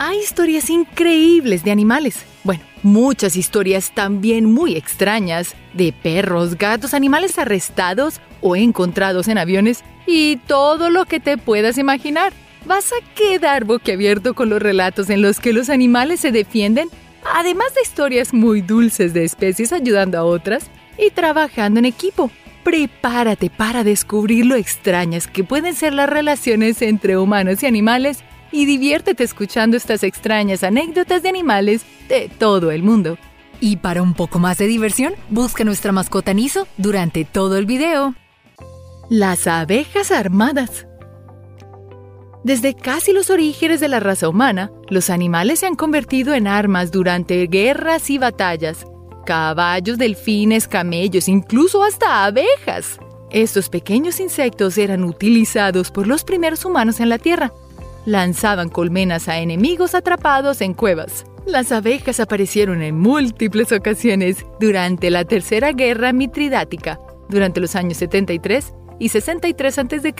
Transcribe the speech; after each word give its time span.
Hay 0.00 0.20
historias 0.20 0.70
increíbles 0.70 1.64
de 1.64 1.72
animales. 1.72 2.24
Bueno, 2.44 2.62
muchas 2.84 3.34
historias 3.34 3.90
también 3.90 4.44
muy 4.44 4.76
extrañas 4.76 5.56
de 5.74 5.92
perros, 5.92 6.56
gatos, 6.56 6.94
animales 6.94 7.36
arrestados 7.36 8.20
o 8.40 8.54
encontrados 8.54 9.26
en 9.26 9.38
aviones 9.38 9.82
y 10.06 10.36
todo 10.36 10.88
lo 10.90 11.04
que 11.04 11.18
te 11.18 11.36
puedas 11.36 11.78
imaginar. 11.78 12.32
Vas 12.64 12.92
a 12.92 13.14
quedar 13.16 13.64
boquiabierto 13.64 14.34
con 14.34 14.50
los 14.50 14.62
relatos 14.62 15.10
en 15.10 15.20
los 15.20 15.40
que 15.40 15.52
los 15.52 15.68
animales 15.68 16.20
se 16.20 16.30
defienden, 16.30 16.88
además 17.34 17.74
de 17.74 17.82
historias 17.82 18.32
muy 18.32 18.60
dulces 18.60 19.12
de 19.12 19.24
especies 19.24 19.72
ayudando 19.72 20.16
a 20.16 20.22
otras 20.22 20.70
y 20.96 21.10
trabajando 21.10 21.80
en 21.80 21.86
equipo. 21.86 22.30
Prepárate 22.62 23.50
para 23.50 23.82
descubrir 23.82 24.46
lo 24.46 24.54
extrañas 24.54 25.26
que 25.26 25.42
pueden 25.42 25.74
ser 25.74 25.92
las 25.92 26.08
relaciones 26.08 26.82
entre 26.82 27.16
humanos 27.16 27.64
y 27.64 27.66
animales 27.66 28.22
y 28.52 28.66
diviértete 28.66 29.24
escuchando 29.24 29.76
estas 29.76 30.02
extrañas 30.02 30.62
anécdotas 30.62 31.22
de 31.22 31.28
animales 31.28 31.82
de 32.08 32.30
todo 32.38 32.70
el 32.70 32.82
mundo. 32.82 33.18
Y 33.60 33.76
para 33.76 34.02
un 34.02 34.14
poco 34.14 34.38
más 34.38 34.58
de 34.58 34.66
diversión, 34.66 35.14
busca 35.30 35.64
nuestra 35.64 35.92
mascota 35.92 36.32
Niso 36.32 36.66
durante 36.76 37.24
todo 37.24 37.56
el 37.56 37.66
video. 37.66 38.14
Las 39.10 39.46
abejas 39.46 40.10
armadas. 40.10 40.86
Desde 42.44 42.74
casi 42.74 43.12
los 43.12 43.30
orígenes 43.30 43.80
de 43.80 43.88
la 43.88 44.00
raza 44.00 44.28
humana, 44.28 44.70
los 44.88 45.10
animales 45.10 45.60
se 45.60 45.66
han 45.66 45.74
convertido 45.74 46.34
en 46.34 46.46
armas 46.46 46.92
durante 46.92 47.46
guerras 47.48 48.10
y 48.10 48.18
batallas. 48.18 48.86
Caballos, 49.26 49.98
delfines, 49.98 50.68
camellos, 50.68 51.28
incluso 51.28 51.82
hasta 51.82 52.24
abejas. 52.24 52.98
Estos 53.30 53.68
pequeños 53.68 54.20
insectos 54.20 54.78
eran 54.78 55.04
utilizados 55.04 55.90
por 55.90 56.06
los 56.06 56.24
primeros 56.24 56.64
humanos 56.64 57.00
en 57.00 57.08
la 57.10 57.18
Tierra 57.18 57.52
lanzaban 58.08 58.70
colmenas 58.70 59.28
a 59.28 59.38
enemigos 59.38 59.94
atrapados 59.94 60.60
en 60.60 60.74
cuevas. 60.74 61.24
Las 61.46 61.72
abejas 61.72 62.20
aparecieron 62.20 62.82
en 62.82 62.98
múltiples 62.98 63.70
ocasiones 63.70 64.44
durante 64.58 65.10
la 65.10 65.24
Tercera 65.24 65.72
Guerra 65.72 66.12
Mitridática, 66.12 66.98
durante 67.28 67.60
los 67.60 67.76
años 67.76 67.98
73 67.98 68.74
y 68.98 69.10
63 69.10 69.78
a.C., 69.78 70.14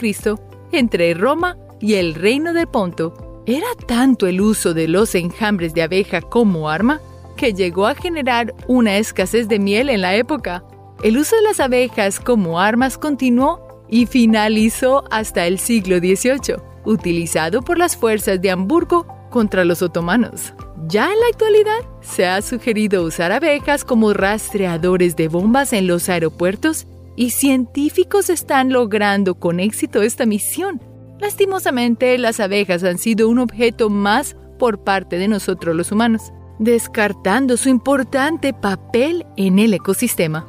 entre 0.71 1.13
Roma 1.15 1.57
y 1.79 1.95
el 1.95 2.13
Reino 2.13 2.53
de 2.53 2.67
Ponto. 2.67 3.43
Era 3.45 3.67
tanto 3.87 4.27
el 4.27 4.39
uso 4.41 4.73
de 4.73 4.87
los 4.87 5.15
enjambres 5.15 5.73
de 5.73 5.81
abeja 5.81 6.21
como 6.21 6.69
arma 6.69 7.01
que 7.35 7.53
llegó 7.53 7.87
a 7.87 7.95
generar 7.95 8.53
una 8.67 8.97
escasez 8.97 9.47
de 9.47 9.59
miel 9.59 9.89
en 9.89 10.01
la 10.01 10.15
época. 10.15 10.63
El 11.03 11.17
uso 11.17 11.35
de 11.37 11.41
las 11.41 11.59
abejas 11.59 12.19
como 12.19 12.59
armas 12.59 12.97
continuó 12.97 13.83
y 13.87 14.05
finalizó 14.05 15.03
hasta 15.09 15.47
el 15.47 15.57
siglo 15.57 15.97
XVIII 15.97 16.68
utilizado 16.85 17.61
por 17.61 17.77
las 17.77 17.95
fuerzas 17.95 18.41
de 18.41 18.51
Hamburgo 18.51 19.07
contra 19.29 19.65
los 19.65 19.81
otomanos. 19.81 20.53
Ya 20.87 21.11
en 21.11 21.19
la 21.19 21.27
actualidad, 21.31 21.79
se 22.01 22.25
ha 22.25 22.41
sugerido 22.41 23.03
usar 23.03 23.31
abejas 23.31 23.83
como 23.83 24.13
rastreadores 24.13 25.15
de 25.15 25.27
bombas 25.27 25.73
en 25.73 25.87
los 25.87 26.09
aeropuertos 26.09 26.87
y 27.15 27.31
científicos 27.31 28.29
están 28.29 28.71
logrando 28.71 29.35
con 29.35 29.59
éxito 29.59 30.01
esta 30.01 30.25
misión. 30.25 30.81
Lastimosamente, 31.19 32.17
las 32.17 32.39
abejas 32.39 32.83
han 32.83 32.97
sido 32.97 33.27
un 33.27 33.39
objeto 33.39 33.89
más 33.89 34.35
por 34.57 34.83
parte 34.83 35.17
de 35.17 35.27
nosotros 35.27 35.75
los 35.75 35.91
humanos, 35.91 36.31
descartando 36.59 37.57
su 37.57 37.69
importante 37.69 38.53
papel 38.53 39.25
en 39.35 39.59
el 39.59 39.73
ecosistema. 39.73 40.47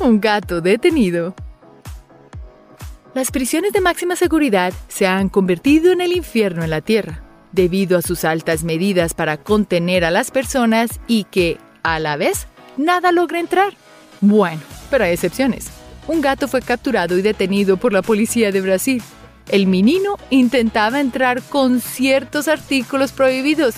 Un 0.00 0.20
gato 0.20 0.60
detenido. 0.60 1.34
Las 3.16 3.30
prisiones 3.30 3.72
de 3.72 3.80
máxima 3.80 4.14
seguridad 4.14 4.74
se 4.88 5.06
han 5.06 5.30
convertido 5.30 5.90
en 5.90 6.02
el 6.02 6.14
infierno 6.14 6.62
en 6.64 6.68
la 6.68 6.82
Tierra, 6.82 7.22
debido 7.50 7.96
a 7.96 8.02
sus 8.02 8.26
altas 8.26 8.62
medidas 8.62 9.14
para 9.14 9.38
contener 9.38 10.04
a 10.04 10.10
las 10.10 10.30
personas 10.30 10.90
y 11.06 11.24
que, 11.24 11.56
a 11.82 11.98
la 11.98 12.18
vez, 12.18 12.46
nada 12.76 13.12
logra 13.12 13.40
entrar. 13.40 13.72
Bueno, 14.20 14.60
pero 14.90 15.04
hay 15.04 15.12
excepciones. 15.12 15.68
Un 16.06 16.20
gato 16.20 16.46
fue 16.46 16.60
capturado 16.60 17.16
y 17.16 17.22
detenido 17.22 17.78
por 17.78 17.94
la 17.94 18.02
policía 18.02 18.52
de 18.52 18.60
Brasil. 18.60 19.02
El 19.48 19.66
menino 19.66 20.18
intentaba 20.28 21.00
entrar 21.00 21.40
con 21.40 21.80
ciertos 21.80 22.48
artículos 22.48 23.12
prohibidos, 23.12 23.76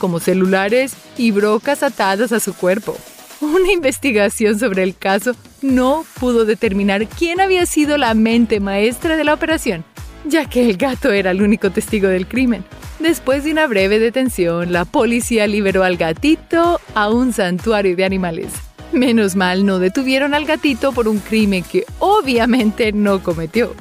como 0.00 0.18
celulares 0.18 0.94
y 1.16 1.30
brocas 1.30 1.84
atadas 1.84 2.32
a 2.32 2.40
su 2.40 2.54
cuerpo. 2.54 2.96
Una 3.42 3.72
investigación 3.72 4.58
sobre 4.58 4.82
el 4.82 4.94
caso 4.94 5.34
no 5.62 6.04
pudo 6.18 6.44
determinar 6.44 7.06
quién 7.06 7.40
había 7.40 7.64
sido 7.64 7.96
la 7.96 8.14
mente 8.14 8.60
maestra 8.60 9.16
de 9.16 9.24
la 9.24 9.34
operación, 9.34 9.84
ya 10.26 10.48
que 10.48 10.68
el 10.68 10.76
gato 10.76 11.10
era 11.10 11.30
el 11.30 11.42
único 11.42 11.70
testigo 11.70 12.08
del 12.08 12.26
crimen. 12.26 12.64
Después 12.98 13.44
de 13.44 13.52
una 13.52 13.66
breve 13.66 13.98
detención, 13.98 14.72
la 14.72 14.84
policía 14.84 15.46
liberó 15.46 15.84
al 15.84 15.96
gatito 15.96 16.80
a 16.94 17.08
un 17.08 17.32
santuario 17.32 17.96
de 17.96 18.04
animales. 18.04 18.52
Menos 18.92 19.36
mal 19.36 19.64
no 19.64 19.78
detuvieron 19.78 20.34
al 20.34 20.44
gatito 20.44 20.92
por 20.92 21.08
un 21.08 21.18
crimen 21.18 21.62
que 21.62 21.86
obviamente 21.98 22.92
no 22.92 23.22
cometió. 23.22 23.74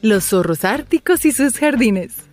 Los 0.00 0.24
zorros 0.24 0.64
árticos 0.64 1.24
y 1.26 1.30
sus 1.30 1.58
jardines 1.58 2.31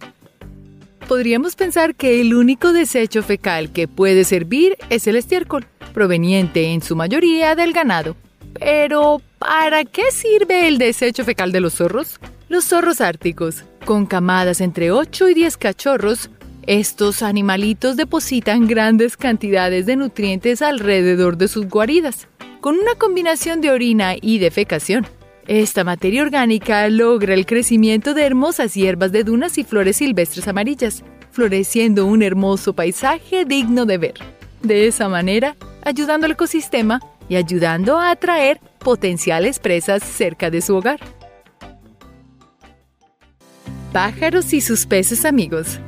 podríamos 1.09 1.55
pensar 1.55 1.95
que 1.95 2.21
el 2.21 2.35
único 2.35 2.71
desecho 2.71 3.23
fecal 3.23 3.71
que 3.71 3.87
puede 3.87 4.23
servir 4.25 4.77
es 4.91 5.07
el 5.07 5.15
estiércol, 5.15 5.65
proveniente 5.91 6.65
en 6.65 6.83
su 6.83 6.95
mayoría 6.95 7.55
del 7.55 7.73
ganado. 7.73 8.15
Pero, 8.53 9.19
¿para 9.39 9.85
qué 9.85 10.11
sirve 10.11 10.67
el 10.67 10.77
desecho 10.77 11.25
fecal 11.25 11.51
de 11.51 11.61
los 11.61 11.73
zorros? 11.73 12.19
Los 12.47 12.65
zorros 12.65 13.01
árticos, 13.01 13.63
con 13.85 14.05
camadas 14.05 14.61
entre 14.61 14.91
8 14.91 15.29
y 15.29 15.33
10 15.33 15.57
cachorros, 15.57 16.29
estos 16.67 17.23
animalitos 17.23 17.97
depositan 17.97 18.67
grandes 18.67 19.17
cantidades 19.17 19.87
de 19.87 19.95
nutrientes 19.95 20.61
alrededor 20.61 21.37
de 21.37 21.47
sus 21.47 21.67
guaridas, 21.67 22.27
con 22.61 22.77
una 22.77 22.93
combinación 22.93 23.61
de 23.61 23.71
orina 23.71 24.13
y 24.21 24.37
defecación. 24.37 25.07
Esta 25.49 25.83
materia 25.83 26.21
orgánica 26.21 26.87
logra 26.89 27.33
el 27.33 27.47
crecimiento 27.47 28.13
de 28.13 28.23
hermosas 28.23 28.75
hierbas 28.75 29.11
de 29.11 29.23
dunas 29.23 29.57
y 29.57 29.63
flores 29.63 29.95
silvestres 29.95 30.47
amarillas, 30.47 31.03
floreciendo 31.31 32.05
un 32.05 32.21
hermoso 32.21 32.73
paisaje 32.73 33.45
digno 33.45 33.87
de 33.87 33.97
ver. 33.97 34.13
De 34.61 34.85
esa 34.85 35.09
manera, 35.09 35.55
ayudando 35.81 36.27
al 36.27 36.33
ecosistema 36.33 36.99
y 37.29 37.35
ayudando 37.35 37.97
a 37.97 38.11
atraer 38.11 38.61
potenciales 38.77 39.57
presas 39.57 40.03
cerca 40.03 40.51
de 40.51 40.61
su 40.61 40.75
hogar. 40.75 40.99
Pájaros 43.91 44.53
y 44.53 44.61
sus 44.61 44.85
peces 44.85 45.25
amigos. 45.25 45.79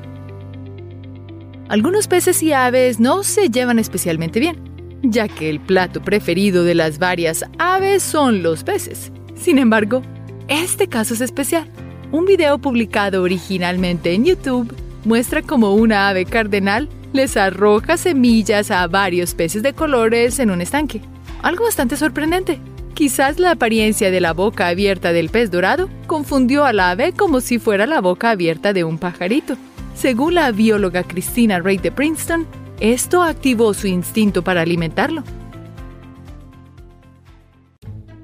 Algunos 1.70 2.08
peces 2.08 2.42
y 2.42 2.52
aves 2.52 3.00
no 3.00 3.22
se 3.22 3.50
llevan 3.50 3.78
especialmente 3.78 4.40
bien, 4.40 4.58
ya 5.04 5.28
que 5.28 5.52
el 5.52 5.60
plato 5.60 6.02
preferido 6.02 6.64
de 6.64 6.74
las 6.74 6.98
varias 6.98 7.46
aves 7.60 8.02
son 8.02 8.42
los 8.42 8.64
peces. 8.64 9.12
Sin 9.41 9.57
embargo, 9.57 10.03
este 10.47 10.88
caso 10.88 11.16
es 11.16 11.22
especial. 11.22 11.68
Un 12.12 12.25
video 12.25 12.59
publicado 12.59 13.24
originalmente 13.24 14.13
en 14.13 14.25
YouTube 14.25 14.72
muestra 15.03 15.41
cómo 15.41 15.74
una 15.74 16.09
ave 16.09 16.25
cardenal 16.25 16.88
les 17.12 17.35
arroja 17.38 17.97
semillas 17.97 18.69
a 18.69 18.85
varios 18.85 19.34
peces 19.34 19.63
de 19.63 19.74
colores 19.74 20.38
en 20.38 20.51
un 20.51 20.62
estanque. 20.62 21.01
Algo 21.41 21.66
bastante 21.66 21.97
sorprendente. 21.97 22.59
Quizás 22.94 23.40
la 23.40 23.51
apariencia 23.51 24.12
de 24.12 24.22
la 24.22 24.34
boca 24.34 24.68
abierta 24.68 25.12
del 25.12 25.30
pez 25.30 25.50
dorado 25.50 25.90
confundió 26.06 26.63
a 26.63 26.72
la 26.72 26.91
ave 26.91 27.13
como 27.13 27.41
si 27.41 27.57
fuera 27.57 27.88
la 27.88 28.00
boca 28.00 28.30
abierta 28.30 28.74
de 28.74 28.84
un 28.84 29.00
pajarito. 29.00 29.57
Según 29.96 30.35
la 30.35 30.51
bióloga 30.51 31.01
Christina 31.01 31.59
Ray 31.59 31.78
de 31.78 31.91
Princeton, 31.91 32.46
esto 32.80 33.24
activó 33.24 33.74
su 33.74 33.88
instinto 33.88 34.44
para 34.44 34.62
alimentarlo. 34.62 35.24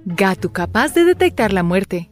Gato 0.09 0.53
capaz 0.53 0.93
de 0.93 1.03
detectar 1.03 1.51
la 1.51 1.63
muerte. 1.63 2.09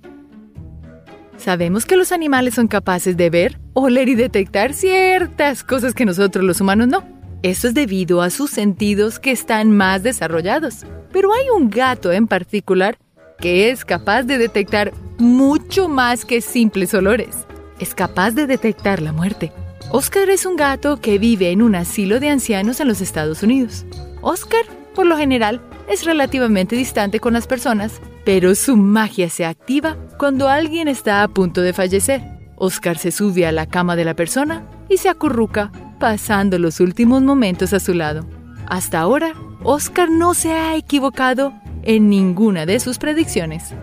Sabemos 1.38 1.86
que 1.86 1.96
los 1.96 2.12
animales 2.12 2.56
son 2.56 2.68
capaces 2.68 3.16
de 3.16 3.30
ver, 3.30 3.58
oler 3.72 4.10
y 4.10 4.16
detectar 4.16 4.74
ciertas 4.74 5.64
cosas 5.64 5.94
que 5.94 6.04
nosotros 6.04 6.44
los 6.44 6.60
humanos 6.60 6.90
no. 6.90 7.06
Esto 7.42 7.70
es 7.70 7.74
debido 7.74 8.22
a 8.22 8.32
sus 8.32 8.52
sentidos 8.52 9.18
que 9.18 9.32
están 9.32 9.72
más 9.72 10.04
desarrollados. 10.04 10.86
Pero 11.14 11.34
hay 11.34 11.46
un 11.56 11.70
gato 11.70 12.12
en 12.12 12.28
particular 12.28 12.98
que 13.40 13.70
es 13.70 13.86
capaz 13.86 14.24
de 14.24 14.40
detectar 14.40 14.92
mucho 15.18 15.88
más 15.88 16.26
que 16.26 16.42
simples 16.42 16.94
olores. 16.94 17.48
Es 17.80 17.96
capaz 17.96 18.32
de 18.32 18.46
detectar 18.46 19.02
la 19.02 19.14
muerte. 19.14 19.54
Oscar 19.90 20.30
es 20.30 20.46
un 20.46 20.58
gato 20.58 21.00
que 21.00 21.18
vive 21.18 21.52
en 21.52 21.62
un 21.62 21.76
asilo 21.76 22.20
de 22.20 22.28
ancianos 22.28 22.82
en 22.82 22.90
los 22.90 23.00
Estados 23.00 23.42
Unidos. 23.42 23.86
Oscar, 24.22 24.66
por 24.94 25.06
lo 25.06 25.16
general, 25.16 25.62
es 25.90 26.06
relativamente 26.06 26.76
distante 26.76 27.20
con 27.20 27.34
las 27.34 27.48
personas, 27.48 28.02
pero 28.24 28.56
su 28.56 28.76
magia 28.78 29.30
se 29.30 29.46
activa 29.46 29.98
cuando 30.18 30.50
alguien 30.50 30.88
está 30.88 31.24
a 31.24 31.28
punto 31.28 31.62
de 31.62 31.74
fallecer. 31.74 32.22
Oscar 32.56 32.98
se 32.98 33.12
sube 33.12 33.46
a 33.46 33.52
la 33.52 33.66
cama 33.66 33.96
de 33.96 34.06
la 34.06 34.16
persona 34.16 34.66
y 34.90 34.98
se 34.98 35.10
acurruca, 35.10 35.72
pasando 36.00 36.58
los 36.60 36.80
últimos 36.80 37.22
momentos 37.22 37.74
a 37.74 37.80
su 37.80 37.94
lado. 37.94 38.26
Hasta 38.68 39.00
ahora, 39.00 39.34
Oscar 39.64 40.10
no 40.10 40.34
se 40.34 40.54
ha 40.54 40.76
equivocado 40.76 41.54
en 41.84 42.10
ninguna 42.10 42.66
de 42.66 42.80
sus 42.80 42.98
predicciones. 42.98 43.74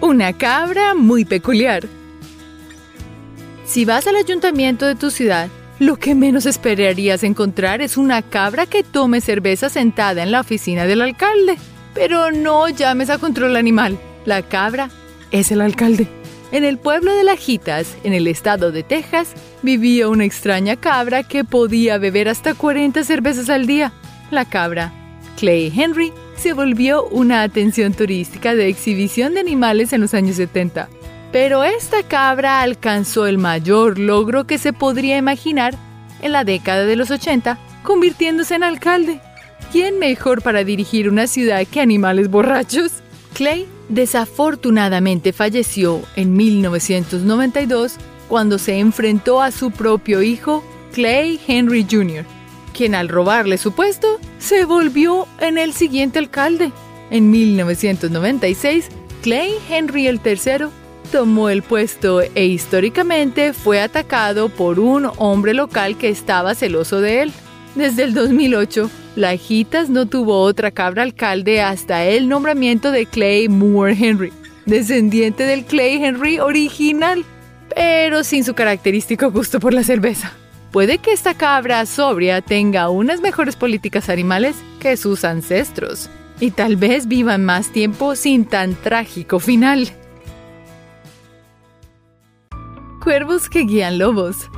Una 0.00 0.32
cabra 0.32 0.94
muy 0.94 1.24
peculiar. 1.24 1.86
Si 3.64 3.84
vas 3.84 4.06
al 4.06 4.16
ayuntamiento 4.16 4.84
de 4.86 4.96
tu 4.96 5.10
ciudad, 5.10 5.48
lo 5.78 5.96
que 5.96 6.14
menos 6.14 6.46
esperarías 6.46 7.22
encontrar 7.22 7.82
es 7.82 7.96
una 7.96 8.22
cabra 8.22 8.66
que 8.66 8.82
tome 8.82 9.20
cerveza 9.20 9.68
sentada 9.68 10.22
en 10.22 10.30
la 10.30 10.40
oficina 10.40 10.84
del 10.84 11.02
alcalde. 11.02 11.56
Pero 11.94 12.30
no 12.30 12.68
llames 12.68 13.10
a 13.10 13.18
control 13.18 13.56
animal. 13.56 13.98
La 14.24 14.42
cabra 14.42 14.90
es 15.30 15.50
el 15.50 15.60
alcalde. 15.60 16.06
En 16.52 16.64
el 16.64 16.78
pueblo 16.78 17.14
de 17.14 17.24
Lajitas, 17.24 17.96
en 18.04 18.12
el 18.12 18.26
estado 18.26 18.72
de 18.72 18.82
Texas, 18.82 19.32
vivía 19.62 20.08
una 20.08 20.24
extraña 20.24 20.76
cabra 20.76 21.22
que 21.22 21.44
podía 21.44 21.98
beber 21.98 22.28
hasta 22.28 22.54
40 22.54 23.04
cervezas 23.04 23.48
al 23.48 23.66
día. 23.66 23.92
La 24.30 24.44
cabra, 24.44 24.92
Clay 25.38 25.72
Henry, 25.74 26.12
se 26.36 26.52
volvió 26.52 27.06
una 27.06 27.42
atención 27.42 27.94
turística 27.94 28.54
de 28.54 28.68
exhibición 28.68 29.34
de 29.34 29.40
animales 29.40 29.92
en 29.92 30.02
los 30.02 30.12
años 30.12 30.36
70. 30.36 30.88
Pero 31.32 31.64
esta 31.64 32.02
cabra 32.02 32.60
alcanzó 32.60 33.26
el 33.26 33.38
mayor 33.38 33.98
logro 33.98 34.46
que 34.46 34.58
se 34.58 34.74
podría 34.74 35.16
imaginar 35.16 35.74
en 36.20 36.32
la 36.32 36.44
década 36.44 36.84
de 36.84 36.94
los 36.94 37.10
80, 37.10 37.58
convirtiéndose 37.82 38.54
en 38.54 38.62
alcalde. 38.62 39.20
¿Quién 39.72 39.98
mejor 39.98 40.42
para 40.42 40.62
dirigir 40.62 41.08
una 41.08 41.26
ciudad 41.26 41.66
que 41.66 41.80
animales 41.80 42.28
borrachos? 42.30 42.92
Clay 43.32 43.66
desafortunadamente 43.88 45.32
falleció 45.32 46.02
en 46.16 46.34
1992 46.34 47.96
cuando 48.28 48.58
se 48.58 48.78
enfrentó 48.78 49.40
a 49.40 49.50
su 49.50 49.70
propio 49.70 50.22
hijo, 50.22 50.62
Clay 50.92 51.40
Henry 51.46 51.86
Jr., 51.90 52.26
quien 52.74 52.94
al 52.94 53.08
robarle 53.08 53.56
su 53.56 53.72
puesto 53.72 54.18
se 54.38 54.66
volvió 54.66 55.26
en 55.40 55.56
el 55.56 55.72
siguiente 55.72 56.18
alcalde. 56.18 56.72
En 57.10 57.30
1996, 57.30 58.88
Clay 59.22 59.52
Henry 59.70 60.06
III 60.08 60.81
tomó 61.12 61.50
el 61.50 61.62
puesto 61.62 62.22
e 62.22 62.46
históricamente 62.46 63.52
fue 63.52 63.82
atacado 63.82 64.48
por 64.48 64.80
un 64.80 65.10
hombre 65.18 65.52
local 65.52 65.98
que 65.98 66.08
estaba 66.08 66.54
celoso 66.54 67.02
de 67.02 67.20
él. 67.20 67.32
Desde 67.74 68.04
el 68.04 68.14
2008, 68.14 68.90
Lajitas 69.16 69.90
no 69.90 70.06
tuvo 70.06 70.40
otra 70.40 70.70
cabra 70.70 71.02
alcalde 71.02 71.60
hasta 71.60 72.04
el 72.06 72.30
nombramiento 72.30 72.90
de 72.90 73.04
Clay 73.04 73.48
Moore 73.48 73.94
Henry, 74.00 74.32
descendiente 74.64 75.44
del 75.44 75.66
Clay 75.66 76.02
Henry 76.02 76.38
original, 76.38 77.26
pero 77.76 78.24
sin 78.24 78.42
su 78.42 78.54
característico 78.54 79.30
gusto 79.30 79.60
por 79.60 79.74
la 79.74 79.84
cerveza. 79.84 80.32
Puede 80.70 80.96
que 80.96 81.12
esta 81.12 81.34
cabra 81.34 81.84
sobria 81.84 82.40
tenga 82.40 82.88
unas 82.88 83.20
mejores 83.20 83.56
políticas 83.56 84.08
animales 84.08 84.56
que 84.80 84.96
sus 84.96 85.24
ancestros, 85.24 86.08
y 86.40 86.52
tal 86.52 86.76
vez 86.76 87.06
vivan 87.06 87.44
más 87.44 87.70
tiempo 87.70 88.16
sin 88.16 88.46
tan 88.46 88.74
trágico 88.76 89.40
final. 89.40 89.92
Cuervos 93.02 93.48
que 93.48 93.62
guían 93.62 93.98
lobos. 93.98 94.48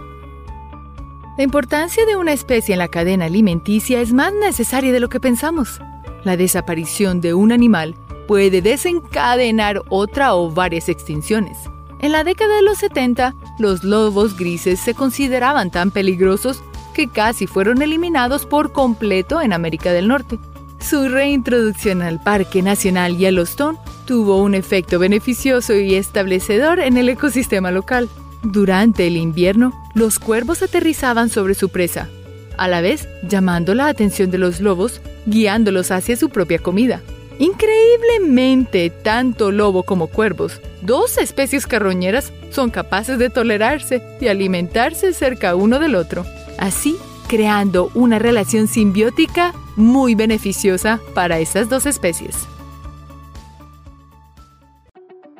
La 1.39 1.45
importancia 1.45 2.05
de 2.05 2.17
una 2.17 2.35
especie 2.35 2.75
en 2.75 2.79
la 2.79 2.89
cadena 2.89 3.25
alimenticia 3.25 4.03
es 4.03 4.13
más 4.13 4.35
necesaria 4.35 4.93
de 4.93 5.01
lo 5.01 5.09
que 5.09 5.19
pensamos. 5.19 5.81
La 6.25 6.37
desaparición 6.37 7.23
de 7.23 7.33
un 7.33 7.53
animal 7.53 7.95
puede 8.29 8.61
desencadenar 8.61 9.81
otra 9.89 10.35
o 10.35 10.51
varias 10.51 10.91
extinciones. 10.91 11.57
En 12.01 12.13
la 12.13 12.23
década 12.23 12.57
de 12.57 12.63
los 12.63 12.77
70, 12.77 13.35
los 13.59 13.83
lobos 13.83 14.37
grises 14.37 14.79
se 14.79 14.93
consideraban 14.93 15.71
tan 15.71 15.91
peligrosos 15.91 16.63
que 16.93 17.09
casi 17.09 17.47
fueron 17.47 17.81
eliminados 17.81 18.45
por 18.45 18.73
completo 18.73 19.41
en 19.41 19.55
América 19.55 19.91
del 19.91 20.07
Norte. 20.07 20.39
Su 20.81 21.09
reintroducción 21.09 22.03
al 22.03 22.23
Parque 22.23 22.61
Nacional 22.61 23.17
Yellowstone 23.17 23.79
tuvo 24.05 24.43
un 24.43 24.55
efecto 24.55 24.99
beneficioso 24.99 25.75
y 25.75 25.95
establecedor 25.95 26.79
en 26.79 26.99
el 26.99 27.09
ecosistema 27.09 27.71
local. 27.71 28.11
Durante 28.45 29.07
el 29.07 29.17
invierno, 29.17 29.73
los 29.95 30.19
cuervos 30.19 30.63
aterrizaban 30.63 31.31
sobre 31.31 31.55
su 31.55 31.71
presa, 31.71 32.11
a 32.59 32.69
la 32.69 32.83
vez 32.83 33.09
llamando 33.27 33.75
la 33.75 33.89
atención 33.89 34.31
de 34.31 34.37
los 34.37 34.61
lobos, 34.61 35.01
guiándolos 35.25 35.91
hacia 35.91 36.15
su 36.17 36.29
propia 36.29 36.59
comida. 36.59 37.01
Increíblemente, 37.39 38.91
tanto 38.91 39.51
lobo 39.51 39.83
como 39.83 40.09
cuervos, 40.09 40.61
dos 40.83 41.17
especies 41.17 41.67
carroñeras, 41.67 42.33
son 42.51 42.71
capaces 42.71 43.19
de 43.19 43.31
tolerarse 43.31 44.03
y 44.21 44.29
alimentarse 44.29 45.15
cerca 45.15 45.57
uno 45.57 45.79
del 45.79 45.95
otro, 45.95 46.27
así 46.59 46.97
creando 47.29 47.91
una 47.95 48.19
relación 48.19 48.69
simbiótica 48.69 49.55
muy 49.75 50.15
beneficiosa 50.15 51.01
para 51.15 51.39
esas 51.39 51.71
dos 51.71 51.87
especies. 51.87 52.37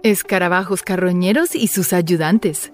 Escarabajos 0.03 0.83
carroñeros 0.83 1.55
y 1.55 1.69
sus 1.69 1.93
ayudantes. 1.93 2.73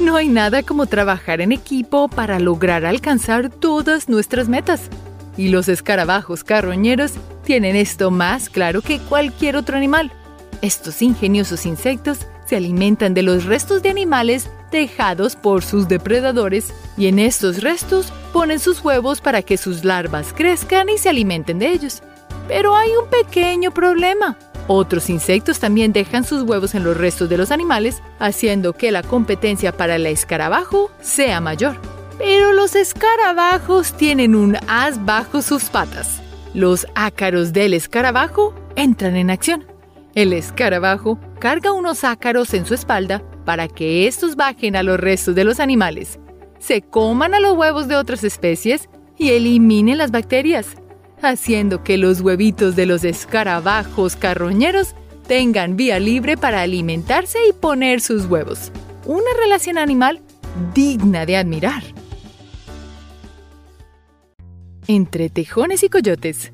No 0.00 0.14
hay 0.14 0.28
nada 0.28 0.62
como 0.62 0.86
trabajar 0.86 1.40
en 1.40 1.50
equipo 1.50 2.06
para 2.06 2.38
lograr 2.38 2.86
alcanzar 2.86 3.50
todas 3.50 4.08
nuestras 4.08 4.48
metas. 4.48 4.88
Y 5.36 5.48
los 5.48 5.68
escarabajos 5.68 6.44
carroñeros 6.44 7.14
tienen 7.44 7.74
esto 7.74 8.12
más 8.12 8.48
claro 8.48 8.80
que 8.80 9.00
cualquier 9.00 9.56
otro 9.56 9.76
animal. 9.76 10.12
Estos 10.62 11.02
ingeniosos 11.02 11.66
insectos 11.66 12.26
se 12.46 12.56
alimentan 12.56 13.12
de 13.12 13.22
los 13.22 13.44
restos 13.44 13.82
de 13.82 13.90
animales 13.90 14.48
dejados 14.70 15.34
por 15.34 15.64
sus 15.64 15.88
depredadores 15.88 16.72
y 16.96 17.08
en 17.08 17.18
estos 17.18 17.62
restos 17.62 18.12
ponen 18.32 18.60
sus 18.60 18.84
huevos 18.84 19.20
para 19.20 19.42
que 19.42 19.56
sus 19.56 19.84
larvas 19.84 20.32
crezcan 20.32 20.88
y 20.88 20.98
se 20.98 21.08
alimenten 21.08 21.58
de 21.58 21.72
ellos. 21.72 22.02
Pero 22.46 22.76
hay 22.76 22.90
un 22.90 23.08
pequeño 23.10 23.72
problema. 23.72 24.36
Otros 24.70 25.08
insectos 25.08 25.58
también 25.58 25.94
dejan 25.94 26.24
sus 26.24 26.42
huevos 26.42 26.74
en 26.74 26.84
los 26.84 26.96
restos 26.96 27.30
de 27.30 27.38
los 27.38 27.50
animales, 27.50 28.02
haciendo 28.18 28.74
que 28.74 28.92
la 28.92 29.02
competencia 29.02 29.74
para 29.74 29.96
el 29.96 30.06
escarabajo 30.06 30.90
sea 31.00 31.40
mayor. 31.40 31.80
Pero 32.18 32.52
los 32.52 32.76
escarabajos 32.76 33.94
tienen 33.94 34.34
un 34.34 34.56
as 34.68 35.02
bajo 35.04 35.40
sus 35.40 35.64
patas. 35.64 36.20
Los 36.52 36.86
ácaros 36.94 37.54
del 37.54 37.72
escarabajo 37.72 38.54
entran 38.76 39.16
en 39.16 39.30
acción. 39.30 39.64
El 40.14 40.34
escarabajo 40.34 41.18
carga 41.38 41.72
unos 41.72 42.04
ácaros 42.04 42.52
en 42.52 42.66
su 42.66 42.74
espalda 42.74 43.22
para 43.46 43.68
que 43.68 44.06
estos 44.06 44.36
bajen 44.36 44.76
a 44.76 44.82
los 44.82 45.00
restos 45.00 45.34
de 45.34 45.44
los 45.44 45.60
animales, 45.60 46.18
se 46.58 46.82
coman 46.82 47.32
a 47.32 47.40
los 47.40 47.56
huevos 47.56 47.88
de 47.88 47.96
otras 47.96 48.22
especies 48.24 48.90
y 49.16 49.30
eliminen 49.30 49.96
las 49.96 50.10
bacterias 50.10 50.76
haciendo 51.22 51.82
que 51.82 51.98
los 51.98 52.20
huevitos 52.20 52.76
de 52.76 52.86
los 52.86 53.04
escarabajos 53.04 54.16
carroñeros 54.16 54.94
tengan 55.26 55.76
vía 55.76 55.98
libre 56.00 56.36
para 56.36 56.62
alimentarse 56.62 57.38
y 57.48 57.52
poner 57.52 58.00
sus 58.00 58.26
huevos. 58.26 58.72
Una 59.04 59.30
relación 59.40 59.78
animal 59.78 60.20
digna 60.74 61.26
de 61.26 61.36
admirar. 61.36 61.82
Entre 64.86 65.28
tejones 65.28 65.82
y 65.82 65.88
coyotes. 65.88 66.52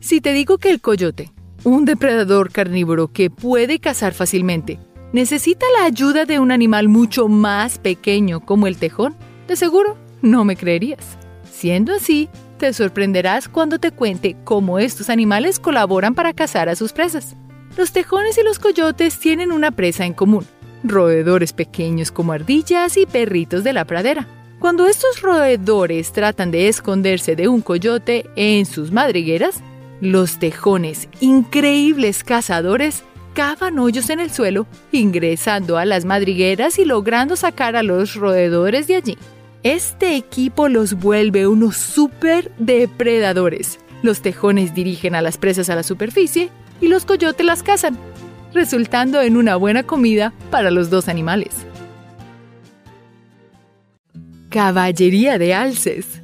Si 0.00 0.20
te 0.20 0.32
digo 0.32 0.58
que 0.58 0.70
el 0.70 0.80
coyote, 0.80 1.32
un 1.64 1.84
depredador 1.84 2.52
carnívoro 2.52 3.08
que 3.08 3.30
puede 3.30 3.80
cazar 3.80 4.12
fácilmente, 4.12 4.78
necesita 5.12 5.66
la 5.78 5.86
ayuda 5.86 6.26
de 6.26 6.38
un 6.38 6.52
animal 6.52 6.88
mucho 6.88 7.26
más 7.26 7.78
pequeño 7.78 8.40
como 8.40 8.66
el 8.66 8.76
tejón, 8.76 9.16
de 9.48 9.56
seguro 9.56 9.96
no 10.22 10.44
me 10.44 10.56
creerías. 10.56 11.16
Siendo 11.50 11.94
así, 11.94 12.28
te 12.56 12.72
sorprenderás 12.72 13.48
cuando 13.48 13.78
te 13.78 13.92
cuente 13.92 14.36
cómo 14.44 14.78
estos 14.78 15.10
animales 15.10 15.58
colaboran 15.58 16.14
para 16.14 16.32
cazar 16.32 16.68
a 16.68 16.76
sus 16.76 16.92
presas. 16.92 17.36
Los 17.76 17.92
tejones 17.92 18.38
y 18.38 18.42
los 18.42 18.58
coyotes 18.58 19.18
tienen 19.18 19.52
una 19.52 19.70
presa 19.70 20.06
en 20.06 20.14
común, 20.14 20.46
roedores 20.82 21.52
pequeños 21.52 22.10
como 22.10 22.32
ardillas 22.32 22.96
y 22.96 23.06
perritos 23.06 23.64
de 23.64 23.72
la 23.72 23.84
pradera. 23.84 24.26
Cuando 24.58 24.86
estos 24.86 25.20
roedores 25.20 26.12
tratan 26.12 26.50
de 26.50 26.68
esconderse 26.68 27.36
de 27.36 27.48
un 27.48 27.60
coyote 27.60 28.24
en 28.36 28.64
sus 28.64 28.90
madrigueras, 28.90 29.60
los 30.00 30.38
tejones, 30.38 31.08
increíbles 31.20 32.24
cazadores, 32.24 33.04
cavan 33.34 33.78
hoyos 33.78 34.08
en 34.08 34.20
el 34.20 34.30
suelo, 34.30 34.66
ingresando 34.92 35.76
a 35.76 35.84
las 35.84 36.06
madrigueras 36.06 36.78
y 36.78 36.86
logrando 36.86 37.36
sacar 37.36 37.76
a 37.76 37.82
los 37.82 38.14
roedores 38.14 38.86
de 38.86 38.96
allí. 38.96 39.18
Este 39.66 40.14
equipo 40.14 40.68
los 40.68 40.94
vuelve 40.94 41.48
unos 41.48 41.76
super 41.76 42.52
depredadores. 42.56 43.80
Los 44.00 44.22
tejones 44.22 44.76
dirigen 44.76 45.16
a 45.16 45.22
las 45.22 45.38
presas 45.38 45.68
a 45.70 45.74
la 45.74 45.82
superficie 45.82 46.50
y 46.80 46.86
los 46.86 47.04
coyotes 47.04 47.44
las 47.44 47.64
cazan, 47.64 47.98
resultando 48.54 49.20
en 49.20 49.36
una 49.36 49.56
buena 49.56 49.82
comida 49.82 50.32
para 50.52 50.70
los 50.70 50.88
dos 50.88 51.08
animales. 51.08 51.66
Caballería 54.50 55.36
de 55.36 55.52
alces. 55.52 56.22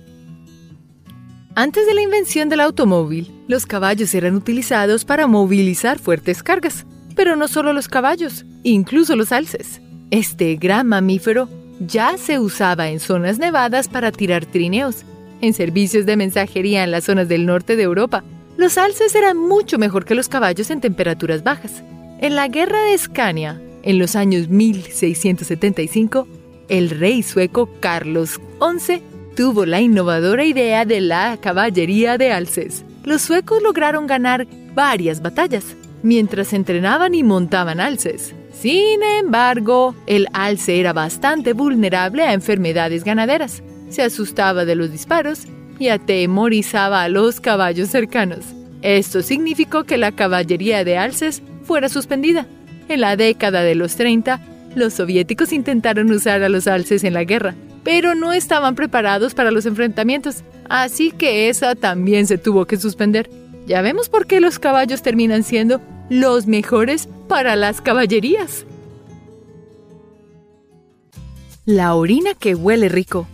Antes 1.57 1.85
de 1.89 1.95
la 1.95 2.03
invención 2.03 2.49
del 2.49 2.61
automóvil, 2.61 3.29
los 3.49 3.67
caballos 3.67 4.15
eran 4.15 4.37
utilizados 4.37 5.05
para 5.05 5.27
movilizar 5.27 5.99
fuertes 5.99 6.45
cargas, 6.45 6.87
pero 7.17 7.35
no 7.35 7.49
solo 7.49 7.73
los 7.73 7.89
caballos, 7.89 8.45
incluso 8.63 9.17
los 9.17 9.33
alces. 9.33 9.81
Este 10.13 10.55
gran 10.55 10.87
mamífero 10.87 11.49
ya 11.81 12.17
se 12.17 12.38
usaba 12.38 12.88
en 12.88 13.00
zonas 13.00 13.38
nevadas 13.38 13.88
para 13.88 14.12
tirar 14.12 14.47
trineos, 14.47 15.05
en 15.41 15.55
servicios 15.55 16.07
de 16.07 16.17
mensajería 16.17 16.85
en 16.85 16.91
las 16.91 17.05
zonas 17.05 17.29
del 17.29 17.47
norte 17.47 17.76
de 17.76 17.83
Europa, 17.83 18.25
Los 18.57 18.76
alces 18.76 19.14
eran 19.14 19.38
mucho 19.38 19.79
mejor 19.79 20.05
que 20.05 20.14
los 20.14 20.29
caballos 20.29 20.71
en 20.71 20.83
temperaturas 20.83 21.43
bajas. 21.43 21.83
En 22.21 22.37
la 22.37 22.49
guerra 22.49 22.83
de 22.83 22.93
Escania, 22.93 23.61
en 23.83 23.99
los 23.99 24.14
años 24.14 24.49
1675, 24.49 26.29
el 26.69 26.91
rey 26.91 27.23
sueco 27.23 27.71
Carlos 27.81 28.38
XI 28.61 29.02
tuvo 29.35 29.64
la 29.64 29.81
innovadora 29.81 30.45
idea 30.45 30.85
de 30.85 31.00
la 31.00 31.38
caballería 31.41 32.19
de 32.19 32.31
alces. 32.31 32.85
Los 33.05 33.23
suecos 33.23 33.62
lograron 33.62 34.07
ganar 34.07 34.47
varias 34.75 35.23
batallas 35.23 35.64
mientras 36.02 36.52
entrenaban 36.52 37.14
y 37.14 37.23
montaban 37.23 37.81
alces. 37.81 38.35
Sin 38.52 39.02
embargo, 39.18 39.94
el 40.06 40.28
alce 40.32 40.78
era 40.78 40.92
bastante 40.92 41.52
vulnerable 41.52 42.23
a 42.23 42.32
enfermedades 42.32 43.02
ganaderas. 43.02 43.62
Se 43.88 44.02
asustaba 44.02 44.64
de 44.64 44.76
los 44.76 44.92
disparos 44.92 45.47
y 45.78 45.88
atemorizaba 45.88 47.02
a 47.02 47.09
los 47.09 47.40
caballos 47.40 47.88
cercanos. 47.88 48.44
Esto 48.82 49.23
significó 49.23 49.85
que 49.85 49.97
la 49.97 50.12
caballería 50.12 50.85
de 50.85 50.99
alces 50.99 51.42
fuera 51.64 51.88
suspendida. 51.88 52.47
En 52.88 53.00
la 53.00 53.16
década 53.16 53.62
de 53.62 53.75
los 53.75 53.97
30, 53.97 54.40
los 54.75 54.94
soviéticos 54.94 55.52
intentaron 55.52 56.11
usar 56.11 56.42
a 56.42 56.49
los 56.49 56.66
alces 56.66 57.04
en 57.04 57.14
la 57.14 57.25
guerra, 57.25 57.54
pero 57.85 58.14
no 58.14 58.32
estaban 58.32 58.75
preparados 58.75 59.35
para 59.35 59.50
los 59.50 59.66
enfrentamientos, 59.66 60.42
así 60.68 61.11
que 61.11 61.49
esa 61.49 61.75
también 61.75 62.26
se 62.26 62.38
tuvo 62.38 62.66
que 62.66 62.76
suspender. 62.76 63.30
Ya 63.66 63.82
vemos 63.82 64.09
por 64.09 64.26
qué 64.26 64.40
los 64.40 64.59
caballos 64.59 65.02
terminan 65.02 65.42
siendo 65.42 65.80
los 66.11 66.47
mejores 66.47 67.09
para 67.33 67.57
las 67.57 67.81
caballerías. 67.81 68.67
La 71.65 71.95
orina 71.95 72.35
que 72.35 72.55
huele 72.55 72.91
rico. 72.91 73.27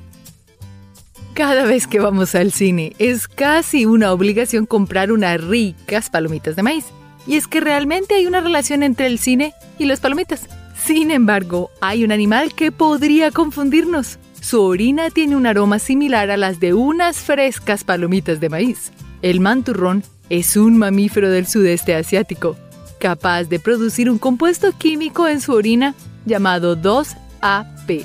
Cada 1.34 1.64
vez 1.64 1.88
que 1.88 1.98
vamos 1.98 2.36
al 2.36 2.52
cine 2.52 2.92
es 3.00 3.26
casi 3.26 3.86
una 3.86 4.12
obligación 4.12 4.66
comprar 4.66 5.10
unas 5.10 5.42
ricas 5.42 6.10
palomitas 6.10 6.54
de 6.54 6.62
maíz. 6.62 6.84
Y 7.26 7.34
es 7.34 7.48
que 7.48 7.58
realmente 7.58 8.14
hay 8.14 8.28
una 8.28 8.40
relación 8.40 8.84
entre 8.84 9.08
el 9.08 9.18
cine 9.18 9.52
y 9.80 9.86
las 9.86 9.98
palomitas. 9.98 10.46
Sin 10.80 11.10
embargo, 11.10 11.72
hay 11.80 12.04
un 12.04 12.12
animal 12.12 12.54
que 12.54 12.70
podría 12.70 13.32
confundirnos. 13.32 14.20
Su 14.40 14.62
orina 14.62 15.10
tiene 15.10 15.34
un 15.34 15.44
aroma 15.44 15.80
similar 15.80 16.30
a 16.30 16.36
las 16.36 16.60
de 16.60 16.72
unas 16.72 17.16
frescas 17.16 17.82
palomitas 17.82 18.38
de 18.38 18.48
maíz. 18.48 18.92
El 19.22 19.40
manturrón 19.40 20.04
es 20.30 20.56
un 20.56 20.78
mamífero 20.78 21.30
del 21.30 21.48
sudeste 21.48 21.96
asiático, 21.96 22.56
capaz 22.98 23.44
de 23.44 23.58
producir 23.58 24.10
un 24.10 24.18
compuesto 24.18 24.72
químico 24.76 25.28
en 25.28 25.40
su 25.40 25.52
orina 25.52 25.94
llamado 26.26 26.76
2AP. 26.76 28.04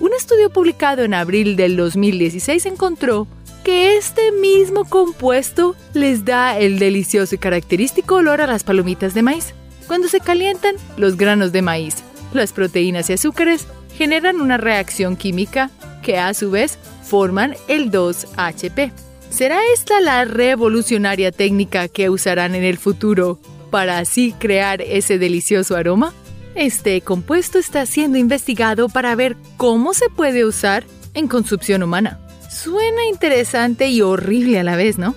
Un 0.00 0.12
estudio 0.14 0.50
publicado 0.50 1.02
en 1.02 1.14
abril 1.14 1.56
del 1.56 1.76
2016 1.76 2.66
encontró 2.66 3.26
que 3.64 3.96
este 3.96 4.32
mismo 4.32 4.84
compuesto 4.84 5.76
les 5.94 6.24
da 6.24 6.58
el 6.58 6.78
delicioso 6.78 7.34
y 7.34 7.38
característico 7.38 8.16
olor 8.16 8.40
a 8.40 8.46
las 8.46 8.64
palomitas 8.64 9.14
de 9.14 9.22
maíz. 9.22 9.54
Cuando 9.86 10.08
se 10.08 10.20
calientan, 10.20 10.74
los 10.96 11.16
granos 11.16 11.52
de 11.52 11.62
maíz, 11.62 12.02
las 12.32 12.52
proteínas 12.52 13.08
y 13.10 13.12
azúcares 13.12 13.66
generan 13.96 14.40
una 14.40 14.56
reacción 14.56 15.16
química 15.16 15.70
que 16.02 16.18
a 16.18 16.34
su 16.34 16.50
vez 16.50 16.78
forman 17.04 17.54
el 17.68 17.90
2HP. 17.90 18.92
¿Será 19.30 19.60
esta 19.72 20.00
la 20.00 20.24
revolucionaria 20.24 21.30
técnica 21.32 21.88
que 21.88 22.10
usarán 22.10 22.54
en 22.54 22.64
el 22.64 22.78
futuro 22.78 23.38
para 23.72 23.98
así 23.98 24.34
crear 24.38 24.82
ese 24.82 25.18
delicioso 25.18 25.74
aroma? 25.74 26.12
Este 26.54 27.00
compuesto 27.00 27.58
está 27.58 27.86
siendo 27.86 28.18
investigado 28.18 28.90
para 28.90 29.14
ver 29.14 29.34
cómo 29.56 29.94
se 29.94 30.10
puede 30.10 30.44
usar 30.44 30.84
en 31.14 31.26
consumpción 31.26 31.82
humana. 31.82 32.20
Suena 32.50 33.06
interesante 33.10 33.88
y 33.88 34.02
horrible 34.02 34.60
a 34.60 34.62
la 34.62 34.76
vez, 34.76 34.98
¿no? 34.98 35.14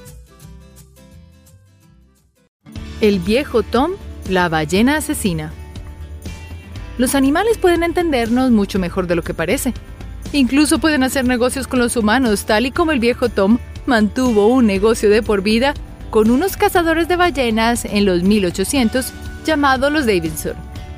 El 3.02 3.20
viejo 3.20 3.62
Tom, 3.62 3.92
la 4.30 4.48
ballena 4.48 4.96
asesina. 4.96 5.52
Los 6.98 7.14
animales 7.14 7.58
pueden 7.58 7.84
entendernos 7.84 8.52
mucho 8.52 8.80
mejor 8.80 9.06
de 9.06 9.16
lo 9.16 9.22
que 9.22 9.34
parece. 9.34 9.74
Incluso 10.32 10.80
pueden 10.80 11.04
hacer 11.04 11.26
negocios 11.26 11.68
con 11.68 11.80
los 11.80 11.98
humanos, 11.98 12.46
tal 12.46 12.66
y 12.66 12.72
como 12.72 12.94
el 12.94 13.00
viejo 13.00 13.28
Tom 13.28 13.58
mantuvo 13.86 14.48
un 14.48 14.66
negocio 14.66 15.10
de 15.10 15.22
por 15.22 15.42
vida 15.42 15.74
con 16.16 16.32
unos 16.32 16.56
cazadores 16.56 17.10
de 17.10 17.18
ballenas 17.18 17.84
en 17.84 18.06
los 18.06 18.24
1800 18.24 19.12
llamados 19.46 19.92
los 19.92 20.06
Davidson. 20.06 20.54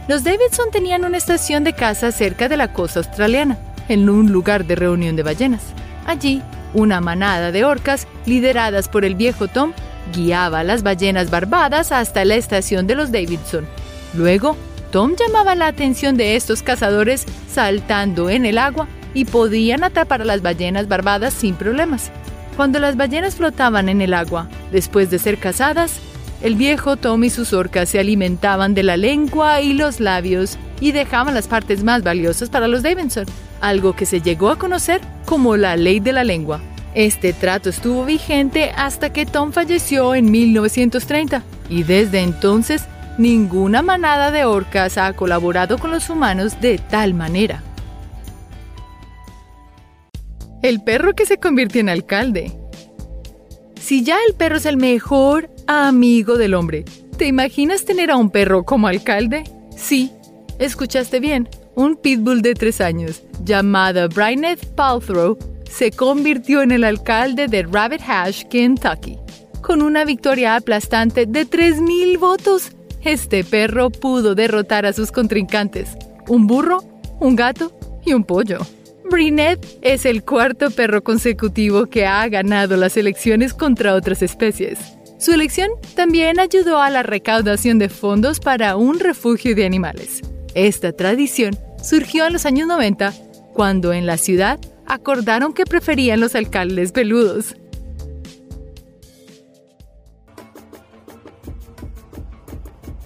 Los 0.08 0.24
Davidson 0.24 0.70
tenían 0.72 1.06
una 1.06 1.18
estación 1.18 1.64
de 1.64 1.74
caza 1.74 2.12
cerca 2.12 2.48
de 2.48 2.56
la 2.56 2.72
costa 2.72 3.00
australiana, 3.00 3.58
en 3.90 4.12
un 4.12 4.32
lugar 4.32 4.66
de 4.66 4.76
reunión 4.76 5.16
de 5.16 5.24
ballenas. 5.24 5.64
Allí, 6.06 6.44
una 6.76 7.02
manada 7.02 7.52
de 7.52 7.66
orcas, 7.66 8.08
lideradas 8.28 8.90
por 8.90 9.06
el 9.06 9.16
viejo 9.16 9.48
Tom, 9.48 9.74
guiaba 10.14 10.60
a 10.60 10.64
las 10.64 10.84
ballenas 10.84 11.32
barbadas 11.32 11.92
hasta 11.92 12.24
la 12.24 12.36
estación 12.36 12.86
de 12.86 12.94
los 12.94 13.12
Davidson. 13.12 13.66
Luego, 14.14 14.56
Tom 14.92 15.16
llamaba 15.18 15.56
la 15.56 15.66
atención 15.66 16.16
de 16.16 16.36
estos 16.36 16.62
cazadores 16.62 17.26
saltando 17.52 18.30
en 18.30 18.46
el 18.46 18.60
agua 18.60 18.88
y 19.16 19.26
podían 19.26 19.84
atrapar 19.84 20.22
a 20.22 20.26
las 20.26 20.44
ballenas 20.44 20.88
barbadas 20.88 21.34
sin 21.34 21.56
problemas. 21.56 22.12
Cuando 22.58 22.80
las 22.80 22.98
ballenas 22.98 23.36
flotaban 23.36 23.88
en 23.88 24.02
el 24.02 24.16
agua, 24.16 24.50
después 24.72 25.12
de 25.12 25.20
ser 25.20 25.38
cazadas, 25.38 26.00
el 26.42 26.56
viejo 26.56 26.98
Tom 26.98 27.24
y 27.24 27.30
sus 27.30 27.54
orcas 27.54 27.90
se 27.90 28.00
alimentaban 28.00 28.74
de 28.74 28.82
la 28.82 28.98
lengua 28.98 29.62
y 29.62 29.74
los 29.74 30.00
labios 30.00 30.58
y 30.82 30.92
dejaban 30.92 31.36
las 31.36 31.48
partes 31.48 31.84
más 31.84 32.02
valiosas 32.02 32.50
para 32.50 32.68
los 32.68 32.82
Davidson, 32.82 33.26
algo 33.62 33.94
que 33.94 34.08
se 34.08 34.22
llegó 34.22 34.50
a 34.50 34.58
conocer 34.58 35.02
como 35.26 35.56
la 35.56 35.76
ley 35.78 36.00
de 36.00 36.14
la 36.14 36.24
lengua. 36.24 36.60
Este 36.96 37.32
trato 37.32 37.70
estuvo 37.70 38.06
vigente 38.06 38.72
hasta 38.76 39.14
que 39.14 39.28
Tom 39.28 39.52
falleció 39.52 40.16
en 40.16 40.32
1930 40.32 41.44
y 41.70 41.84
desde 41.84 42.22
entonces 42.22 42.86
ninguna 43.20 43.84
manada 43.84 44.32
de 44.32 44.46
orcas 44.46 44.98
ha 44.98 45.14
colaborado 45.14 45.78
con 45.78 45.92
los 45.92 46.10
humanos 46.10 46.60
de 46.60 46.80
tal 46.80 47.14
manera. 47.14 47.62
El 50.62 50.82
perro 50.82 51.14
que 51.14 51.26
se 51.26 51.38
convirtió 51.38 51.82
en 51.82 51.90
alcalde. 51.90 52.52
Si 53.80 54.04
ya 54.04 54.18
el 54.28 54.34
perro 54.34 54.58
es 54.58 54.66
el 54.66 54.78
mejor 54.78 55.50
amigo 55.68 56.38
del 56.38 56.56
hombre, 56.56 56.84
¿te 57.18 57.28
imaginas 57.28 57.86
tener 57.86 58.10
a 58.10 58.18
un 58.18 58.32
perro 58.32 58.64
como 58.64 58.88
alcalde? 58.88 59.44
Sí, 59.76 60.12
escuchaste 60.58 61.20
bien. 61.20 61.48
Un 61.76 61.96
pitbull 61.96 62.42
de 62.42 62.56
tres 62.56 62.82
años, 62.82 63.22
llamado 63.44 64.10
Bryneth 64.10 64.66
Palthrow, 64.74 65.38
se 65.70 65.92
convirtió 65.92 66.64
en 66.64 66.72
el 66.72 66.84
alcalde 66.84 67.48
de 67.48 67.64
Rabbit 67.64 68.02
Hash, 68.08 68.44
Kentucky. 68.46 69.18
Con 69.62 69.84
una 69.84 70.06
victoria 70.06 70.56
aplastante 70.56 71.28
de 71.28 71.48
3.000 71.48 72.18
votos, 72.18 72.72
este 73.04 73.44
perro 73.44 73.92
pudo 73.92 74.34
derrotar 74.34 74.88
a 74.88 74.94
sus 74.94 75.12
contrincantes, 75.12 75.90
un 76.28 76.48
burro, 76.48 76.84
un 77.20 77.36
gato 77.36 77.72
y 78.04 78.14
un 78.14 78.24
pollo. 78.24 78.60
Brinette 79.10 79.80
es 79.82 80.06
el 80.06 80.24
cuarto 80.24 80.70
perro 80.72 81.04
consecutivo 81.04 81.88
que 81.88 82.06
ha 82.06 82.28
ganado 82.28 82.78
las 82.78 82.98
elecciones 82.98 83.54
contra 83.54 83.96
otras 83.96 84.22
especies. 84.22 84.80
Su 85.20 85.34
elección 85.34 85.70
también 85.96 86.40
ayudó 86.40 86.80
a 86.80 86.90
la 86.90 87.04
recaudación 87.04 87.80
de 87.80 87.90
fondos 87.90 88.40
para 88.40 88.76
un 88.76 89.00
refugio 89.00 89.56
de 89.56 89.66
animales. 89.66 90.22
Esta 90.54 90.92
tradición 90.92 91.58
surgió 91.82 92.28
en 92.28 92.34
los 92.34 92.46
años 92.46 92.68
90, 92.68 93.14
cuando 93.54 93.94
en 93.94 94.06
la 94.06 94.18
ciudad 94.18 94.60
acordaron 94.86 95.54
que 95.54 95.66
preferían 95.66 96.20
los 96.20 96.36
alcaldes 96.36 96.92
peludos. 96.92 97.56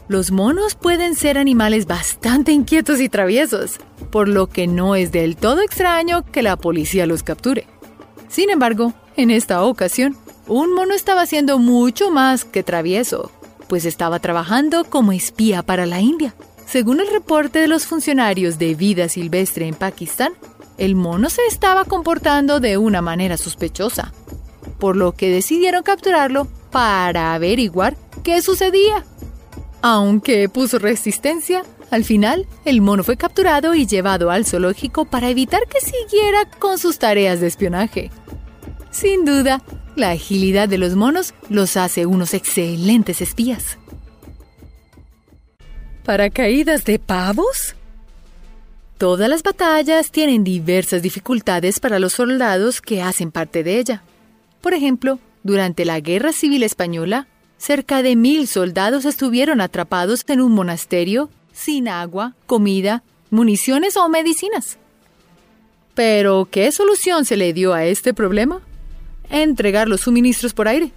Los 0.10 0.32
monos 0.32 0.76
pueden 0.76 1.16
ser 1.16 1.38
animales 1.38 1.86
bastante 1.86 2.52
inquietos 2.52 3.00
y 3.00 3.08
traviesos, 3.08 3.80
por 4.12 4.28
lo 4.28 4.48
que 4.48 4.68
no 4.68 4.96
es 4.96 5.12
del 5.12 5.36
todo 5.36 5.62
extraño 5.62 6.24
que 6.26 6.44
la 6.44 6.58
policía 6.58 7.08
los 7.08 7.24
capture. 7.24 7.66
Sin 8.28 8.50
embargo, 8.50 8.94
en 9.16 9.32
esta 9.32 9.64
ocasión, 9.64 10.16
un 10.48 10.74
mono 10.74 10.94
estaba 10.94 11.26
siendo 11.26 11.58
mucho 11.58 12.12
más 12.12 12.46
que 12.46 12.64
travieso, 12.64 13.32
pues 13.68 13.86
estaba 13.86 14.20
trabajando 14.20 14.84
como 14.84 15.12
espía 15.14 15.64
para 15.64 15.86
la 15.86 16.02
India. 16.02 16.36
Según 16.66 17.00
el 17.00 17.12
reporte 17.12 17.60
de 17.60 17.68
los 17.68 17.86
funcionarios 17.86 18.60
de 18.60 18.76
vida 18.76 19.10
silvestre 19.10 19.68
en 19.68 19.76
Pakistán, 19.76 20.34
el 20.78 20.96
mono 20.96 21.30
se 21.30 21.42
estaba 21.48 21.86
comportando 21.86 22.60
de 22.60 22.78
una 22.78 23.02
manera 23.02 23.38
sospechosa, 23.38 24.14
por 24.80 24.96
lo 24.96 25.14
que 25.14 25.30
decidieron 25.30 25.84
capturarlo 25.84 26.48
para 26.72 27.34
averiguar 27.34 27.98
qué 28.24 28.42
sucedía. 28.42 29.06
Aunque 29.82 30.48
puso 30.50 30.80
resistencia, 30.80 31.64
al 31.92 32.04
final 32.04 32.48
el 32.66 32.82
mono 32.82 33.04
fue 33.04 33.18
capturado 33.18 33.76
y 33.76 33.86
llevado 33.86 34.32
al 34.32 34.46
zoológico 34.46 35.06
para 35.06 35.30
evitar 35.30 35.62
que 35.68 35.80
siguiera 35.80 36.46
con 36.60 36.80
sus 36.80 36.98
tareas 36.98 37.40
de 37.40 37.48
espionaje. 37.48 38.10
Sin 38.90 39.26
duda, 39.26 39.62
la 39.96 40.12
agilidad 40.12 40.68
de 40.68 40.80
los 40.80 40.96
monos 40.96 41.34
los 41.50 41.78
hace 41.78 42.06
unos 42.06 42.34
excelentes 42.34 43.22
espías. 43.22 43.78
¿Paracaídas 46.04 46.84
de 46.86 46.98
pavos? 46.98 47.76
Todas 48.98 49.30
las 49.30 49.44
batallas 49.44 50.12
tienen 50.12 50.44
diversas 50.44 51.04
dificultades 51.04 51.80
para 51.80 52.00
los 52.00 52.14
soldados 52.14 52.82
que 52.82 53.02
hacen 53.02 53.32
parte 53.32 53.64
de 53.64 53.78
ella. 53.78 54.04
Por 54.62 54.74
ejemplo, 54.74 55.20
Durante 55.44 55.86
la 55.86 56.00
Guerra 56.00 56.34
Civil 56.34 56.62
Española, 56.62 57.28
cerca 57.58 58.04
de 58.04 58.16
mil 58.16 58.48
soldados 58.48 59.06
estuvieron 59.06 59.60
atrapados 59.60 60.24
en 60.28 60.42
un 60.42 60.52
monasterio 60.52 61.30
sin 61.64 61.88
agua, 61.88 62.34
comida, 62.48 63.04
municiones 63.30 63.96
o 63.98 64.10
medicinas. 64.10 64.78
Pero, 65.94 66.48
¿qué 66.50 66.72
solución 66.72 67.26
se 67.26 67.38
le 67.38 67.54
dio 67.54 67.74
a 67.74 67.86
este 67.86 68.14
problema? 68.14 68.62
Entregar 69.30 69.88
los 69.88 70.02
suministros 70.02 70.54
por 70.54 70.68
aire. 70.68 70.92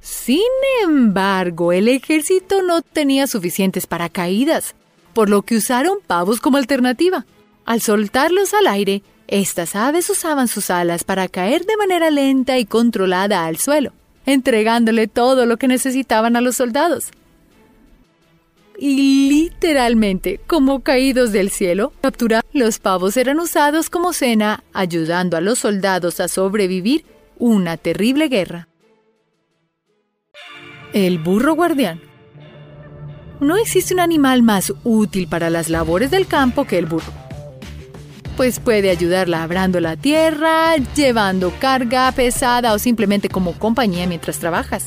Sin 0.00 0.40
embargo, 0.82 1.72
el 1.72 1.88
ejército 1.88 2.62
no 2.62 2.82
tenía 2.82 3.26
suficientes 3.26 3.86
paracaídas, 3.86 4.74
por 5.12 5.28
lo 5.28 5.42
que 5.42 5.56
usaron 5.56 5.98
pavos 6.06 6.40
como 6.40 6.56
alternativa. 6.56 7.26
Al 7.64 7.80
soltarlos 7.80 8.54
al 8.54 8.66
aire, 8.66 9.02
estas 9.28 9.76
aves 9.76 10.10
usaban 10.10 10.48
sus 10.48 10.70
alas 10.70 11.04
para 11.04 11.28
caer 11.28 11.66
de 11.66 11.76
manera 11.76 12.10
lenta 12.10 12.58
y 12.58 12.64
controlada 12.64 13.44
al 13.44 13.58
suelo, 13.58 13.92
entregándole 14.26 15.06
todo 15.06 15.46
lo 15.46 15.56
que 15.56 15.68
necesitaban 15.68 16.34
a 16.34 16.40
los 16.40 16.56
soldados. 16.56 17.10
Y 18.82 19.28
literalmente, 19.28 20.40
como 20.46 20.80
caídos 20.80 21.32
del 21.32 21.50
cielo, 21.50 21.92
capturar 22.00 22.42
los 22.54 22.78
pavos 22.78 23.18
eran 23.18 23.38
usados 23.38 23.90
como 23.90 24.14
cena, 24.14 24.64
ayudando 24.72 25.36
a 25.36 25.42
los 25.42 25.58
soldados 25.58 26.18
a 26.18 26.28
sobrevivir 26.28 27.04
una 27.38 27.76
terrible 27.76 28.28
guerra. 28.28 28.68
El 30.94 31.18
burro 31.18 31.54
guardián. 31.54 32.00
No 33.38 33.58
existe 33.58 33.92
un 33.92 34.00
animal 34.00 34.42
más 34.42 34.72
útil 34.82 35.28
para 35.28 35.50
las 35.50 35.68
labores 35.68 36.10
del 36.10 36.26
campo 36.26 36.66
que 36.66 36.78
el 36.78 36.86
burro. 36.86 37.12
Pues 38.38 38.60
puede 38.60 38.88
ayudar 38.88 39.28
labrando 39.28 39.78
la 39.80 39.98
tierra, 39.98 40.76
llevando 40.96 41.52
carga 41.60 42.10
pesada 42.12 42.72
o 42.72 42.78
simplemente 42.78 43.28
como 43.28 43.52
compañía 43.58 44.06
mientras 44.06 44.38
trabajas. 44.38 44.86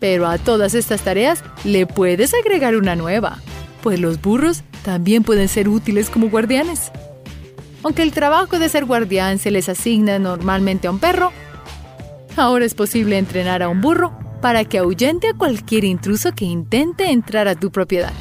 Pero 0.00 0.26
a 0.26 0.38
todas 0.38 0.74
estas 0.74 1.02
tareas 1.02 1.44
le 1.62 1.86
puedes 1.86 2.34
agregar 2.34 2.74
una 2.74 2.96
nueva, 2.96 3.38
pues 3.82 4.00
los 4.00 4.20
burros 4.20 4.62
también 4.82 5.22
pueden 5.22 5.48
ser 5.48 5.68
útiles 5.68 6.10
como 6.10 6.30
guardianes. 6.30 6.90
Aunque 7.82 8.02
el 8.02 8.12
trabajo 8.12 8.58
de 8.58 8.68
ser 8.68 8.84
guardián 8.84 9.38
se 9.38 9.50
les 9.50 9.68
asigna 9.68 10.18
normalmente 10.18 10.88
a 10.88 10.90
un 10.90 10.98
perro, 10.98 11.32
ahora 12.36 12.64
es 12.64 12.74
posible 12.74 13.18
entrenar 13.18 13.62
a 13.62 13.68
un 13.68 13.80
burro 13.80 14.18
para 14.40 14.64
que 14.64 14.78
ahuyente 14.78 15.28
a 15.28 15.34
cualquier 15.34 15.84
intruso 15.84 16.32
que 16.32 16.44
intente 16.46 17.10
entrar 17.10 17.46
a 17.46 17.54
tu 17.54 17.70
propiedad. 17.70 18.12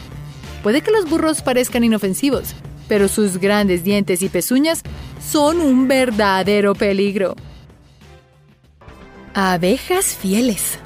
Puede 0.63 0.81
que 0.81 0.91
los 0.91 1.09
burros 1.09 1.41
parezcan 1.41 1.83
inofensivos, 1.83 2.53
pero 2.87 3.07
sus 3.07 3.37
grandes 3.37 3.83
dientes 3.83 4.21
y 4.21 4.29
pezuñas 4.29 4.83
son 5.25 5.61
un 5.61 5.87
verdadero 5.87 6.75
peligro. 6.75 7.35
Abejas 9.33 10.15
fieles. 10.15 10.79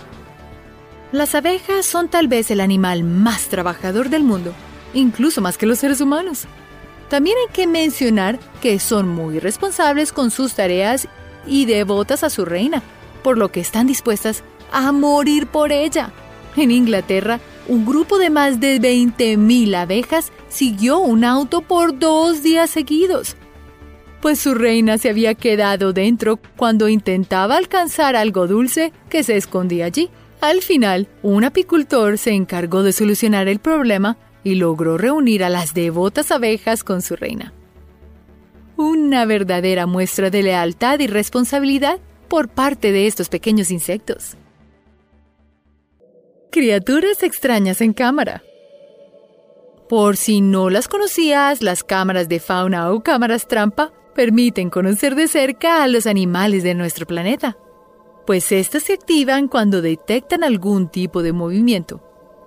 Las 1.14 1.36
abejas 1.36 1.86
son 1.86 2.10
tal 2.10 2.28
vez 2.28 2.50
el 2.50 2.60
animal 2.60 3.04
más 3.04 3.44
trabajador 3.44 4.10
del 4.10 4.24
mundo, 4.24 4.52
incluso 4.96 5.42
más 5.42 5.60
que 5.60 5.68
los 5.68 5.78
seres 5.78 6.02
humanos. 6.02 6.46
También 7.08 7.38
hay 7.38 7.54
que 7.54 7.68
mencionar 7.68 8.40
que 8.64 8.80
son 8.80 9.10
muy 9.10 9.38
responsables 9.38 10.12
con 10.12 10.32
sus 10.32 10.56
tareas 10.56 11.08
y 11.46 11.66
devotas 11.66 12.24
a 12.24 12.32
su 12.32 12.46
reina, 12.46 12.82
por 13.22 13.38
lo 13.38 13.52
que 13.52 13.60
están 13.60 13.86
dispuestas 13.86 14.44
a 14.72 14.92
morir 14.92 15.46
por 15.46 15.72
ella. 15.72 16.12
En 16.56 16.72
Inglaterra, 16.72 17.40
un 17.68 17.86
grupo 17.86 18.18
de 18.18 18.32
más 18.32 18.60
de 18.60 18.82
20.000 18.82 19.76
abejas 19.76 20.32
siguió 20.50 20.98
un 20.98 21.26
auto 21.26 21.62
por 21.62 22.00
dos 22.00 22.42
días 22.42 22.72
seguidos, 22.72 23.36
pues 24.20 24.40
su 24.40 24.56
reina 24.56 24.98
se 24.98 25.10
había 25.10 25.36
quedado 25.36 25.92
dentro 25.92 26.40
cuando 26.56 26.88
intentaba 26.88 27.58
alcanzar 27.58 28.16
algo 28.16 28.48
dulce 28.48 28.94
que 29.10 29.22
se 29.22 29.36
escondía 29.36 29.86
allí. 29.86 30.10
Al 30.44 30.62
final, 30.62 31.08
un 31.22 31.46
apicultor 31.46 32.18
se 32.18 32.32
encargó 32.32 32.84
de 32.84 32.92
solucionar 32.92 33.48
el 33.48 33.60
problema 33.60 34.18
y 34.44 34.56
logró 34.56 34.98
reunir 34.98 35.42
a 35.42 35.48
las 35.48 35.74
devotas 35.74 36.32
abejas 36.32 36.84
con 36.84 37.02
su 37.02 37.16
reina. 37.16 37.54
Una 38.76 39.24
verdadera 39.24 39.86
muestra 39.86 40.30
de 40.30 40.44
lealtad 40.44 41.00
y 41.00 41.08
responsabilidad 41.08 41.98
por 42.28 42.50
parte 42.50 42.92
de 42.92 43.08
estos 43.08 43.30
pequeños 43.30 43.72
insectos. 43.72 44.36
Criaturas 46.52 47.24
extrañas 47.24 47.80
en 47.80 47.94
cámara. 47.94 48.44
Por 49.88 50.18
si 50.18 50.42
no 50.42 50.70
las 50.70 50.90
conocías, 50.90 51.62
las 51.62 51.86
cámaras 51.86 52.28
de 52.28 52.42
fauna 52.42 52.92
o 52.92 53.02
cámaras 53.02 53.48
trampa 53.48 53.94
permiten 54.14 54.70
conocer 54.70 55.16
de 55.16 55.30
cerca 55.30 55.84
a 55.84 55.88
los 55.88 56.06
animales 56.06 56.64
de 56.64 56.76
nuestro 56.76 57.08
planeta, 57.08 57.56
pues 58.26 58.52
estas 58.52 58.84
se 58.84 58.94
activan 58.94 59.48
cuando 59.48 59.82
detectan 59.82 60.44
algún 60.44 60.88
tipo 60.90 61.24
de 61.24 61.34
movimiento, 61.34 62.02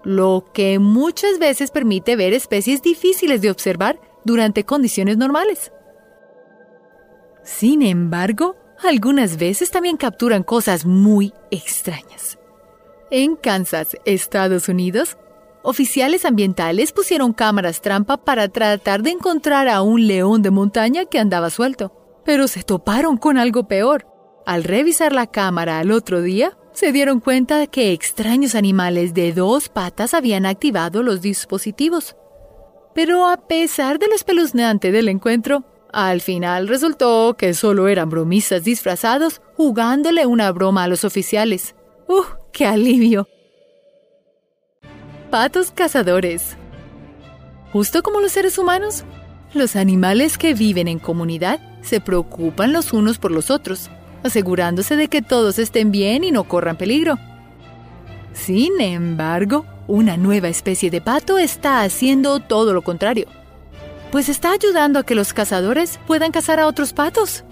lo 0.05 0.45
que 0.53 0.79
muchas 0.79 1.39
veces 1.39 1.71
permite 1.71 2.17
ver 2.17 2.33
especies 2.33 2.83
difíciles 2.83 3.41
de 3.43 3.51
observar 3.51 4.01
durante 4.25 4.65
condiciones 4.65 5.17
normales. 5.17 5.73
Sin 7.43 7.83
embargo, 7.83 8.57
algunas 8.83 9.37
veces 9.39 9.71
también 9.71 9.97
capturan 9.97 10.43
cosas 10.43 10.85
muy 10.85 11.33
extrañas. 11.51 12.39
En 13.11 13.37
Kansas, 13.37 13.97
Estados 14.05 14.69
Unidos, 14.69 15.17
oficiales 15.63 16.25
ambientales 16.25 16.93
pusieron 16.93 17.33
cámaras 17.33 17.81
trampa 17.81 18.17
para 18.17 18.49
tratar 18.49 19.03
de 19.03 19.11
encontrar 19.11 19.69
a 19.69 19.83
un 19.83 20.07
león 20.07 20.43
de 20.43 20.51
montaña 20.51 21.05
que 21.05 21.21
andaba 21.21 21.51
suelto. 21.51 21.93
Pero 22.25 22.49
se 22.49 22.65
toparon 22.65 23.17
con 23.17 23.39
algo 23.39 23.69
peor. 23.69 24.07
Al 24.47 24.63
revisar 24.63 25.13
la 25.13 25.27
cámara 25.27 25.81
al 25.81 25.91
otro 25.91 26.23
día, 26.23 26.57
se 26.73 26.93
dieron 26.93 27.19
cuenta 27.19 27.67
que 27.67 27.93
extraños 27.93 28.55
animales 28.55 29.13
de 29.13 29.33
dos 29.33 29.69
patas 29.69 30.15
habían 30.15 30.47
activado 30.47 31.03
los 31.03 31.21
dispositivos. 31.21 32.15
Pero 32.95 33.29
a 33.29 33.49
pesar 33.49 33.99
de 33.99 34.07
lo 34.07 34.15
espeluznante 34.15 34.93
del 34.93 35.09
encuentro, 35.09 35.65
al 35.93 36.21
final 36.21 36.69
resultó 36.69 37.35
que 37.37 37.55
solo 37.55 37.89
eran 37.89 38.09
bromistas 38.09 38.63
disfrazados 38.63 39.43
jugándole 39.57 40.27
una 40.27 40.53
broma 40.53 40.85
a 40.85 40.89
los 40.89 41.05
oficiales. 41.05 41.75
¡Uh! 42.07 42.23
¡Qué 42.53 42.67
alivio! 42.67 43.29
Patos 45.29 45.73
cazadores. 45.73 46.57
Justo 47.73 48.05
como 48.05 48.21
los 48.21 48.31
seres 48.31 48.59
humanos, 48.59 49.05
los 49.55 49.75
animales 49.75 50.39
que 50.39 50.55
viven 50.55 50.87
en 50.87 51.01
comunidad 51.01 51.59
se 51.83 52.01
preocupan 52.01 52.73
los 52.73 52.93
unos 52.93 53.19
por 53.19 53.33
los 53.33 53.51
otros, 53.51 53.91
asegurándose 54.27 54.97
de 54.97 55.09
que 55.09 55.23
todos 55.23 55.59
estén 55.59 55.91
bien 55.91 56.25
y 56.25 56.31
no 56.31 56.45
corran 56.45 56.77
peligro. 56.77 57.19
Sin 58.33 58.81
embargo, 58.81 59.65
una 59.87 60.17
nueva 60.17 60.49
especie 60.49 60.91
de 60.91 61.01
pato 61.01 61.39
está 61.39 61.83
haciendo 61.83 62.41
todo 62.41 62.75
lo 62.75 62.83
contrario, 62.83 63.27
pues 64.11 64.29
está 64.29 64.53
ayudando 64.53 64.99
a 64.99 65.05
que 65.05 65.15
los 65.15 65.33
cazadores 65.33 65.99
puedan 66.07 66.33
cazar 66.33 66.61
a 66.61 66.67
otros 66.67 66.93
patos. 66.93 67.45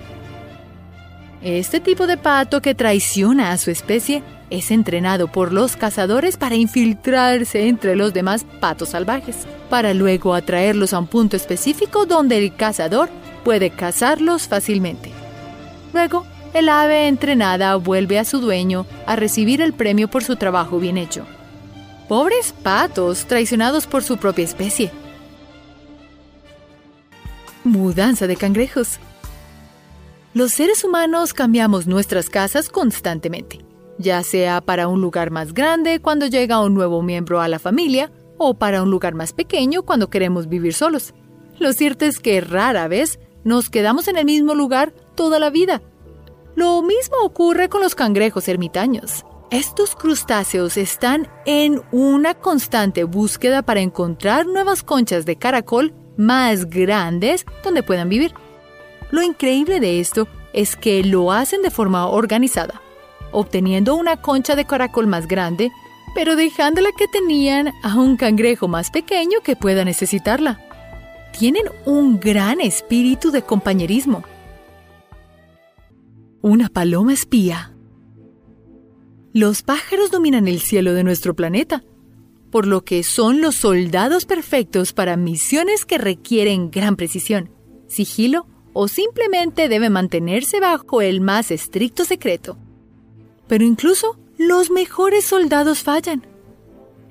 Este 1.42 1.78
tipo 1.78 2.06
de 2.06 2.16
pato 2.16 2.62
que 2.62 2.74
traiciona 2.74 3.52
a 3.52 3.58
su 3.58 3.70
especie 3.70 4.22
es 4.50 4.70
entrenado 4.70 5.28
por 5.30 5.52
los 5.52 5.76
cazadores 5.76 6.36
para 6.36 6.54
infiltrarse 6.54 7.68
entre 7.68 7.96
los 7.96 8.12
demás 8.12 8.46
patos 8.60 8.90
salvajes, 8.90 9.46
para 9.68 9.94
luego 9.94 10.34
atraerlos 10.34 10.92
a 10.92 10.98
un 10.98 11.06
punto 11.06 11.36
específico 11.36 12.06
donde 12.06 12.38
el 12.38 12.54
cazador 12.54 13.10
puede 13.44 13.70
cazarlos 13.70 14.48
fácilmente. 14.48 15.12
Luego, 15.92 16.26
el 16.54 16.68
ave 16.68 17.08
entrenada 17.08 17.74
vuelve 17.76 18.18
a 18.18 18.24
su 18.24 18.38
dueño 18.38 18.86
a 19.06 19.16
recibir 19.16 19.60
el 19.60 19.74
premio 19.74 20.08
por 20.08 20.24
su 20.24 20.36
trabajo 20.36 20.78
bien 20.78 20.96
hecho. 20.96 21.26
Pobres 22.08 22.54
patos 22.62 23.26
traicionados 23.26 23.86
por 23.86 24.02
su 24.04 24.16
propia 24.16 24.44
especie. 24.44 24.90
Mudanza 27.64 28.26
de 28.26 28.36
cangrejos. 28.36 28.98
Los 30.32 30.52
seres 30.52 30.84
humanos 30.84 31.34
cambiamos 31.34 31.86
nuestras 31.86 32.30
casas 32.30 32.68
constantemente, 32.68 33.64
ya 33.98 34.22
sea 34.22 34.60
para 34.60 34.86
un 34.86 35.00
lugar 35.00 35.30
más 35.30 35.54
grande 35.54 36.00
cuando 36.00 36.26
llega 36.26 36.60
un 36.60 36.74
nuevo 36.74 37.02
miembro 37.02 37.40
a 37.40 37.48
la 37.48 37.58
familia 37.58 38.12
o 38.38 38.54
para 38.54 38.82
un 38.82 38.90
lugar 38.90 39.14
más 39.14 39.32
pequeño 39.32 39.82
cuando 39.82 40.10
queremos 40.10 40.48
vivir 40.48 40.74
solos. 40.74 41.14
Lo 41.58 41.72
cierto 41.72 42.04
es 42.04 42.20
que 42.20 42.40
rara 42.40 42.86
vez 42.86 43.18
nos 43.44 43.70
quedamos 43.70 44.08
en 44.08 44.18
el 44.18 44.24
mismo 44.24 44.54
lugar 44.54 44.92
toda 45.14 45.38
la 45.38 45.50
vida. 45.50 45.82
Lo 46.54 46.82
mismo 46.82 47.16
ocurre 47.22 47.68
con 47.68 47.80
los 47.80 47.94
cangrejos 47.94 48.48
ermitaños. 48.48 49.24
Estos 49.50 49.94
crustáceos 49.94 50.76
están 50.76 51.28
en 51.46 51.82
una 51.92 52.34
constante 52.34 53.04
búsqueda 53.04 53.62
para 53.62 53.80
encontrar 53.80 54.46
nuevas 54.46 54.82
conchas 54.82 55.26
de 55.26 55.36
caracol 55.36 55.94
más 56.16 56.68
grandes 56.68 57.44
donde 57.62 57.82
puedan 57.82 58.08
vivir. 58.08 58.34
Lo 59.10 59.22
increíble 59.22 59.80
de 59.80 60.00
esto 60.00 60.26
es 60.52 60.76
que 60.76 61.02
lo 61.04 61.32
hacen 61.32 61.62
de 61.62 61.70
forma 61.70 62.06
organizada, 62.08 62.80
obteniendo 63.32 63.94
una 63.96 64.20
concha 64.20 64.56
de 64.56 64.64
caracol 64.64 65.06
más 65.06 65.28
grande, 65.28 65.70
pero 66.14 66.36
dejando 66.36 66.80
la 66.80 66.90
que 66.96 67.08
tenían 67.08 67.72
a 67.82 67.96
un 67.96 68.16
cangrejo 68.16 68.68
más 68.68 68.90
pequeño 68.90 69.40
que 69.42 69.56
pueda 69.56 69.84
necesitarla. 69.84 70.60
Tienen 71.36 71.64
un 71.84 72.20
gran 72.20 72.60
espíritu 72.60 73.32
de 73.32 73.42
compañerismo. 73.42 74.22
Una 76.46 76.68
paloma 76.68 77.14
espía. 77.14 77.72
Los 79.32 79.62
pájaros 79.62 80.10
dominan 80.10 80.46
el 80.46 80.60
cielo 80.60 80.92
de 80.92 81.02
nuestro 81.02 81.34
planeta, 81.34 81.82
por 82.50 82.66
lo 82.66 82.84
que 82.84 83.02
son 83.02 83.40
los 83.40 83.54
soldados 83.54 84.26
perfectos 84.26 84.92
para 84.92 85.16
misiones 85.16 85.86
que 85.86 85.96
requieren 85.96 86.70
gran 86.70 86.96
precisión, 86.96 87.48
sigilo 87.86 88.46
o 88.74 88.88
simplemente 88.88 89.70
deben 89.70 89.94
mantenerse 89.94 90.60
bajo 90.60 91.00
el 91.00 91.22
más 91.22 91.50
estricto 91.50 92.04
secreto. 92.04 92.58
Pero 93.48 93.64
incluso 93.64 94.18
los 94.36 94.70
mejores 94.70 95.24
soldados 95.24 95.82
fallan. 95.82 96.26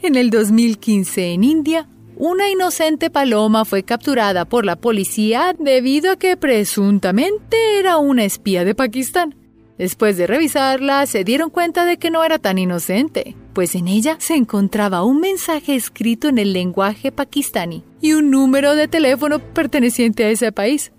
En 0.04 0.14
el 0.14 0.30
2015 0.30 1.34
en 1.34 1.44
India, 1.44 1.90
una 2.18 2.50
inocente 2.50 3.10
paloma 3.10 3.66
fue 3.66 3.84
capturada 3.84 4.46
por 4.46 4.66
la 4.66 4.76
policía 4.76 5.56
debido 5.58 6.12
a 6.12 6.16
que 6.16 6.38
presuntamente 6.38 7.80
era 7.80 7.98
una 7.98 8.24
espía 8.24 8.66
de 8.66 8.76
Pakistán. 8.76 9.36
Después 9.78 10.18
de 10.18 10.28
revisarla, 10.28 11.06
se 11.08 11.24
dieron 11.24 11.50
cuenta 11.50 11.86
de 11.86 11.98
que 11.98 12.12
no 12.12 12.24
era 12.24 12.38
tan 12.38 12.60
inocente, 12.60 13.36
pues 13.54 13.74
en 13.74 13.88
ella 13.88 14.18
se 14.20 14.36
encontraba 14.36 15.04
un 15.04 15.20
mensaje 15.20 15.76
escrito 15.76 16.28
en 16.28 16.38
el 16.38 16.54
lenguaje 16.54 17.12
pakistaní 17.12 17.84
y 18.00 18.14
un 18.14 18.30
número 18.30 18.76
de 18.76 18.88
teléfono 18.88 19.40
perteneciente 19.40 20.26
a 20.26 20.30
ese 20.30 20.52
país. 20.52 20.92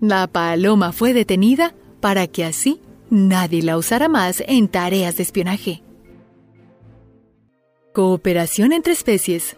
La 0.00 0.26
paloma 0.26 0.92
fue 0.92 1.12
detenida 1.12 1.74
para 2.00 2.26
que 2.26 2.44
así 2.44 2.80
nadie 3.10 3.62
la 3.62 3.76
usara 3.76 4.08
más 4.08 4.42
en 4.46 4.68
tareas 4.68 5.16
de 5.16 5.22
espionaje. 5.22 5.82
Cooperación 7.92 8.72
entre 8.72 8.94
especies. 8.94 9.56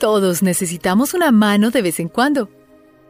Todos 0.00 0.42
necesitamos 0.42 1.12
una 1.12 1.30
mano 1.30 1.70
de 1.70 1.82
vez 1.82 2.00
en 2.00 2.08
cuando. 2.08 2.48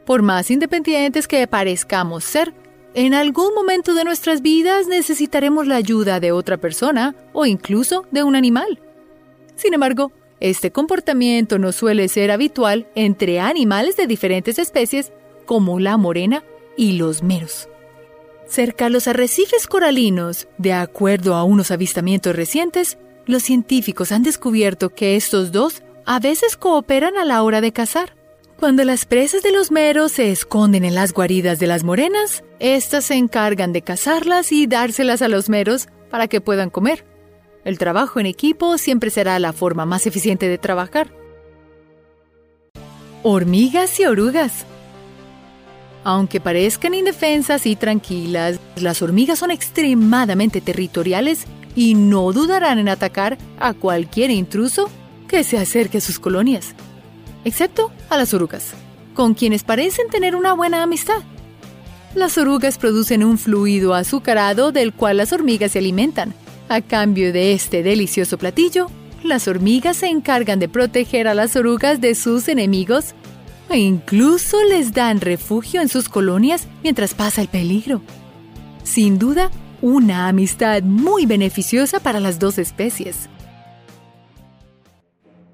Por 0.05 0.22
más 0.22 0.50
independientes 0.50 1.29
que 1.29 1.46
parezcamos 1.46 2.24
ser, 2.24 2.53
en 2.94 3.14
algún 3.14 3.55
momento 3.55 3.94
de 3.94 4.03
nuestras 4.03 4.42
vidas 4.42 4.88
necesitaremos 4.88 5.68
la 5.68 5.76
ayuda 5.76 6.18
de 6.18 6.33
otra 6.33 6.57
persona 6.57 7.14
o 7.33 7.46
incluso 7.46 8.07
de 8.11 8.24
un 8.24 8.35
animal. 8.35 8.81
Sin 9.55 9.72
embargo, 9.72 10.11
este 10.40 10.72
comportamiento 10.72 11.61
no 11.61 11.70
suele 11.70 12.09
ser 12.09 12.33
habitual 12.33 12.88
entre 12.96 13.38
animales 13.38 13.96
de 13.96 14.09
diferentes 14.09 14.59
especies 14.59 15.12
como 15.46 15.79
la 15.79 15.96
morena 15.96 16.42
y 16.76 16.98
los 16.98 17.22
meros. 17.22 17.68
Cerca 18.48 18.87
a 18.87 18.90
los 18.90 19.07
arrecifes 19.07 19.68
coralinos, 19.68 20.48
de 20.59 20.72
acuerdo 20.72 21.37
a 21.37 21.44
unos 21.44 21.70
avistamientos 21.70 22.35
recientes, 22.35 22.98
los 23.26 23.44
científicos 23.44 24.11
han 24.11 24.24
descubierto 24.24 24.90
que 24.90 25.14
estos 25.14 25.53
dos 25.53 25.85
a 26.12 26.18
veces 26.18 26.57
cooperan 26.57 27.16
a 27.16 27.25
la 27.25 27.40
hora 27.44 27.61
de 27.61 27.73
cazar. 27.73 28.16
Cuando 28.59 28.83
las 28.83 29.05
presas 29.05 29.44
de 29.44 29.53
los 29.53 29.70
meros 29.70 30.11
se 30.11 30.33
esconden 30.33 30.85
en 30.85 30.96
las 30.96 31.12
guaridas 31.12 31.61
de 31.61 31.68
las 31.68 31.85
morenas, 31.85 32.42
éstas 32.59 33.05
se 33.05 33.14
encargan 33.14 33.73
de 33.73 33.83
cazarlas 33.83 34.51
y 34.51 34.66
dárselas 34.66 35.23
a 35.23 35.29
los 35.29 35.49
meros 35.49 35.87
para 36.11 36.27
que 36.27 36.40
puedan 36.40 36.68
comer. 36.68 37.05
El 37.64 37.79
trabajo 37.79 38.18
en 38.18 38.27
equipo 38.27 38.77
siempre 38.77 39.11
será 39.11 39.38
la 39.38 39.53
forma 39.53 39.87
más 39.87 40.05
eficiente 40.05 40.49
de 40.49 40.59
trabajar. 40.59 41.12
Hormigas 43.23 44.01
y 44.01 44.07
orugas. 44.07 44.66
Aunque 46.03 46.40
parezcan 46.40 46.94
indefensas 46.94 47.66
y 47.66 47.77
tranquilas, 47.77 48.59
las 48.75 49.01
hormigas 49.01 49.38
son 49.38 49.53
extremadamente 49.53 50.61
territoriales 50.61 51.46
y 51.77 51.94
no 51.94 52.33
dudarán 52.33 52.81
en 52.81 52.88
atacar 52.88 53.38
a 53.61 53.75
cualquier 53.75 54.33
intruso 54.33 54.90
que 55.30 55.44
se 55.44 55.58
acerque 55.58 55.98
a 55.98 56.00
sus 56.00 56.18
colonias 56.18 56.74
excepto 57.44 57.90
a 58.08 58.16
las 58.16 58.34
orugas, 58.34 58.74
con 59.14 59.34
quienes 59.34 59.62
parecen 59.62 60.08
tener 60.08 60.34
una 60.34 60.54
buena 60.54 60.82
amistad. 60.82 61.22
Las 62.14 62.38
orugas 62.38 62.78
producen 62.78 63.24
un 63.24 63.38
fluido 63.38 63.94
azucarado 63.94 64.72
del 64.72 64.92
cual 64.92 65.18
las 65.18 65.32
hormigas 65.32 65.72
se 65.72 65.78
alimentan. 65.78 66.34
A 66.68 66.80
cambio 66.80 67.32
de 67.32 67.52
este 67.52 67.82
delicioso 67.82 68.38
platillo, 68.38 68.88
las 69.22 69.48
hormigas 69.48 69.98
se 69.98 70.08
encargan 70.08 70.58
de 70.58 70.68
proteger 70.68 71.28
a 71.28 71.34
las 71.34 71.56
orugas 71.56 72.00
de 72.00 72.14
sus 72.14 72.48
enemigos 72.48 73.14
e 73.68 73.78
incluso 73.78 74.56
les 74.64 74.92
dan 74.92 75.20
refugio 75.20 75.80
en 75.80 75.88
sus 75.88 76.08
colonias 76.08 76.66
mientras 76.82 77.14
pasa 77.14 77.40
el 77.40 77.48
peligro. 77.48 78.02
Sin 78.82 79.18
duda, 79.18 79.50
una 79.80 80.26
amistad 80.28 80.82
muy 80.82 81.26
beneficiosa 81.26 82.00
para 82.00 82.18
las 82.18 82.38
dos 82.38 82.58
especies. 82.58 83.28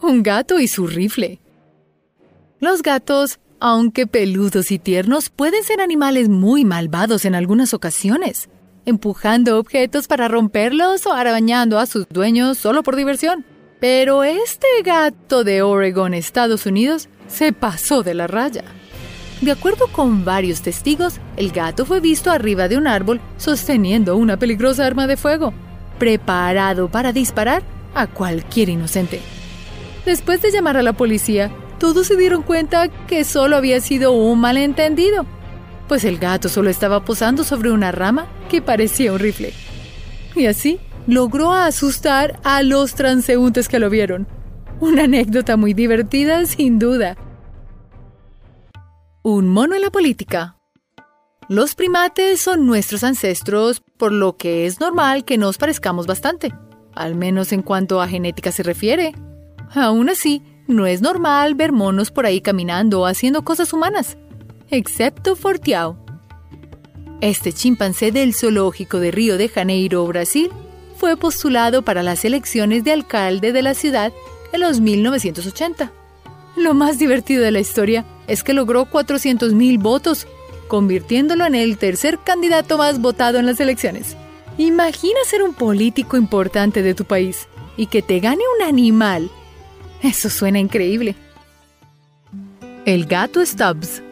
Un 0.08 0.22
gato 0.22 0.60
y 0.60 0.68
su 0.68 0.86
rifle. 0.86 1.40
Los 2.60 2.82
gatos, 2.82 3.40
aunque 3.58 4.06
peludos 4.06 4.70
y 4.70 4.78
tiernos, 4.78 5.30
pueden 5.30 5.64
ser 5.64 5.80
animales 5.80 6.28
muy 6.28 6.64
malvados 6.64 7.24
en 7.24 7.34
algunas 7.34 7.74
ocasiones, 7.74 8.48
empujando 8.84 9.58
objetos 9.58 10.06
para 10.06 10.28
romperlos 10.28 11.06
o 11.06 11.12
arañando 11.12 11.80
a 11.80 11.86
sus 11.86 12.06
dueños 12.08 12.56
solo 12.56 12.84
por 12.84 12.94
diversión. 12.94 13.44
Pero 13.80 14.22
este 14.22 14.68
gato 14.84 15.42
de 15.42 15.62
Oregon, 15.62 16.14
Estados 16.14 16.66
Unidos, 16.66 17.08
se 17.26 17.52
pasó 17.52 18.04
de 18.04 18.14
la 18.14 18.28
raya. 18.28 18.62
De 19.40 19.50
acuerdo 19.50 19.88
con 19.88 20.24
varios 20.24 20.62
testigos, 20.62 21.14
el 21.36 21.50
gato 21.50 21.84
fue 21.84 21.98
visto 21.98 22.30
arriba 22.30 22.68
de 22.68 22.76
un 22.76 22.86
árbol 22.86 23.20
sosteniendo 23.38 24.16
una 24.16 24.36
peligrosa 24.36 24.86
arma 24.86 25.08
de 25.08 25.16
fuego, 25.16 25.52
preparado 25.98 26.88
para 26.92 27.12
disparar 27.12 27.64
a 27.92 28.06
cualquier 28.06 28.68
inocente. 28.68 29.20
Después 30.06 30.40
de 30.40 30.52
llamar 30.52 30.76
a 30.76 30.82
la 30.82 30.92
policía, 30.92 31.50
todos 31.80 32.06
se 32.06 32.16
dieron 32.16 32.42
cuenta 32.42 32.88
que 33.08 33.24
solo 33.24 33.56
había 33.56 33.80
sido 33.80 34.12
un 34.12 34.38
malentendido, 34.38 35.26
pues 35.88 36.04
el 36.04 36.18
gato 36.18 36.48
solo 36.48 36.70
estaba 36.70 37.04
posando 37.04 37.42
sobre 37.42 37.72
una 37.72 37.90
rama 37.90 38.28
que 38.48 38.62
parecía 38.62 39.12
un 39.12 39.18
rifle. 39.18 39.52
Y 40.36 40.46
así 40.46 40.78
logró 41.08 41.52
asustar 41.52 42.38
a 42.44 42.62
los 42.62 42.94
transeúntes 42.94 43.68
que 43.68 43.80
lo 43.80 43.90
vieron. 43.90 44.28
Una 44.78 45.04
anécdota 45.04 45.56
muy 45.56 45.74
divertida, 45.74 46.46
sin 46.46 46.78
duda. 46.78 47.16
Un 49.24 49.48
mono 49.48 49.74
en 49.74 49.82
la 49.82 49.90
política. 49.90 50.56
Los 51.48 51.74
primates 51.74 52.40
son 52.40 52.64
nuestros 52.64 53.02
ancestros, 53.02 53.82
por 53.96 54.12
lo 54.12 54.36
que 54.36 54.66
es 54.66 54.78
normal 54.78 55.24
que 55.24 55.36
nos 55.36 55.58
parezcamos 55.58 56.06
bastante, 56.06 56.54
al 56.94 57.16
menos 57.16 57.52
en 57.52 57.62
cuanto 57.62 58.00
a 58.00 58.06
genética 58.06 58.52
se 58.52 58.62
refiere. 58.62 59.12
Aún 59.76 60.08
así, 60.08 60.42
no 60.66 60.86
es 60.86 61.02
normal 61.02 61.54
ver 61.54 61.70
monos 61.70 62.10
por 62.10 62.24
ahí 62.24 62.40
caminando 62.40 63.02
o 63.02 63.06
haciendo 63.06 63.44
cosas 63.44 63.74
humanas, 63.74 64.16
excepto 64.70 65.36
Fortiao. 65.36 65.98
Este 67.20 67.52
chimpancé 67.52 68.10
del 68.10 68.32
zoológico 68.32 69.00
de 69.00 69.10
Río 69.10 69.36
de 69.36 69.50
Janeiro, 69.50 70.06
Brasil, 70.06 70.50
fue 70.96 71.18
postulado 71.18 71.82
para 71.82 72.02
las 72.02 72.24
elecciones 72.24 72.84
de 72.84 72.92
alcalde 72.92 73.52
de 73.52 73.60
la 73.60 73.74
ciudad 73.74 74.14
en 74.52 74.60
los 74.60 74.80
1980. 74.80 75.92
Lo 76.56 76.72
más 76.72 76.98
divertido 76.98 77.42
de 77.42 77.50
la 77.50 77.60
historia 77.60 78.06
es 78.28 78.42
que 78.42 78.54
logró 78.54 78.86
400.000 78.86 79.78
votos, 79.78 80.26
convirtiéndolo 80.68 81.44
en 81.44 81.54
el 81.54 81.76
tercer 81.76 82.18
candidato 82.24 82.78
más 82.78 82.98
votado 82.98 83.38
en 83.38 83.44
las 83.44 83.60
elecciones. 83.60 84.16
Imagina 84.56 85.18
ser 85.26 85.42
un 85.42 85.52
político 85.52 86.16
importante 86.16 86.82
de 86.82 86.94
tu 86.94 87.04
país 87.04 87.46
y 87.76 87.88
que 87.88 88.00
te 88.00 88.20
gane 88.20 88.42
un 88.58 88.66
animal 88.66 89.30
eso 90.10 90.30
suena 90.30 90.58
increíble. 90.58 91.14
El 92.84 93.06
gato 93.06 93.44
Stubbs. 93.44 94.02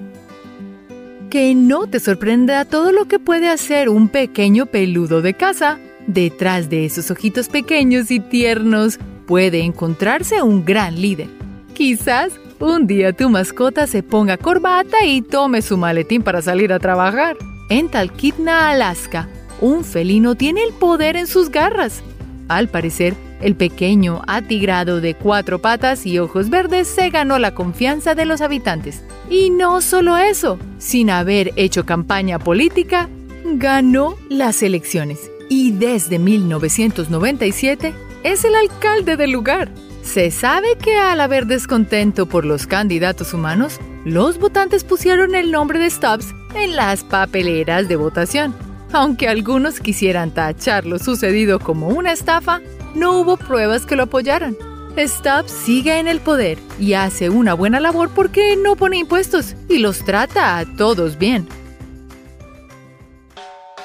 Que 1.30 1.54
no 1.54 1.86
te 1.86 2.00
sorprenda 2.00 2.64
todo 2.64 2.92
lo 2.92 3.06
que 3.06 3.18
puede 3.18 3.48
hacer 3.48 3.88
un 3.88 4.08
pequeño 4.08 4.66
peludo 4.66 5.22
de 5.22 5.34
casa. 5.34 5.78
Detrás 6.06 6.68
de 6.68 6.84
esos 6.84 7.10
ojitos 7.10 7.48
pequeños 7.48 8.10
y 8.10 8.20
tiernos 8.20 8.98
puede 9.26 9.62
encontrarse 9.62 10.42
un 10.42 10.64
gran 10.64 11.00
líder. 11.00 11.28
Quizás 11.72 12.32
un 12.60 12.86
día 12.86 13.12
tu 13.12 13.28
mascota 13.30 13.86
se 13.86 14.02
ponga 14.02 14.36
corbata 14.36 15.04
y 15.04 15.22
tome 15.22 15.60
su 15.62 15.76
maletín 15.76 16.22
para 16.22 16.42
salir 16.42 16.72
a 16.72 16.78
trabajar. 16.78 17.36
En 17.68 17.88
Talkeetna, 17.88 18.70
Alaska, 18.70 19.28
un 19.60 19.84
felino 19.84 20.34
tiene 20.34 20.62
el 20.62 20.72
poder 20.72 21.16
en 21.16 21.26
sus 21.26 21.50
garras. 21.50 22.02
Al 22.48 22.68
parecer, 22.68 23.14
el 23.40 23.56
pequeño, 23.56 24.22
atigrado 24.26 25.00
de 25.00 25.14
cuatro 25.14 25.60
patas 25.60 26.06
y 26.06 26.18
ojos 26.18 26.50
verdes, 26.50 26.88
se 26.88 27.10
ganó 27.10 27.38
la 27.38 27.54
confianza 27.54 28.14
de 28.14 28.24
los 28.24 28.40
habitantes. 28.40 29.02
Y 29.28 29.50
no 29.50 29.80
solo 29.80 30.16
eso, 30.16 30.58
sin 30.78 31.10
haber 31.10 31.52
hecho 31.56 31.84
campaña 31.84 32.38
política, 32.38 33.08
ganó 33.44 34.16
las 34.28 34.62
elecciones. 34.62 35.30
Y 35.48 35.72
desde 35.72 36.18
1997 36.18 37.94
es 38.22 38.44
el 38.44 38.54
alcalde 38.54 39.16
del 39.16 39.30
lugar. 39.30 39.70
Se 40.02 40.30
sabe 40.30 40.76
que 40.76 40.98
al 40.98 41.20
haber 41.20 41.46
descontento 41.46 42.26
por 42.26 42.44
los 42.44 42.66
candidatos 42.66 43.32
humanos, 43.32 43.80
los 44.04 44.38
votantes 44.38 44.84
pusieron 44.84 45.34
el 45.34 45.50
nombre 45.50 45.78
de 45.78 45.88
Stubbs 45.88 46.34
en 46.54 46.76
las 46.76 47.04
papeleras 47.04 47.88
de 47.88 47.96
votación. 47.96 48.54
Aunque 48.92 49.28
algunos 49.28 49.80
quisieran 49.80 50.30
tachar 50.30 50.86
lo 50.86 50.98
sucedido 50.98 51.58
como 51.58 51.88
una 51.88 52.12
estafa, 52.12 52.60
no 52.94 53.18
hubo 53.20 53.36
pruebas 53.36 53.86
que 53.86 53.96
lo 53.96 54.04
apoyaran. 54.04 54.56
Stubbs 54.96 55.50
sigue 55.50 55.98
en 55.98 56.06
el 56.06 56.20
poder 56.20 56.58
y 56.78 56.94
hace 56.94 57.28
una 57.28 57.54
buena 57.54 57.80
labor 57.80 58.10
porque 58.10 58.56
no 58.56 58.76
pone 58.76 58.98
impuestos 58.98 59.56
y 59.68 59.78
los 59.78 60.04
trata 60.04 60.58
a 60.58 60.64
todos 60.64 61.18
bien. 61.18 61.48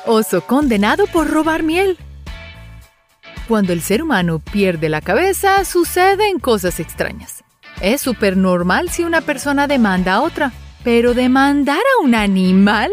Oso 0.05 0.41
condenado 0.41 1.07
por 1.07 1.29
robar 1.29 1.63
miel. 1.63 1.97
Cuando 3.47 3.73
el 3.73 3.81
ser 3.81 4.03
humano 4.03 4.39
pierde 4.39 4.89
la 4.89 5.01
cabeza, 5.01 5.65
suceden 5.65 6.39
cosas 6.39 6.79
extrañas. 6.79 7.43
Es 7.81 8.01
súper 8.01 8.37
normal 8.37 8.89
si 8.89 9.03
una 9.03 9.21
persona 9.21 9.65
demanda 9.65 10.15
a 10.15 10.21
otra, 10.21 10.51
pero 10.83 11.13
demandar 11.13 11.77
a 11.79 12.03
un 12.03 12.13
animal, 12.13 12.91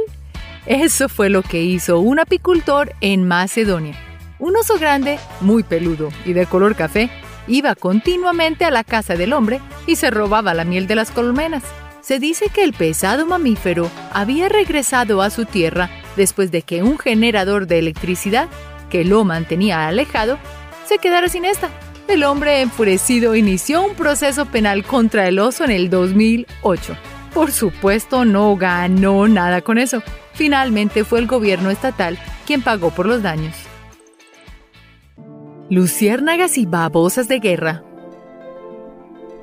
eso 0.65 1.09
fue 1.09 1.29
lo 1.29 1.43
que 1.43 1.63
hizo 1.63 2.01
un 2.01 2.19
apicultor 2.19 2.95
en 3.01 3.29
Macedonia. 3.29 4.06
Un 4.39 4.55
oso 4.55 4.79
grande, 4.79 5.19
muy 5.41 5.63
peludo 5.63 6.11
y 6.27 6.35
de 6.35 6.47
color 6.47 6.77
café, 6.77 7.11
iba 7.47 7.75
continuamente 7.75 8.65
a 8.65 8.71
la 8.71 8.85
casa 8.85 9.15
del 9.15 9.33
hombre 9.33 9.61
y 9.87 9.97
se 9.97 10.11
robaba 10.11 10.53
la 10.53 10.65
miel 10.65 10.87
de 10.87 10.95
las 10.95 11.11
colmenas. 11.11 11.63
Se 12.03 12.19
dice 12.19 12.51
que 12.51 12.63
el 12.63 12.73
pesado 12.73 13.27
mamífero 13.27 13.91
había 14.13 14.49
regresado 14.49 15.23
a 15.23 15.31
su 15.31 15.47
tierra 15.47 15.91
después 16.17 16.51
de 16.51 16.63
que 16.63 16.83
un 16.83 16.99
generador 16.99 17.67
de 17.67 17.79
electricidad 17.79 18.49
que 18.91 19.05
lo 19.05 19.25
mantenía 19.25 19.89
alejado 19.89 20.39
se 20.87 20.99
quedara 20.99 21.29
sin 21.29 21.45
esta. 21.45 21.71
El 22.07 22.23
hombre 22.23 22.61
enfurecido 22.61 23.35
inició 23.35 23.83
un 23.83 23.95
proceso 23.95 24.47
penal 24.47 24.85
contra 24.85 25.27
el 25.27 25.39
oso 25.39 25.65
en 25.65 25.73
el 25.73 25.91
2008. 25.91 26.97
Por 27.35 27.51
supuesto, 27.51 28.25
no 28.25 28.55
ganó 28.57 29.27
nada 29.29 29.63
con 29.63 29.79
eso. 29.79 30.03
Finalmente 30.35 31.05
fue 31.05 31.19
el 31.19 31.27
gobierno 31.27 31.71
estatal 31.71 32.19
quien 32.47 32.63
pagó 32.63 32.91
por 32.91 33.07
los 33.07 33.23
daños. 33.23 33.66
Luciérnagas 35.69 36.59
y 36.59 36.65
babosas 36.65 37.27
de 37.27 37.41
guerra. 37.41 37.83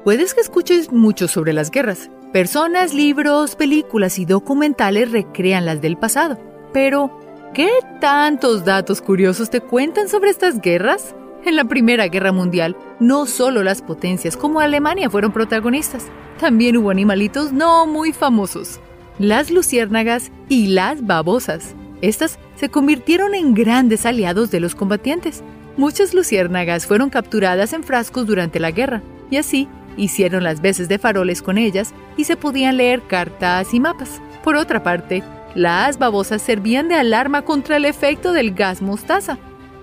Puedes 0.06 0.34
que 0.34 0.40
escuches 0.40 0.90
mucho 0.90 1.28
sobre 1.28 1.52
las 1.52 1.70
guerras. 1.70 2.10
Personas, 2.32 2.94
libros, 2.94 3.58
películas 3.58 4.18
y 4.20 4.24
documentales 4.24 5.12
recrean 5.12 5.66
las 5.66 5.82
del 5.82 5.98
pasado. 5.98 6.40
Pero, 6.72 7.20
¿qué 7.54 7.70
tantos 8.00 8.64
datos 8.64 9.02
curiosos 9.02 9.50
te 9.50 9.60
cuentan 9.60 10.08
sobre 10.08 10.30
estas 10.30 10.62
guerras? 10.62 11.14
En 11.44 11.58
la 11.58 11.66
Primera 11.66 12.08
Guerra 12.08 12.32
Mundial, 12.32 12.78
no 13.02 13.26
solo 13.26 13.62
las 13.62 13.82
potencias 13.82 14.38
como 14.38 14.62
Alemania 14.62 15.10
fueron 15.10 15.34
protagonistas, 15.34 16.06
también 16.40 16.78
hubo 16.78 16.90
animalitos 16.90 17.52
no 17.52 17.86
muy 17.86 18.14
famosos, 18.14 18.80
las 19.20 19.52
luciérnagas 19.52 20.32
y 20.48 20.68
las 20.68 21.06
babosas. 21.06 21.76
Estas 22.02 22.40
se 22.56 22.70
convirtieron 22.70 23.36
en 23.36 23.54
grandes 23.54 24.06
aliados 24.06 24.52
de 24.52 24.62
los 24.62 24.74
combatientes. 24.74 25.44
Muchas 25.76 26.14
luciérnagas 26.14 26.86
fueron 26.86 27.10
capturadas 27.10 27.74
en 27.74 27.84
frascos 27.84 28.28
durante 28.28 28.60
la 28.60 28.72
guerra, 28.72 29.02
y 29.32 29.38
así 29.38 29.68
hicieron 29.98 30.44
las 30.44 30.62
veces 30.62 30.88
de 30.88 31.00
faroles 31.00 31.42
con 31.42 31.58
ellas 31.58 31.94
y 32.18 32.26
se 32.26 32.36
podían 32.36 32.78
leer 32.78 33.02
cartas 33.02 33.74
y 33.74 33.80
mapas. 33.80 34.22
Por 34.44 34.56
otra 34.56 34.84
parte, 34.84 35.24
las 35.56 35.98
babosas 35.98 36.42
servían 36.42 36.90
de 36.90 36.96
alarma 36.96 37.44
contra 37.44 37.78
el 37.78 37.86
efecto 37.86 38.34
del 38.34 38.54
gas 38.54 38.82
mostaza, 38.82 39.38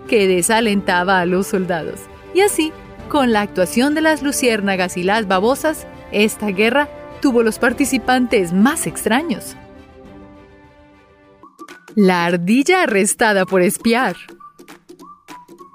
que 0.08 0.26
desalentaba 0.26 1.20
a 1.20 1.26
los 1.26 1.48
soldados. 1.48 2.00
Y 2.34 2.40
así, 2.40 2.72
con 3.08 3.32
la 3.32 3.40
actuación 3.40 3.94
de 3.94 4.00
las 4.00 4.22
luciérnagas 4.22 4.96
y 4.96 5.02
las 5.02 5.26
babosas, 5.26 5.86
esta 6.12 6.48
guerra 6.48 6.88
tuvo 7.20 7.42
los 7.42 7.58
participantes 7.58 8.52
más 8.52 8.86
extraños. 8.86 9.56
La 11.96 12.24
ardilla 12.24 12.84
arrestada 12.84 13.44
por 13.46 13.62
espiar. 13.62 14.16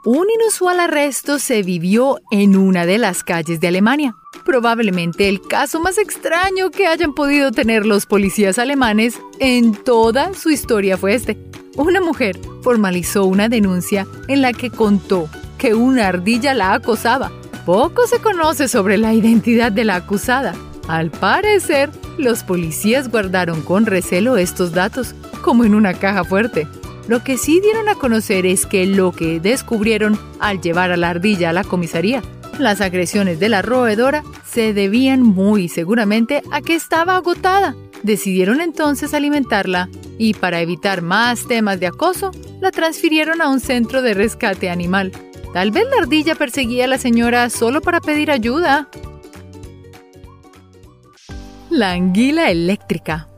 Un 0.05 0.27
inusual 0.29 0.79
arresto 0.79 1.39
se 1.39 1.63
vivió 1.63 2.19
en 2.29 2.55
una 2.55 2.85
de 2.85 2.99
las 2.99 3.23
calles 3.23 3.59
de 3.59 3.69
Alemania. 3.69 4.15
Probablemente 4.45 5.27
el 5.27 5.41
caso 5.41 5.79
más 5.79 5.97
extraño 5.97 6.69
que 6.69 6.85
hayan 6.85 7.15
podido 7.15 7.51
tener 7.51 7.87
los 7.87 8.05
policías 8.05 8.59
alemanes 8.59 9.19
en 9.39 9.73
toda 9.73 10.35
su 10.35 10.51
historia 10.51 10.95
fue 10.95 11.15
este. 11.15 11.39
Una 11.75 12.01
mujer 12.01 12.39
formalizó 12.61 13.25
una 13.25 13.49
denuncia 13.49 14.05
en 14.27 14.43
la 14.43 14.53
que 14.53 14.69
contó 14.69 15.27
que 15.57 15.73
una 15.73 16.07
ardilla 16.07 16.53
la 16.53 16.73
acosaba. 16.73 17.31
Poco 17.65 18.05
se 18.05 18.19
conoce 18.19 18.67
sobre 18.67 18.99
la 18.99 19.11
identidad 19.15 19.71
de 19.71 19.85
la 19.85 19.95
acusada. 19.95 20.53
Al 20.87 21.09
parecer, 21.09 21.89
los 22.19 22.43
policías 22.43 23.09
guardaron 23.09 23.63
con 23.63 23.87
recelo 23.87 24.37
estos 24.37 24.71
datos, 24.71 25.15
como 25.41 25.63
en 25.63 25.73
una 25.73 25.95
caja 25.95 26.23
fuerte. 26.23 26.67
Lo 27.07 27.23
que 27.23 27.37
sí 27.37 27.59
dieron 27.61 27.87
a 27.87 27.95
conocer 27.95 28.45
es 28.47 28.65
que 28.65 28.87
lo 28.87 29.11
que 29.11 29.39
descubrieron 29.39 30.19
al 30.39 30.59
llevar 30.59 30.91
a 30.91 30.97
la 30.97 31.09
ardilla 31.09 31.51
a 31.51 31.53
la 31.53 31.63
comisaría, 31.63 32.23
las 32.57 32.81
agresiones 32.81 33.39
de 33.39 33.49
la 33.49 33.61
roedora 33.61 34.23
se 34.45 34.73
debían 34.73 35.21
muy 35.21 35.69
seguramente 35.69 36.41
a 36.51 36.61
que 36.61 36.73
estaba 36.73 37.17
agotada. 37.17 37.75
Decidieron 38.01 38.59
entonces 38.59 39.13
alimentarla 39.13 39.89
y 40.17 40.33
para 40.33 40.61
evitar 40.61 41.01
más 41.01 41.47
temas 41.47 41.79
de 41.79 41.87
acoso, 41.87 42.31
la 42.61 42.71
transfirieron 42.71 43.41
a 43.41 43.49
un 43.49 43.59
centro 43.59 44.01
de 44.01 44.13
rescate 44.13 44.69
animal. 44.69 45.11
Tal 45.53 45.71
vez 45.71 45.85
la 45.89 46.01
ardilla 46.01 46.35
perseguía 46.35 46.85
a 46.85 46.87
la 46.87 46.97
señora 46.97 47.49
solo 47.49 47.81
para 47.81 48.01
pedir 48.01 48.31
ayuda. 48.31 48.89
La 51.69 51.91
anguila 51.91 52.49
eléctrica. 52.49 53.29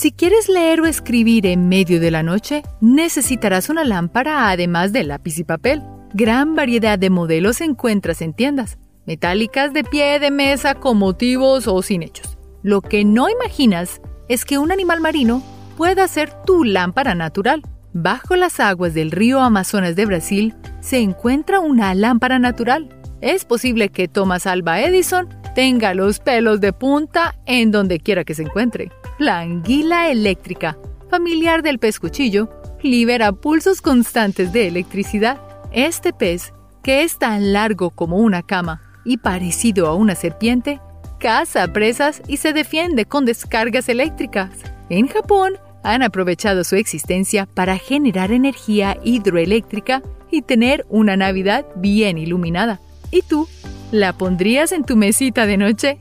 Si 0.00 0.12
quieres 0.12 0.48
leer 0.48 0.80
o 0.80 0.86
escribir 0.86 1.44
en 1.44 1.68
medio 1.68 2.00
de 2.00 2.10
la 2.10 2.22
noche, 2.22 2.62
necesitarás 2.80 3.68
una 3.68 3.84
lámpara 3.84 4.48
además 4.48 4.94
de 4.94 5.04
lápiz 5.04 5.38
y 5.38 5.44
papel. 5.44 5.82
Gran 6.14 6.54
variedad 6.54 6.98
de 6.98 7.10
modelos 7.10 7.60
encuentras 7.60 8.22
en 8.22 8.32
tiendas, 8.32 8.78
metálicas 9.04 9.74
de 9.74 9.84
pie 9.84 10.18
de 10.18 10.30
mesa 10.30 10.74
con 10.74 10.96
motivos 10.96 11.68
o 11.68 11.82
sin 11.82 12.02
hechos. 12.02 12.38
Lo 12.62 12.80
que 12.80 13.04
no 13.04 13.28
imaginas 13.28 14.00
es 14.30 14.46
que 14.46 14.56
un 14.56 14.72
animal 14.72 15.02
marino 15.02 15.42
pueda 15.76 16.08
ser 16.08 16.32
tu 16.46 16.64
lámpara 16.64 17.14
natural. 17.14 17.60
Bajo 17.92 18.36
las 18.36 18.58
aguas 18.58 18.94
del 18.94 19.10
río 19.10 19.40
Amazonas 19.40 19.96
de 19.96 20.06
Brasil 20.06 20.54
se 20.80 21.00
encuentra 21.00 21.60
una 21.60 21.94
lámpara 21.94 22.38
natural. 22.38 22.88
Es 23.20 23.44
posible 23.44 23.90
que 23.90 24.08
Thomas 24.08 24.46
Alba 24.46 24.80
Edison 24.80 25.28
tenga 25.54 25.94
los 25.94 26.18
pelos 26.18 26.60
de 26.60 26.72
punta 26.72 27.34
en 27.46 27.70
donde 27.70 28.00
quiera 28.00 28.24
que 28.24 28.34
se 28.34 28.42
encuentre. 28.42 28.90
La 29.18 29.40
anguila 29.40 30.10
eléctrica, 30.10 30.78
familiar 31.10 31.62
del 31.62 31.78
pez 31.78 31.98
cuchillo, 31.98 32.48
libera 32.82 33.32
pulsos 33.32 33.80
constantes 33.82 34.52
de 34.52 34.68
electricidad. 34.68 35.40
Este 35.72 36.12
pez, 36.12 36.52
que 36.82 37.02
es 37.02 37.18
tan 37.18 37.52
largo 37.52 37.90
como 37.90 38.18
una 38.18 38.42
cama 38.42 38.82
y 39.04 39.18
parecido 39.18 39.86
a 39.86 39.94
una 39.94 40.14
serpiente, 40.14 40.80
caza 41.18 41.72
presas 41.72 42.22
y 42.26 42.38
se 42.38 42.52
defiende 42.52 43.04
con 43.04 43.24
descargas 43.24 43.88
eléctricas. 43.88 44.50
En 44.88 45.06
Japón, 45.08 45.54
han 45.82 46.02
aprovechado 46.02 46.64
su 46.64 46.76
existencia 46.76 47.46
para 47.46 47.78
generar 47.78 48.32
energía 48.32 48.98
hidroeléctrica 49.02 50.02
y 50.30 50.42
tener 50.42 50.86
una 50.88 51.16
Navidad 51.16 51.66
bien 51.76 52.18
iluminada. 52.18 52.80
¿Y 53.10 53.22
tú? 53.22 53.48
¿La 53.92 54.12
pondrías 54.12 54.70
en 54.70 54.84
tu 54.84 54.96
mesita 54.96 55.46
de 55.46 55.56
noche? 55.56 56.00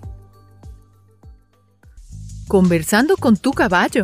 Conversando 2.47 3.17
con 3.17 3.36
tu 3.36 3.52
caballo. 3.52 4.04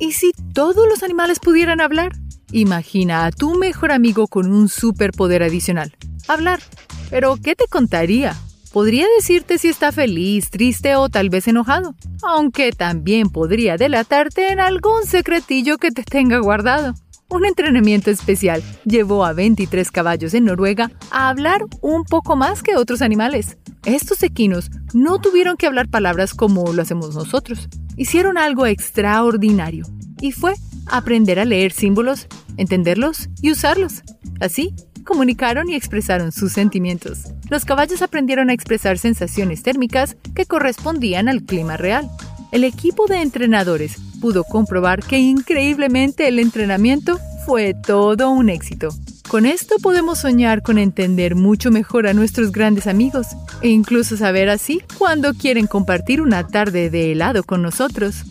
¿Y 0.00 0.10
si 0.10 0.32
todos 0.52 0.88
los 0.88 1.04
animales 1.04 1.38
pudieran 1.38 1.80
hablar? 1.80 2.12
Imagina 2.50 3.26
a 3.26 3.30
tu 3.30 3.54
mejor 3.54 3.92
amigo 3.92 4.26
con 4.26 4.50
un 4.52 4.68
superpoder 4.68 5.44
adicional. 5.44 5.96
Hablar. 6.26 6.60
Pero, 7.10 7.36
¿qué 7.36 7.54
te 7.54 7.68
contaría? 7.68 8.34
Podría 8.72 9.06
decirte 9.16 9.58
si 9.58 9.68
está 9.68 9.92
feliz, 9.92 10.50
triste 10.50 10.96
o 10.96 11.08
tal 11.08 11.30
vez 11.30 11.46
enojado, 11.46 11.94
aunque 12.24 12.72
también 12.72 13.30
podría 13.30 13.76
delatarte 13.76 14.48
en 14.50 14.58
algún 14.58 15.06
secretillo 15.06 15.78
que 15.78 15.92
te 15.92 16.02
tenga 16.02 16.38
guardado. 16.38 16.94
Un 17.28 17.44
entrenamiento 17.44 18.10
especial 18.10 18.62
llevó 18.84 19.24
a 19.24 19.32
23 19.32 19.90
caballos 19.90 20.32
en 20.32 20.44
Noruega 20.44 20.92
a 21.10 21.28
hablar 21.28 21.64
un 21.80 22.04
poco 22.04 22.36
más 22.36 22.62
que 22.62 22.76
otros 22.76 23.02
animales. 23.02 23.58
Estos 23.84 24.22
equinos 24.22 24.70
no 24.94 25.18
tuvieron 25.18 25.56
que 25.56 25.66
hablar 25.66 25.88
palabras 25.88 26.34
como 26.34 26.72
lo 26.72 26.82
hacemos 26.82 27.16
nosotros. 27.16 27.68
Hicieron 27.96 28.38
algo 28.38 28.66
extraordinario 28.66 29.86
y 30.20 30.30
fue 30.30 30.54
aprender 30.86 31.40
a 31.40 31.44
leer 31.44 31.72
símbolos, 31.72 32.28
entenderlos 32.58 33.28
y 33.42 33.50
usarlos. 33.50 34.02
Así 34.40 34.74
comunicaron 35.04 35.68
y 35.68 35.74
expresaron 35.74 36.30
sus 36.30 36.52
sentimientos. 36.52 37.24
Los 37.50 37.64
caballos 37.64 38.02
aprendieron 38.02 38.50
a 38.50 38.52
expresar 38.52 38.98
sensaciones 38.98 39.64
térmicas 39.64 40.16
que 40.34 40.46
correspondían 40.46 41.28
al 41.28 41.42
clima 41.42 41.76
real. 41.76 42.08
El 42.52 42.62
equipo 42.62 43.06
de 43.06 43.22
entrenadores 43.22 43.96
pudo 44.20 44.44
comprobar 44.44 45.02
que 45.02 45.18
increíblemente 45.18 46.28
el 46.28 46.38
entrenamiento 46.38 47.18
fue 47.44 47.74
todo 47.74 48.30
un 48.30 48.48
éxito. 48.48 48.88
Con 49.28 49.44
esto 49.44 49.76
podemos 49.82 50.20
soñar 50.20 50.62
con 50.62 50.78
entender 50.78 51.34
mucho 51.34 51.70
mejor 51.70 52.06
a 52.06 52.14
nuestros 52.14 52.52
grandes 52.52 52.86
amigos 52.86 53.28
e 53.60 53.68
incluso 53.68 54.16
saber 54.16 54.48
así 54.48 54.82
cuándo 54.98 55.34
quieren 55.34 55.66
compartir 55.66 56.20
una 56.20 56.46
tarde 56.46 56.90
de 56.90 57.12
helado 57.12 57.42
con 57.42 57.60
nosotros. 57.60 58.24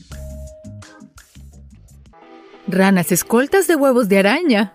Ranas 2.68 3.12
escoltas 3.12 3.68
de 3.68 3.76
huevos 3.76 4.10
de 4.10 4.20
araña. 4.20 4.74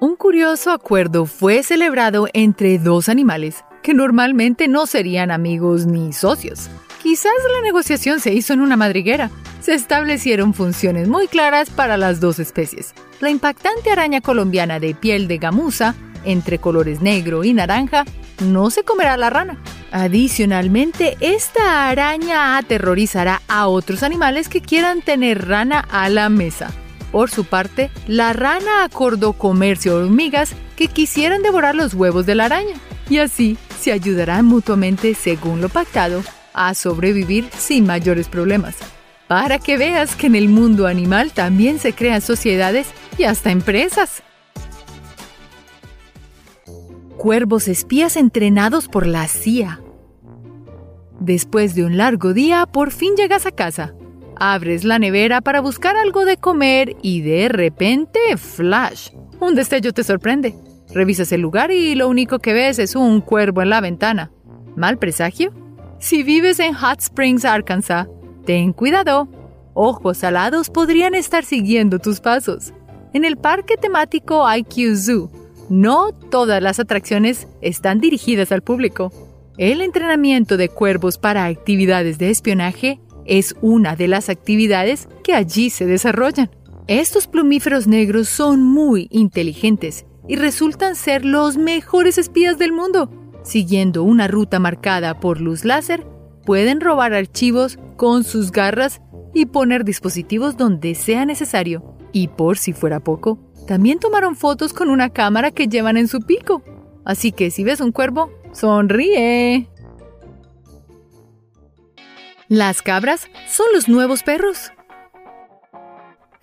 Un 0.00 0.14
curioso 0.14 0.70
acuerdo 0.70 1.26
fue 1.26 1.62
celebrado 1.64 2.28
entre 2.32 2.78
dos 2.78 3.08
animales 3.08 3.64
que 3.82 3.94
normalmente 3.94 4.68
no 4.68 4.86
serían 4.86 5.30
amigos 5.30 5.86
ni 5.86 6.12
socios. 6.12 6.70
Quizás 7.08 7.32
la 7.54 7.62
negociación 7.62 8.20
se 8.20 8.34
hizo 8.34 8.52
en 8.52 8.60
una 8.60 8.76
madriguera. 8.76 9.30
Se 9.62 9.72
establecieron 9.72 10.52
funciones 10.52 11.08
muy 11.08 11.26
claras 11.26 11.70
para 11.70 11.96
las 11.96 12.20
dos 12.20 12.38
especies. 12.38 12.92
La 13.20 13.30
impactante 13.30 13.90
araña 13.90 14.20
colombiana 14.20 14.78
de 14.78 14.94
piel 14.94 15.26
de 15.26 15.38
gamuza, 15.38 15.94
entre 16.26 16.58
colores 16.58 17.00
negro 17.00 17.44
y 17.44 17.54
naranja, 17.54 18.04
no 18.44 18.68
se 18.68 18.84
comerá 18.84 19.16
la 19.16 19.30
rana. 19.30 19.56
Adicionalmente, 19.90 21.16
esta 21.20 21.88
araña 21.88 22.58
aterrorizará 22.58 23.40
a 23.48 23.68
otros 23.68 24.02
animales 24.02 24.50
que 24.50 24.60
quieran 24.60 25.00
tener 25.00 25.48
rana 25.48 25.80
a 25.90 26.10
la 26.10 26.28
mesa. 26.28 26.70
Por 27.10 27.30
su 27.30 27.46
parte, 27.46 27.90
la 28.06 28.34
rana 28.34 28.84
acordó 28.84 29.32
comerse 29.32 29.90
hormigas 29.90 30.52
que 30.76 30.88
quisieran 30.88 31.40
devorar 31.40 31.74
los 31.74 31.94
huevos 31.94 32.26
de 32.26 32.34
la 32.34 32.44
araña. 32.44 32.74
Y 33.08 33.16
así 33.16 33.56
se 33.80 33.92
ayudarán 33.92 34.44
mutuamente, 34.44 35.14
según 35.14 35.62
lo 35.62 35.70
pactado, 35.70 36.22
a 36.58 36.74
sobrevivir 36.74 37.48
sin 37.56 37.86
mayores 37.86 38.28
problemas. 38.28 38.76
Para 39.28 39.60
que 39.60 39.76
veas 39.76 40.16
que 40.16 40.26
en 40.26 40.34
el 40.34 40.48
mundo 40.48 40.88
animal 40.88 41.30
también 41.32 41.78
se 41.78 41.92
crean 41.92 42.20
sociedades 42.20 42.88
y 43.16 43.24
hasta 43.24 43.52
empresas. 43.52 44.22
Cuervos 47.16 47.68
espías 47.68 48.16
entrenados 48.16 48.88
por 48.88 49.06
la 49.06 49.28
CIA. 49.28 49.80
Después 51.20 51.76
de 51.76 51.84
un 51.84 51.96
largo 51.96 52.32
día, 52.32 52.66
por 52.66 52.90
fin 52.90 53.14
llegas 53.16 53.46
a 53.46 53.52
casa. 53.52 53.94
Abres 54.36 54.82
la 54.84 54.98
nevera 54.98 55.40
para 55.40 55.60
buscar 55.60 55.96
algo 55.96 56.24
de 56.24 56.38
comer 56.38 56.96
y 57.02 57.20
de 57.20 57.48
repente, 57.48 58.18
flash, 58.36 59.10
un 59.40 59.54
destello 59.54 59.92
te 59.92 60.02
sorprende. 60.02 60.54
Revisas 60.92 61.30
el 61.32 61.40
lugar 61.40 61.70
y 61.70 61.94
lo 61.94 62.08
único 62.08 62.38
que 62.38 62.52
ves 62.52 62.78
es 62.78 62.96
un 62.96 63.20
cuervo 63.20 63.62
en 63.62 63.70
la 63.70 63.80
ventana. 63.80 64.32
¿Mal 64.74 64.98
presagio? 64.98 65.52
Si 66.00 66.22
vives 66.22 66.60
en 66.60 66.74
Hot 66.74 67.00
Springs, 67.00 67.44
Arkansas, 67.44 68.06
ten 68.46 68.72
cuidado. 68.72 69.28
Ojos 69.74 70.22
alados 70.22 70.70
podrían 70.70 71.16
estar 71.16 71.44
siguiendo 71.44 71.98
tus 71.98 72.20
pasos. 72.20 72.72
En 73.12 73.24
el 73.24 73.36
parque 73.36 73.76
temático 73.76 74.46
IQ 74.48 74.96
Zoo, 74.96 75.30
no 75.68 76.12
todas 76.12 76.62
las 76.62 76.78
atracciones 76.78 77.48
están 77.62 77.98
dirigidas 77.98 78.52
al 78.52 78.62
público. 78.62 79.12
El 79.56 79.80
entrenamiento 79.80 80.56
de 80.56 80.68
cuervos 80.68 81.18
para 81.18 81.46
actividades 81.46 82.18
de 82.18 82.30
espionaje 82.30 83.00
es 83.26 83.56
una 83.60 83.96
de 83.96 84.06
las 84.06 84.28
actividades 84.28 85.08
que 85.24 85.34
allí 85.34 85.68
se 85.68 85.84
desarrollan. 85.84 86.48
Estos 86.86 87.26
plumíferos 87.26 87.88
negros 87.88 88.28
son 88.28 88.62
muy 88.62 89.08
inteligentes 89.10 90.06
y 90.28 90.36
resultan 90.36 90.94
ser 90.94 91.24
los 91.24 91.56
mejores 91.56 92.18
espías 92.18 92.56
del 92.56 92.72
mundo. 92.72 93.10
Siguiendo 93.42 94.02
una 94.02 94.28
ruta 94.28 94.58
marcada 94.58 95.20
por 95.20 95.40
luz 95.40 95.64
láser, 95.64 96.06
pueden 96.44 96.80
robar 96.80 97.14
archivos 97.14 97.78
con 97.96 98.24
sus 98.24 98.52
garras 98.52 99.00
y 99.34 99.46
poner 99.46 99.84
dispositivos 99.84 100.56
donde 100.56 100.94
sea 100.94 101.24
necesario. 101.24 101.96
Y 102.12 102.28
por 102.28 102.58
si 102.58 102.72
fuera 102.72 103.00
poco, 103.00 103.38
también 103.66 103.98
tomaron 103.98 104.34
fotos 104.34 104.72
con 104.72 104.88
una 104.90 105.10
cámara 105.10 105.50
que 105.50 105.68
llevan 105.68 105.96
en 105.96 106.08
su 106.08 106.20
pico. 106.20 106.62
Así 107.04 107.32
que 107.32 107.50
si 107.50 107.64
ves 107.64 107.80
un 107.80 107.92
cuervo, 107.92 108.30
sonríe. 108.52 109.68
Las 112.48 112.80
cabras 112.80 113.28
son 113.46 113.66
los 113.74 113.88
nuevos 113.88 114.22
perros. 114.22 114.72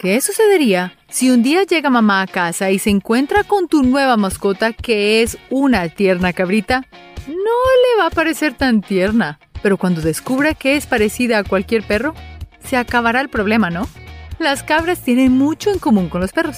¿Qué 0.05 0.21
sucedería 0.21 0.93
si 1.09 1.31
un 1.31 1.41
día 1.41 1.63
llega 1.63 1.89
mamá 1.89 2.21
a 2.21 2.27
casa 2.27 2.69
y 2.69 2.77
se 2.77 2.91
encuentra 2.91 3.43
con 3.43 3.67
tu 3.67 3.81
nueva 3.81 4.17
mascota 4.17 4.71
que 4.71 5.23
es 5.23 5.35
una 5.49 5.89
tierna 5.89 6.31
cabrita? 6.31 6.85
No 7.27 7.33
le 7.33 7.99
va 7.99 8.05
a 8.05 8.11
parecer 8.11 8.53
tan 8.53 8.81
tierna, 8.81 9.39
pero 9.63 9.77
cuando 9.77 10.01
descubra 10.01 10.53
que 10.53 10.75
es 10.75 10.85
parecida 10.85 11.39
a 11.39 11.43
cualquier 11.43 11.81
perro, 11.81 12.13
se 12.63 12.77
acabará 12.77 13.19
el 13.19 13.29
problema, 13.29 13.71
¿no? 13.71 13.89
Las 14.37 14.61
cabras 14.61 15.01
tienen 15.01 15.31
mucho 15.31 15.71
en 15.71 15.79
común 15.79 16.07
con 16.09 16.21
los 16.21 16.33
perros 16.33 16.57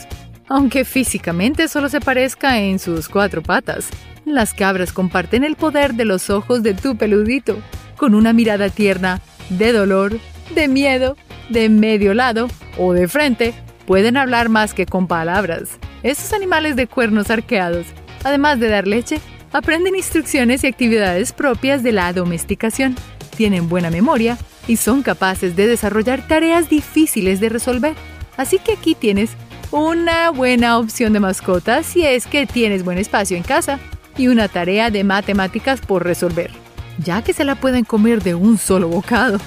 aunque 0.50 0.86
físicamente 0.86 1.68
solo 1.68 1.90
se 1.90 2.02
parezca 2.02 2.60
en 2.60 2.80
sus 2.80 3.10
cuatro 3.10 3.42
patas. 3.42 3.90
Las 4.26 4.54
cabras 4.54 4.92
comparten 4.92 5.44
el 5.44 5.56
poder 5.56 5.94
de 5.94 6.06
los 6.06 6.30
ojos 6.30 6.64
de 6.64 6.74
tu 6.74 6.98
peludito, 6.98 7.58
con 7.96 8.14
una 8.14 8.34
mirada 8.34 8.70
tierna, 8.70 9.22
de 9.50 9.72
dolor, 9.72 10.20
de 10.54 10.68
miedo, 10.68 11.18
de 11.50 11.70
medio 11.70 12.14
lado 12.14 12.48
o 12.78 12.94
de 12.94 13.08
frente, 13.08 13.54
pueden 13.86 14.18
hablar 14.18 14.50
más 14.50 14.74
que 14.74 14.86
con 14.86 15.08
palabras. 15.08 15.80
Estos 16.04 16.34
animales 16.34 16.76
de 16.76 16.88
cuernos 16.88 17.30
arqueados, 17.30 17.88
además 18.24 18.60
de 18.60 18.70
dar 18.70 18.88
leche, 18.88 19.20
aprenden 19.52 19.96
instrucciones 19.96 20.64
y 20.64 20.68
actividades 20.68 21.32
propias 21.32 21.84
de 21.84 21.94
la 21.94 22.12
domesticación, 22.14 22.96
tienen 23.36 23.70
buena 23.70 23.90
memoria 23.90 24.38
y 24.68 24.78
son 24.78 25.04
capaces 25.04 25.56
de 25.56 25.68
desarrollar 25.68 26.28
tareas 26.28 26.70
difíciles 26.70 27.40
de 27.40 27.50
resolver. 27.50 27.96
Así 28.36 28.60
que 28.60 28.74
aquí 28.74 28.96
tienes 28.96 29.32
una 29.72 30.30
buena 30.32 30.78
opción 30.78 31.14
de 31.14 31.20
mascota 31.20 31.84
si 31.84 32.06
es 32.06 32.28
que 32.28 32.46
tienes 32.46 32.84
buen 32.84 32.98
espacio 32.98 33.38
en 33.38 33.44
casa 33.44 33.80
y 34.18 34.28
una 34.28 34.48
tarea 34.48 34.90
de 34.90 35.04
matemáticas 35.04 35.82
por 35.82 36.04
resolver, 36.04 36.52
ya 36.98 37.22
que 37.22 37.34
se 37.34 37.44
la 37.44 37.56
pueden 37.56 37.86
comer 37.86 38.24
de 38.24 38.36
un 38.36 38.58
solo 38.58 38.90
bocado. 38.90 39.40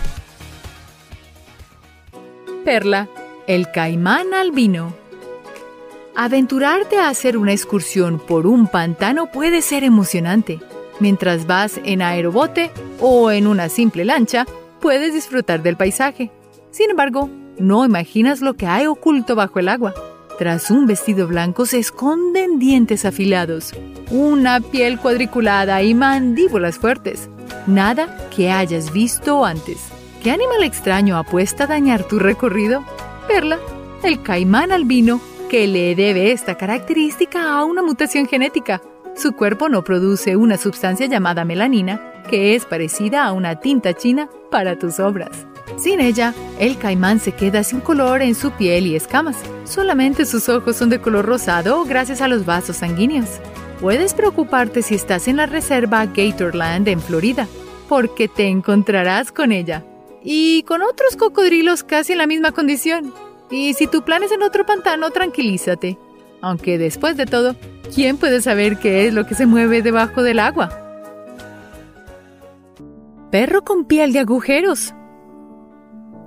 Perla, 2.65 3.09
el 3.47 3.71
caimán 3.71 4.35
albino. 4.35 4.95
Aventurarte 6.15 6.99
a 6.99 7.09
hacer 7.09 7.37
una 7.37 7.53
excursión 7.53 8.19
por 8.19 8.47
un 8.47 8.67
pantano 8.67 9.31
puede 9.31 9.63
ser 9.63 9.85
emocionante. 9.85 10.61
Mientras 10.99 11.47
vas 11.47 11.81
en 11.85 12.03
aerobote 12.03 12.71
o 13.01 13.31
en 13.31 13.47
una 13.47 13.69
simple 13.69 14.05
lancha, 14.05 14.47
puedes 14.81 15.15
disfrutar 15.15 15.63
del 15.63 15.77
paisaje. 15.77 16.31
Sin 16.71 16.91
embargo, 16.91 17.31
no 17.59 17.85
imaginas 17.85 18.41
lo 18.41 18.55
que 18.55 18.67
hay 18.67 18.87
oculto 18.87 19.35
bajo 19.35 19.59
el 19.59 19.69
agua. 19.69 19.95
Tras 20.39 20.71
un 20.71 20.87
vestido 20.87 21.27
blanco 21.27 21.67
se 21.67 21.79
esconden 21.79 22.59
dientes 22.59 23.05
afilados, 23.05 23.73
una 24.11 24.61
piel 24.61 24.99
cuadriculada 24.99 25.83
y 25.83 25.95
mandíbulas 25.95 26.79
fuertes. 26.79 27.29
Nada 27.67 28.29
que 28.35 28.51
hayas 28.51 28.93
visto 28.93 29.45
antes. 29.45 30.00
¿Qué 30.23 30.31
animal 30.31 30.65
extraño 30.65 31.17
apuesta 31.17 31.65
a 31.65 31.67
dañar 31.67 32.05
tu 32.05 32.19
recorrido? 32.19 32.85
Perla, 33.27 33.59
el 34.03 34.23
caimán 34.23 34.71
albino, 34.71 35.19
que 35.49 35.67
le 35.67 35.95
debe 35.95 36.31
esta 36.31 36.57
característica 36.59 37.51
a 37.51 37.65
una 37.65 37.81
mutación 37.81 38.29
genética. 38.29 38.83
Su 39.17 39.33
cuerpo 39.33 39.71
no 39.71 39.83
produce 39.83 40.37
una 40.37 40.59
sustancia 40.59 41.07
llamada 41.07 41.47
melanina, 41.47 42.23
que 42.29 42.55
es 42.55 42.67
parecida 42.67 43.25
a 43.25 43.33
una 43.33 43.61
tinta 43.61 43.95
china 43.95 44.29
para 44.51 44.79
tus 44.79 45.01
obras. 45.01 45.47
Sin 45.79 46.01
ella, 46.01 46.35
el 46.59 46.77
caimán 46.77 47.19
se 47.19 47.33
queda 47.33 47.65
sin 47.65 47.81
color 47.81 48.21
en 48.21 48.35
su 48.35 48.51
piel 48.51 48.87
y 48.89 48.97
escamas. 48.97 49.39
Solamente 49.65 50.27
sus 50.27 50.51
ojos 50.51 50.77
son 50.77 50.91
de 50.91 51.01
color 51.01 51.25
rosado 51.25 51.83
gracias 51.87 52.21
a 52.21 52.29
los 52.29 52.45
vasos 52.45 52.77
sanguíneos. 52.77 53.41
Puedes 53.81 54.13
preocuparte 54.13 54.83
si 54.83 54.97
estás 54.97 55.29
en 55.29 55.39
la 55.39 55.47
reserva 55.47 56.05
Gatorland 56.05 56.89
en 56.89 57.01
Florida, 57.01 57.49
porque 57.89 58.29
te 58.29 58.49
encontrarás 58.49 59.33
con 59.33 59.51
ella. 59.51 59.83
Y 60.23 60.63
con 60.65 60.83
otros 60.83 61.17
cocodrilos 61.17 61.83
casi 61.83 62.13
en 62.13 62.19
la 62.19 62.27
misma 62.27 62.53
condición. 62.53 63.13
Y 63.51 63.75
si 63.75 63.87
tu 63.87 64.03
plan 64.03 64.23
es 64.23 64.33
en 64.33 64.43
otro 64.43 64.65
pantano, 64.67 65.11
tranquilízate. 65.11 65.99
Aunque 66.41 66.79
después 66.79 67.17
de 67.17 67.27
todo, 67.27 67.57
¿quién 67.95 68.17
puede 68.17 68.41
saber 68.41 68.79
qué 68.79 69.07
es 69.07 69.15
lo 69.15 69.27
que 69.27 69.35
se 69.35 69.47
mueve 69.47 69.83
debajo 69.83 70.23
del 70.23 70.39
agua? 70.39 70.71
Perro 73.31 73.63
con 73.63 73.85
piel 73.85 74.13
de 74.13 74.21
agujeros. 74.21 74.95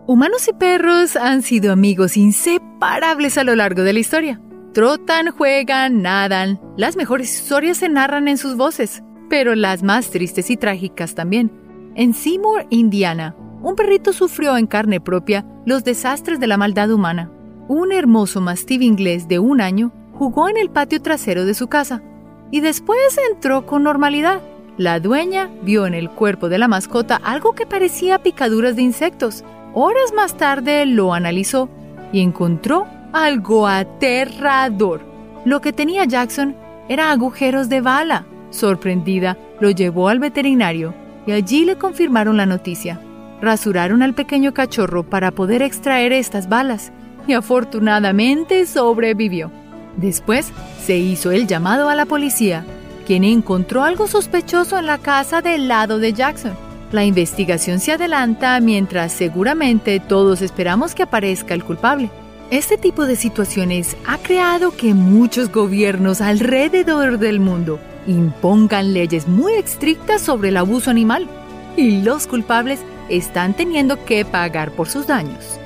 Humanos 0.05 0.47
y 0.47 0.53
perros 0.53 1.15
han 1.15 1.41
sido 1.41 1.71
amigos 1.71 2.17
inseparables 2.17 3.37
a 3.37 3.43
lo 3.43 3.55
largo 3.55 3.83
de 3.83 3.93
la 3.93 3.99
historia. 3.99 4.41
Trotan, 4.73 5.31
juegan, 5.31 6.01
nadan. 6.01 6.59
Las 6.77 6.95
mejores 6.95 7.33
historias 7.33 7.77
se 7.77 7.89
narran 7.89 8.27
en 8.27 8.37
sus 8.37 8.57
voces, 8.57 9.03
pero 9.29 9.55
las 9.55 9.83
más 9.83 10.09
tristes 10.09 10.49
y 10.49 10.57
trágicas 10.57 11.15
también. 11.15 11.51
En 11.95 12.13
Seymour, 12.13 12.65
Indiana, 12.69 13.35
un 13.63 13.75
perrito 13.75 14.13
sufrió 14.13 14.55
en 14.57 14.67
carne 14.67 15.01
propia 15.01 15.45
los 15.65 15.83
desastres 15.83 16.39
de 16.39 16.47
la 16.47 16.57
maldad 16.57 16.91
humana. 16.91 17.31
Un 17.67 17.91
hermoso 17.91 18.41
mastín 18.41 18.83
inglés 18.83 19.27
de 19.27 19.39
un 19.39 19.61
año 19.61 19.91
jugó 20.13 20.49
en 20.49 20.57
el 20.57 20.69
patio 20.69 21.01
trasero 21.01 21.45
de 21.45 21.55
su 21.55 21.67
casa 21.67 22.03
y 22.51 22.59
después 22.59 23.17
entró 23.31 23.65
con 23.65 23.83
normalidad. 23.83 24.41
La 24.77 24.99
dueña 24.99 25.49
vio 25.63 25.87
en 25.87 25.93
el 25.93 26.09
cuerpo 26.09 26.49
de 26.49 26.57
la 26.57 26.67
mascota 26.67 27.15
algo 27.15 27.53
que 27.53 27.65
parecía 27.65 28.21
picaduras 28.21 28.75
de 28.75 28.81
insectos 28.83 29.43
Horas 29.75 30.13
más 30.13 30.37
tarde 30.37 30.85
lo 30.85 31.15
analizó 31.15 31.67
y 32.11 32.21
encontró 32.21 32.85
algo 33.11 33.67
aterrador. 33.67 35.01
Lo 35.45 35.61
que 35.61 35.73
tenía 35.73 36.05
Jackson 36.05 36.55
era 36.89 37.09
agujeros 37.09 37.69
de 37.69 37.81
bala. 37.81 38.27
Sorprendida, 38.51 39.35
lo 39.59 39.71
llevó 39.71 40.09
al 40.09 40.19
veterinario 40.19 40.93
y 41.25 41.31
allí 41.31 41.65
le 41.65 41.77
confirmaron 41.77 42.37
la 42.37 42.45
noticia. 42.45 42.99
Rasuraron 43.43 44.01
al 44.03 44.13
pequeño 44.13 44.53
cachorro 44.53 45.03
para 45.03 45.31
poder 45.31 45.61
extraer 45.61 46.13
estas 46.13 46.47
balas 46.47 46.93
y 47.27 47.33
afortunadamente 47.33 48.65
sobrevivió. 48.65 49.51
Después 49.97 50.53
se 50.81 50.95
hizo 50.95 51.29
el 51.29 51.45
llamado 51.45 51.89
a 51.89 51.95
la 51.95 52.05
policía, 52.05 52.63
quien 53.05 53.25
encontró 53.25 53.83
algo 53.83 54.07
sospechoso 54.07 54.79
en 54.79 54.85
la 54.85 54.97
casa 54.97 55.41
del 55.41 55.67
lado 55.67 55.99
de 55.99 56.13
Jackson. 56.13 56.53
La 56.93 57.03
investigación 57.03 57.81
se 57.81 57.91
adelanta 57.91 58.57
mientras 58.61 59.11
seguramente 59.11 59.99
todos 59.99 60.41
esperamos 60.41 60.95
que 60.95 61.03
aparezca 61.03 61.53
el 61.53 61.65
culpable. 61.65 62.09
Este 62.49 62.77
tipo 62.77 63.05
de 63.05 63.17
situaciones 63.17 63.97
ha 64.07 64.19
creado 64.19 64.71
que 64.71 64.93
muchos 64.93 65.51
gobiernos 65.51 66.21
alrededor 66.21 67.19
del 67.19 67.41
mundo 67.41 67.77
impongan 68.07 68.93
leyes 68.93 69.27
muy 69.27 69.55
estrictas 69.55 70.21
sobre 70.21 70.47
el 70.47 70.55
abuso 70.55 70.89
animal 70.89 71.27
y 71.75 72.03
los 72.03 72.25
culpables 72.25 72.79
están 73.09 73.53
teniendo 73.53 74.03
que 74.05 74.25
pagar 74.25 74.71
por 74.71 74.89
sus 74.89 75.07
daños. 75.07 75.59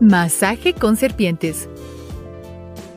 Masaje 0.00 0.72
con 0.72 0.96
serpientes. 0.96 1.68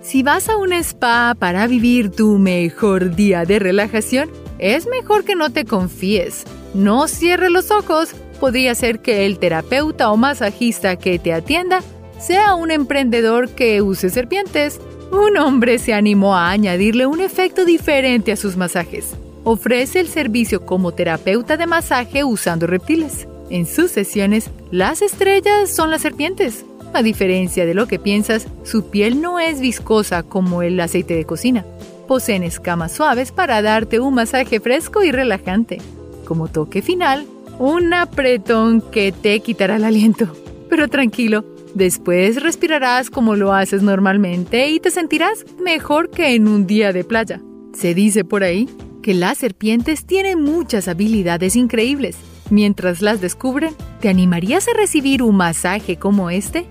Si 0.02 0.24
vas 0.24 0.48
a 0.48 0.58
un 0.58 0.72
spa 0.74 1.36
para 1.38 1.68
vivir 1.68 2.12
tu 2.12 2.38
mejor 2.38 3.16
día 3.16 3.46
de 3.46 3.60
relajación, 3.60 4.30
es 4.60 4.88
mejor 4.88 5.26
que 5.26 5.36
no 5.36 5.50
te 5.50 5.66
confíes. 5.66 6.46
No 6.74 7.08
cierre 7.08 7.50
los 7.50 7.72
ojos. 7.72 8.14
Podría 8.40 8.76
ser 8.76 9.00
que 9.00 9.26
el 9.26 9.40
terapeuta 9.40 10.12
o 10.12 10.18
masajista 10.18 10.96
que 10.96 11.20
te 11.20 11.34
atienda 11.34 11.82
sea 12.20 12.56
un 12.56 12.72
emprendedor 12.72 13.50
que 13.50 13.82
use 13.82 14.10
serpientes. 14.10 14.80
Un 15.12 15.38
hombre 15.38 15.80
se 15.80 15.94
animó 15.94 16.36
a 16.36 16.50
añadirle 16.50 17.06
un 17.06 17.20
efecto 17.20 17.66
diferente 17.66 18.32
a 18.32 18.38
sus 18.38 18.56
masajes. 18.56 19.16
Ofrece 19.46 20.00
el 20.00 20.08
servicio 20.08 20.66
como 20.66 20.94
terapeuta 20.94 21.58
de 21.58 21.68
masaje 21.68 22.24
usando 22.24 22.66
reptiles. 22.66 23.28
En 23.50 23.66
sus 23.66 23.92
sesiones, 23.92 24.50
las 24.72 25.02
estrellas 25.02 25.70
son 25.70 25.92
las 25.92 26.02
serpientes. 26.02 26.66
A 26.94 27.04
diferencia 27.04 27.66
de 27.66 27.74
lo 27.74 27.88
que 27.88 28.00
piensas, 28.00 28.48
su 28.64 28.90
piel 28.90 29.22
no 29.22 29.40
es 29.40 29.60
viscosa 29.60 30.24
como 30.24 30.62
el 30.62 30.80
aceite 30.80 31.16
de 31.16 31.26
cocina. 31.26 31.66
Poseen 32.08 32.44
escamas 32.44 32.94
suaves 32.94 33.34
para 33.34 33.62
darte 33.62 34.00
un 34.00 34.14
masaje 34.14 34.62
fresco 34.62 35.04
y 35.04 35.12
relajante. 35.12 35.80
Como 36.24 36.48
toque 36.48 36.82
final, 36.82 37.26
un 37.60 37.94
apretón 37.94 38.80
que 38.80 39.12
te 39.12 39.42
quitará 39.42 39.76
el 39.76 39.84
aliento. 39.84 40.34
Pero 40.70 40.88
tranquilo, 40.88 41.44
después 41.74 42.42
respirarás 42.42 43.10
como 43.10 43.36
lo 43.36 43.52
haces 43.52 43.84
normalmente 43.84 44.70
y 44.70 44.80
te 44.80 44.90
sentirás 44.90 45.46
mejor 45.62 46.10
que 46.10 46.34
en 46.34 46.48
un 46.48 46.66
día 46.66 46.94
de 46.94 47.04
playa. 47.04 47.42
Se 47.74 47.94
dice 47.94 48.24
por 48.24 48.44
ahí 48.44 48.70
que 49.04 49.14
las 49.14 49.38
serpientes 49.38 50.06
tienen 50.08 50.42
muchas 50.42 50.88
habilidades 50.88 51.56
increíbles. 51.56 52.18
Mientras 52.50 53.04
las 53.04 53.22
descubren, 53.22 53.76
¿te 54.00 54.10
animarías 54.10 54.68
a 54.68 54.74
recibir 54.74 55.22
un 55.22 55.36
masaje 55.36 55.98
como 55.98 56.32
este? 56.32 56.66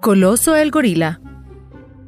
Coloso 0.00 0.54
el 0.54 0.70
gorila. 0.70 1.20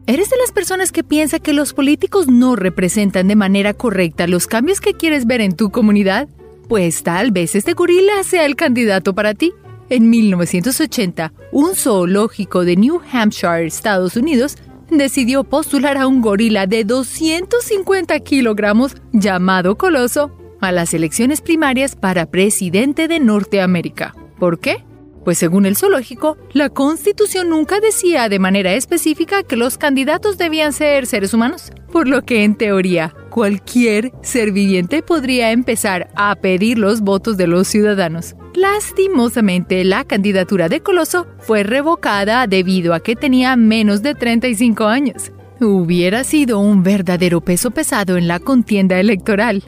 ¿Eres 0.07 0.30
de 0.30 0.37
las 0.37 0.53
personas 0.53 0.93
que 0.93 1.03
piensa 1.03 1.39
que 1.39 1.53
los 1.53 1.72
políticos 1.72 2.28
no 2.28 2.55
representan 2.55 3.28
de 3.28 3.37
manera 3.37 3.74
correcta 3.74 4.26
los 4.26 4.47
cambios 4.47 4.80
que 4.80 4.95
quieres 4.95 5.26
ver 5.26 5.41
en 5.41 5.57
tu 5.57 5.70
comunidad? 5.70 6.28
Pues 6.68 7.03
tal 7.03 7.33
vez 7.33 7.55
este 7.55 7.72
gorila 7.74 8.22
sea 8.24 8.45
el 8.45 8.57
candidato 8.57 9.14
para 9.14 9.35
ti. 9.35 9.53
En 9.91 10.11
1980, 10.11 11.33
un 11.51 11.74
zoológico 11.74 12.64
de 12.64 12.76
New 12.76 13.01
Hampshire, 13.12 13.66
Estados 13.66 14.16
Unidos, 14.16 14.57
decidió 14.99 15.45
postular 15.45 15.97
a 15.99 16.07
un 16.07 16.20
gorila 16.20 16.66
de 16.66 16.84
250 16.84 18.18
kilogramos 18.20 18.97
llamado 19.12 19.76
Coloso 19.76 20.32
a 20.61 20.72
las 20.72 20.95
elecciones 20.95 21.40
primarias 21.40 21.97
para 21.97 22.26
presidente 22.26 23.09
de 23.09 23.20
Norteamérica. 23.20 24.14
¿Por 24.38 24.61
qué? 24.61 24.84
Pues 25.24 25.38
según 25.38 25.66
el 25.66 25.76
zoológico, 25.76 26.36
la 26.53 26.68
constitución 26.68 27.49
nunca 27.49 27.78
decía 27.80 28.28
de 28.28 28.38
manera 28.38 28.74
específica 28.74 29.43
que 29.43 29.57
los 29.57 29.78
candidatos 29.78 30.36
debían 30.36 30.72
ser 30.72 31.07
seres 31.07 31.32
humanos, 31.32 31.70
por 31.93 32.09
lo 32.09 32.22
que 32.22 32.43
en 32.43 32.57
teoría 32.57 33.14
cualquier 33.30 34.12
ser 34.22 34.53
viviente 34.53 35.03
podría 35.03 35.53
empezar 35.53 36.11
a 36.16 36.34
pedir 36.36 36.78
los 36.78 37.03
votos 37.03 37.36
de 37.36 37.47
los 37.47 37.68
ciudadanos. 37.68 38.34
Lastimosamente, 38.55 39.83
la 39.85 40.05
candidatura 40.05 40.69
de 40.69 40.81
Coloso 40.81 41.27
fue 41.39 41.63
revocada 41.63 42.47
debido 42.47 42.93
a 42.93 43.01
que 43.01 43.17
tenía 43.17 43.57
menos 43.57 44.03
de 44.03 44.15
35 44.15 44.85
años. 44.85 45.33
Hubiera 45.61 46.25
sido 46.25 46.59
un 46.59 46.83
verdadero 46.83 47.41
peso 47.41 47.71
pesado 47.71 48.17
en 48.17 48.29
la 48.29 48.41
contienda 48.41 48.99
electoral. 49.01 49.63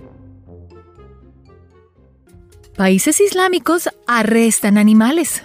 Países 2.76 3.20
islámicos 3.20 3.88
arrestan 4.06 4.76
animales. 4.76 5.44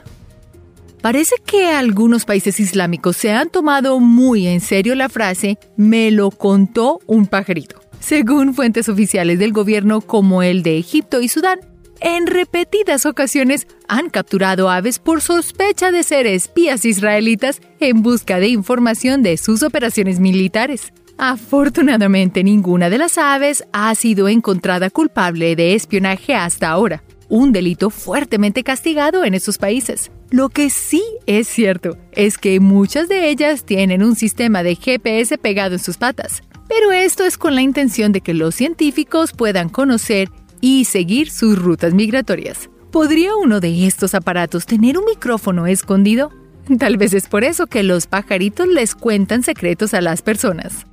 Parece 1.02 1.36
que 1.46 1.68
algunos 1.68 2.26
países 2.26 2.60
islámicos 2.60 3.16
se 3.16 3.32
han 3.32 3.50
tomado 3.50 4.00
muy 4.00 4.48
en 4.48 4.60
serio 4.60 4.96
la 4.96 5.08
frase 5.08 5.58
me 5.78 6.12
lo 6.12 6.30
contó 6.32 7.00
un 7.06 7.26
pajarito. 7.28 7.80
Según 8.02 8.54
fuentes 8.54 8.90
oficiales 8.90 9.40
del 9.40 9.54
gobierno 9.54 10.02
como 10.02 10.44
el 10.44 10.64
de 10.64 10.78
Egipto 10.78 11.22
y 11.22 11.30
Sudán, 11.30 11.60
en 12.02 12.28
repetidas 12.28 13.06
ocasiones 13.06 13.68
han 13.88 14.10
capturado 14.10 14.70
aves 14.70 15.00
por 15.00 15.22
sospecha 15.22 15.92
de 15.92 16.04
ser 16.04 16.28
espías 16.28 16.86
israelitas 16.86 17.62
en 17.80 18.02
busca 18.02 18.40
de 18.40 18.48
información 18.48 19.24
de 19.24 19.38
sus 19.38 19.64
operaciones 19.64 20.20
militares. 20.20 20.94
Afortunadamente 21.18 22.44
ninguna 22.44 22.90
de 22.90 22.98
las 22.98 23.18
aves 23.18 23.66
ha 23.74 23.94
sido 23.96 24.28
encontrada 24.30 24.90
culpable 24.90 25.56
de 25.56 25.76
espionaje 25.76 26.34
hasta 26.34 26.70
ahora 26.70 27.04
un 27.30 27.52
delito 27.52 27.90
fuertemente 27.90 28.64
castigado 28.64 29.24
en 29.24 29.36
esos 29.36 29.58
países. 29.58 30.12
Lo 30.32 30.50
que 30.50 30.70
sí 30.70 31.04
es 31.26 31.48
cierto 31.48 31.98
es 32.12 32.38
que 32.38 32.60
muchas 32.60 33.08
de 33.08 33.30
ellas 33.30 33.64
tienen 33.64 34.04
un 34.04 34.16
sistema 34.16 34.64
de 34.64 34.76
GPS 34.76 35.38
pegado 35.38 35.76
en 35.76 35.80
sus 35.80 35.98
patas, 35.98 36.44
pero 36.68 36.92
esto 36.92 37.24
es 37.24 37.38
con 37.38 37.56
la 37.56 37.62
intención 37.62 38.12
de 38.12 38.22
que 38.22 38.34
los 38.34 38.56
científicos 38.56 39.32
puedan 39.32 39.70
conocer 39.70 40.30
y 40.62 40.86
seguir 40.86 41.30
sus 41.30 41.58
rutas 41.58 41.94
migratorias. 41.94 42.70
¿Podría 42.92 43.36
uno 43.36 43.60
de 43.60 43.86
estos 43.86 44.16
aparatos 44.16 44.66
tener 44.66 44.98
un 44.98 45.06
micrófono 45.06 45.68
escondido? 45.68 46.32
Tal 46.78 46.98
vez 46.98 47.14
es 47.14 47.28
por 47.28 47.44
eso 47.44 47.68
que 47.68 47.84
los 47.84 48.08
pajaritos 48.08 48.68
les 48.68 48.96
cuentan 48.96 49.44
secretos 49.44 49.94
a 49.94 50.02
las 50.02 50.22
personas. 50.22 50.86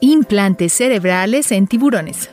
Implantes 0.00 0.72
cerebrales 0.72 1.52
en 1.52 1.66
tiburones. 1.66 2.30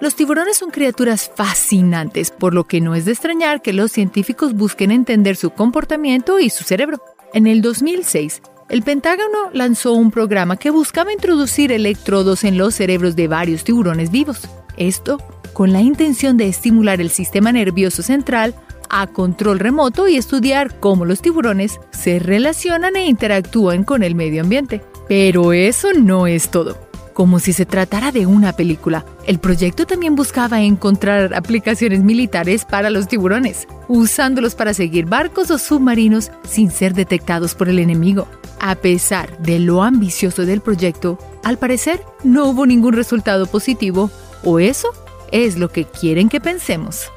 Los 0.00 0.14
tiburones 0.14 0.56
son 0.56 0.70
criaturas 0.70 1.30
fascinantes, 1.34 2.30
por 2.30 2.54
lo 2.54 2.64
que 2.64 2.80
no 2.80 2.94
es 2.94 3.04
de 3.04 3.12
extrañar 3.12 3.60
que 3.60 3.74
los 3.74 3.92
científicos 3.92 4.54
busquen 4.54 4.90
entender 4.90 5.36
su 5.36 5.50
comportamiento 5.50 6.40
y 6.40 6.48
su 6.48 6.64
cerebro. 6.64 7.02
En 7.34 7.46
el 7.46 7.60
2006, 7.60 8.40
el 8.70 8.82
Pentágono 8.82 9.50
lanzó 9.52 9.94
un 9.94 10.12
programa 10.12 10.56
que 10.56 10.70
buscaba 10.70 11.12
introducir 11.12 11.72
electrodos 11.72 12.44
en 12.44 12.56
los 12.56 12.74
cerebros 12.74 13.16
de 13.16 13.26
varios 13.26 13.64
tiburones 13.64 14.12
vivos. 14.12 14.48
Esto 14.76 15.18
con 15.52 15.72
la 15.72 15.80
intención 15.80 16.36
de 16.36 16.46
estimular 16.46 17.00
el 17.00 17.10
sistema 17.10 17.50
nervioso 17.50 18.02
central 18.02 18.54
a 18.88 19.08
control 19.08 19.58
remoto 19.58 20.06
y 20.06 20.16
estudiar 20.16 20.78
cómo 20.78 21.04
los 21.04 21.20
tiburones 21.20 21.80
se 21.90 22.20
relacionan 22.20 22.94
e 22.94 23.06
interactúan 23.06 23.82
con 23.82 24.04
el 24.04 24.14
medio 24.14 24.42
ambiente. 24.42 24.82
Pero 25.08 25.52
eso 25.52 25.92
no 25.92 26.28
es 26.28 26.50
todo 26.50 26.89
como 27.12 27.38
si 27.38 27.52
se 27.52 27.66
tratara 27.66 28.12
de 28.12 28.26
una 28.26 28.52
película. 28.52 29.04
El 29.26 29.38
proyecto 29.38 29.86
también 29.86 30.14
buscaba 30.14 30.60
encontrar 30.60 31.34
aplicaciones 31.34 32.02
militares 32.02 32.64
para 32.64 32.90
los 32.90 33.08
tiburones, 33.08 33.66
usándolos 33.88 34.54
para 34.54 34.74
seguir 34.74 35.06
barcos 35.06 35.50
o 35.50 35.58
submarinos 35.58 36.30
sin 36.48 36.70
ser 36.70 36.94
detectados 36.94 37.54
por 37.54 37.68
el 37.68 37.78
enemigo. 37.78 38.26
A 38.60 38.74
pesar 38.74 39.38
de 39.38 39.58
lo 39.58 39.82
ambicioso 39.82 40.44
del 40.44 40.60
proyecto, 40.60 41.18
al 41.44 41.58
parecer 41.58 42.02
no 42.24 42.46
hubo 42.46 42.66
ningún 42.66 42.92
resultado 42.92 43.46
positivo, 43.46 44.10
o 44.44 44.58
eso 44.58 44.88
es 45.32 45.58
lo 45.58 45.68
que 45.68 45.84
quieren 45.84 46.28
que 46.28 46.40
pensemos. 46.40 47.10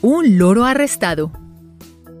Un 0.00 0.38
loro 0.38 0.64
arrestado. 0.64 1.30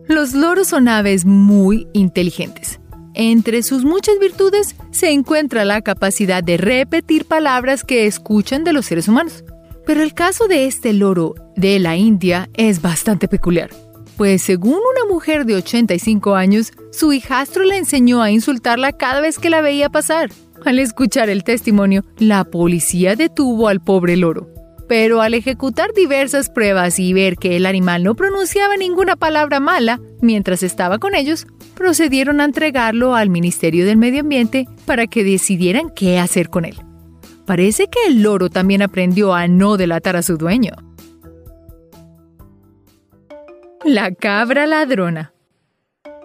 Los 0.06 0.34
loros 0.34 0.68
son 0.68 0.88
aves 0.88 1.24
muy 1.24 1.88
inteligentes 1.92 2.81
entre 3.14 3.62
sus 3.62 3.84
muchas 3.84 4.18
virtudes 4.18 4.76
se 4.90 5.10
encuentra 5.10 5.64
la 5.64 5.82
capacidad 5.82 6.42
de 6.42 6.56
repetir 6.56 7.24
palabras 7.24 7.84
que 7.84 8.06
escuchan 8.06 8.64
de 8.64 8.72
los 8.72 8.86
seres 8.86 9.08
humanos. 9.08 9.44
Pero 9.86 10.02
el 10.02 10.14
caso 10.14 10.46
de 10.48 10.66
este 10.66 10.92
loro 10.92 11.34
de 11.56 11.78
la 11.78 11.96
India 11.96 12.48
es 12.54 12.80
bastante 12.80 13.28
peculiar, 13.28 13.70
pues 14.16 14.42
según 14.42 14.74
una 14.74 15.12
mujer 15.12 15.44
de 15.44 15.56
85 15.56 16.34
años, 16.34 16.72
su 16.92 17.12
hijastro 17.12 17.64
le 17.64 17.78
enseñó 17.78 18.22
a 18.22 18.30
insultarla 18.30 18.92
cada 18.92 19.20
vez 19.20 19.38
que 19.38 19.50
la 19.50 19.60
veía 19.60 19.88
pasar. 19.88 20.30
Al 20.64 20.78
escuchar 20.78 21.28
el 21.28 21.42
testimonio, 21.42 22.04
la 22.18 22.44
policía 22.44 23.16
detuvo 23.16 23.66
al 23.66 23.80
pobre 23.80 24.16
loro. 24.16 24.48
Pero 24.92 25.22
al 25.22 25.32
ejecutar 25.32 25.94
diversas 25.94 26.50
pruebas 26.50 26.98
y 26.98 27.14
ver 27.14 27.36
que 27.36 27.56
el 27.56 27.64
animal 27.64 28.04
no 28.04 28.14
pronunciaba 28.14 28.76
ninguna 28.76 29.16
palabra 29.16 29.58
mala 29.58 30.02
mientras 30.20 30.62
estaba 30.62 30.98
con 30.98 31.14
ellos, 31.14 31.46
procedieron 31.74 32.42
a 32.42 32.44
entregarlo 32.44 33.14
al 33.14 33.30
Ministerio 33.30 33.86
del 33.86 33.96
Medio 33.96 34.20
Ambiente 34.20 34.68
para 34.84 35.06
que 35.06 35.24
decidieran 35.24 35.88
qué 35.88 36.18
hacer 36.18 36.50
con 36.50 36.66
él. 36.66 36.76
Parece 37.46 37.86
que 37.86 38.00
el 38.06 38.22
loro 38.22 38.50
también 38.50 38.82
aprendió 38.82 39.32
a 39.32 39.48
no 39.48 39.78
delatar 39.78 40.14
a 40.14 40.22
su 40.22 40.36
dueño. 40.36 40.72
La 43.86 44.12
cabra 44.12 44.66
ladrona. 44.66 45.32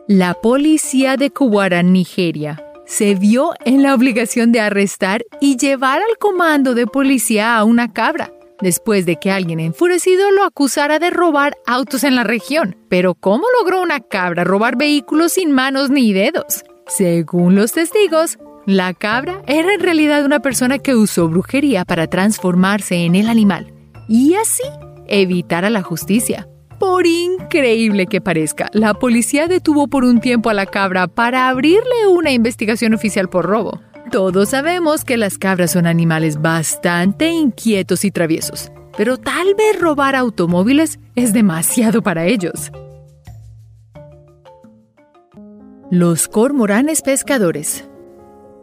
La 0.10 0.34
policía 0.34 1.16
de 1.16 1.30
Kuwara, 1.30 1.84
Nigeria, 1.84 2.62
se 2.86 3.16
vio 3.16 3.54
en 3.64 3.82
la 3.82 3.96
obligación 3.96 4.52
de 4.52 4.60
arrestar 4.60 5.24
y 5.40 5.56
llevar 5.56 6.02
al 6.02 6.18
comando 6.20 6.76
de 6.76 6.86
policía 6.86 7.56
a 7.56 7.64
una 7.64 7.94
cabra, 7.94 8.34
después 8.62 9.06
de 9.06 9.18
que 9.18 9.32
alguien 9.32 9.60
enfurecido 9.60 10.32
lo 10.32 10.44
acusara 10.44 11.00
de 11.00 11.10
robar 11.10 11.58
autos 11.66 12.04
en 12.04 12.16
la 12.16 12.24
región. 12.24 12.78
Pero 12.90 13.16
¿cómo 13.16 13.46
logró 13.60 13.82
una 13.82 14.00
cabra 14.00 14.44
robar 14.44 14.78
vehículos 14.78 15.34
sin 15.34 15.52
manos 15.52 15.90
ni 15.90 16.14
dedos? 16.14 16.64
Según 16.88 17.56
los 17.56 17.74
testigos, 17.74 18.38
la 18.66 18.94
cabra 18.94 19.42
era 19.48 19.74
en 19.74 19.80
realidad 19.80 20.26
una 20.26 20.40
persona 20.40 20.80
que 20.80 20.96
usó 20.96 21.28
brujería 21.28 21.86
para 21.86 22.08
transformarse 22.08 23.06
en 23.06 23.16
el 23.16 23.30
animal 23.30 23.74
y 24.08 24.36
así 24.36 24.64
evitar 25.08 25.66
a 25.66 25.70
la 25.70 25.82
justicia. 25.82 26.48
Por 26.80 27.08
increíble 27.08 28.06
que 28.06 28.22
parezca, 28.22 28.70
la 28.72 28.94
policía 28.94 29.48
detuvo 29.48 29.88
por 29.88 30.04
un 30.04 30.20
tiempo 30.20 30.50
a 30.50 30.54
la 30.54 30.68
cabra 30.68 31.08
para 31.08 31.50
abrirle 31.50 32.08
una 32.08 32.32
investigación 32.32 32.94
oficial 32.94 33.30
por 33.30 33.46
robo. 33.46 33.82
Todos 34.12 34.50
sabemos 34.50 35.04
que 35.04 35.18
las 35.18 35.38
cabras 35.38 35.72
son 35.72 35.86
animales 35.86 36.42
bastante 36.42 37.30
inquietos 37.30 38.06
y 38.06 38.12
traviesos, 38.12 38.72
pero 38.96 39.18
tal 39.18 39.54
vez 39.56 39.80
robar 39.80 40.16
automóviles 40.16 40.98
es 41.16 41.34
demasiado 41.34 42.02
para 42.02 42.26
ellos. 42.26 42.72
Los 45.92 46.28
cormoranes 46.30 47.02
pescadores. 47.02 47.90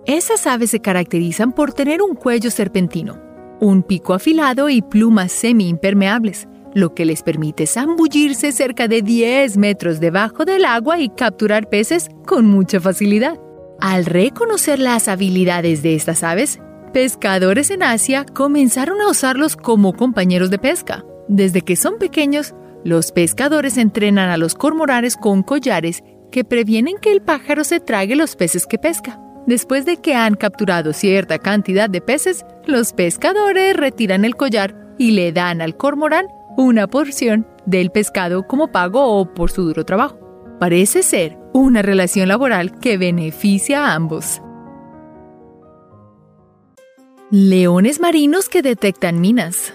Esas 0.06 0.46
aves 0.46 0.70
se 0.70 0.80
caracterizan 0.80 1.52
por 1.52 1.72
tener 1.72 2.00
un 2.00 2.14
cuello 2.14 2.50
serpentino, 2.50 3.20
un 3.60 3.82
pico 3.82 4.14
afilado 4.14 4.70
y 4.70 4.80
plumas 4.80 5.30
semi-impermeables 5.32 6.48
lo 6.74 6.92
que 6.92 7.04
les 7.04 7.22
permite 7.22 7.66
zambullirse 7.66 8.50
cerca 8.50 8.88
de 8.88 9.00
10 9.00 9.56
metros 9.56 10.00
debajo 10.00 10.44
del 10.44 10.64
agua 10.64 10.98
y 10.98 11.08
capturar 11.08 11.68
peces 11.68 12.08
con 12.26 12.46
mucha 12.46 12.80
facilidad. 12.80 13.43
Al 13.86 14.06
reconocer 14.06 14.78
las 14.78 15.08
habilidades 15.08 15.82
de 15.82 15.94
estas 15.94 16.22
aves, 16.22 16.58
pescadores 16.94 17.70
en 17.70 17.82
Asia 17.82 18.24
comenzaron 18.24 18.98
a 19.02 19.10
usarlos 19.10 19.56
como 19.56 19.92
compañeros 19.92 20.48
de 20.48 20.58
pesca. 20.58 21.04
Desde 21.28 21.60
que 21.60 21.76
son 21.76 21.98
pequeños, 21.98 22.54
los 22.82 23.12
pescadores 23.12 23.76
entrenan 23.76 24.30
a 24.30 24.38
los 24.38 24.54
cormoranes 24.54 25.18
con 25.18 25.42
collares 25.42 26.02
que 26.32 26.44
previenen 26.44 26.96
que 26.96 27.12
el 27.12 27.20
pájaro 27.20 27.62
se 27.62 27.78
trague 27.78 28.16
los 28.16 28.36
peces 28.36 28.66
que 28.66 28.78
pesca. 28.78 29.20
Después 29.46 29.84
de 29.84 29.98
que 29.98 30.14
han 30.14 30.36
capturado 30.36 30.94
cierta 30.94 31.38
cantidad 31.38 31.90
de 31.90 32.00
peces, 32.00 32.46
los 32.64 32.94
pescadores 32.94 33.76
retiran 33.76 34.24
el 34.24 34.34
collar 34.34 34.74
y 34.96 35.10
le 35.10 35.30
dan 35.30 35.60
al 35.60 35.76
cormorán 35.76 36.28
una 36.56 36.86
porción 36.86 37.46
del 37.66 37.90
pescado 37.90 38.46
como 38.46 38.72
pago 38.72 39.20
o 39.20 39.34
por 39.34 39.50
su 39.50 39.62
duro 39.62 39.84
trabajo. 39.84 40.23
Parece 40.58 41.02
ser 41.02 41.36
una 41.52 41.82
relación 41.82 42.28
laboral 42.28 42.78
que 42.78 42.96
beneficia 42.96 43.86
a 43.86 43.94
ambos. 43.94 44.40
Leones 47.30 48.00
marinos 48.00 48.48
que 48.48 48.62
detectan 48.62 49.20
minas. 49.20 49.74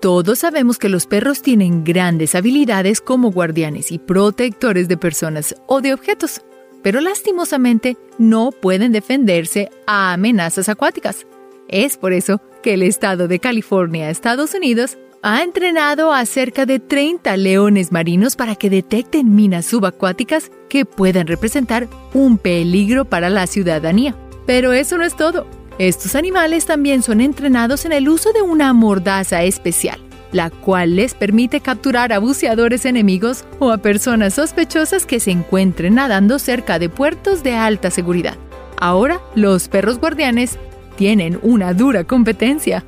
Todos 0.00 0.40
sabemos 0.40 0.78
que 0.78 0.88
los 0.88 1.06
perros 1.06 1.42
tienen 1.42 1.82
grandes 1.82 2.34
habilidades 2.34 3.00
como 3.00 3.32
guardianes 3.32 3.90
y 3.90 3.98
protectores 3.98 4.86
de 4.86 4.96
personas 4.96 5.56
o 5.66 5.80
de 5.80 5.94
objetos, 5.94 6.42
pero 6.82 7.00
lastimosamente 7.00 7.96
no 8.18 8.52
pueden 8.52 8.92
defenderse 8.92 9.70
a 9.86 10.12
amenazas 10.12 10.68
acuáticas. 10.68 11.26
Es 11.68 11.96
por 11.96 12.12
eso 12.12 12.40
que 12.62 12.74
el 12.74 12.82
estado 12.82 13.26
de 13.26 13.40
California, 13.40 14.10
Estados 14.10 14.54
Unidos, 14.54 14.98
ha 15.22 15.42
entrenado 15.42 16.12
a 16.12 16.24
cerca 16.26 16.64
de 16.64 16.78
30 16.78 17.36
leones 17.36 17.90
marinos 17.90 18.36
para 18.36 18.54
que 18.54 18.70
detecten 18.70 19.34
minas 19.34 19.66
subacuáticas 19.66 20.50
que 20.68 20.84
puedan 20.84 21.26
representar 21.26 21.88
un 22.14 22.38
peligro 22.38 23.04
para 23.04 23.28
la 23.28 23.46
ciudadanía. 23.46 24.14
Pero 24.46 24.72
eso 24.72 24.96
no 24.96 25.04
es 25.04 25.16
todo. 25.16 25.46
Estos 25.78 26.14
animales 26.14 26.66
también 26.66 27.02
son 27.02 27.20
entrenados 27.20 27.84
en 27.84 27.92
el 27.92 28.08
uso 28.08 28.32
de 28.32 28.42
una 28.42 28.72
mordaza 28.72 29.42
especial, 29.42 30.00
la 30.32 30.50
cual 30.50 30.96
les 30.96 31.14
permite 31.14 31.60
capturar 31.60 32.12
a 32.12 32.18
buceadores 32.18 32.84
enemigos 32.84 33.44
o 33.58 33.70
a 33.70 33.78
personas 33.78 34.34
sospechosas 34.34 35.06
que 35.06 35.20
se 35.20 35.30
encuentren 35.30 35.94
nadando 35.94 36.38
cerca 36.38 36.78
de 36.78 36.88
puertos 36.88 37.42
de 37.42 37.54
alta 37.54 37.90
seguridad. 37.90 38.36
Ahora, 38.80 39.20
los 39.34 39.68
perros 39.68 39.98
guardianes 39.98 40.58
tienen 40.96 41.38
una 41.42 41.74
dura 41.74 42.04
competencia. 42.04 42.84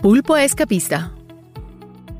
Pulpo 0.00 0.38
escapista. 0.38 1.12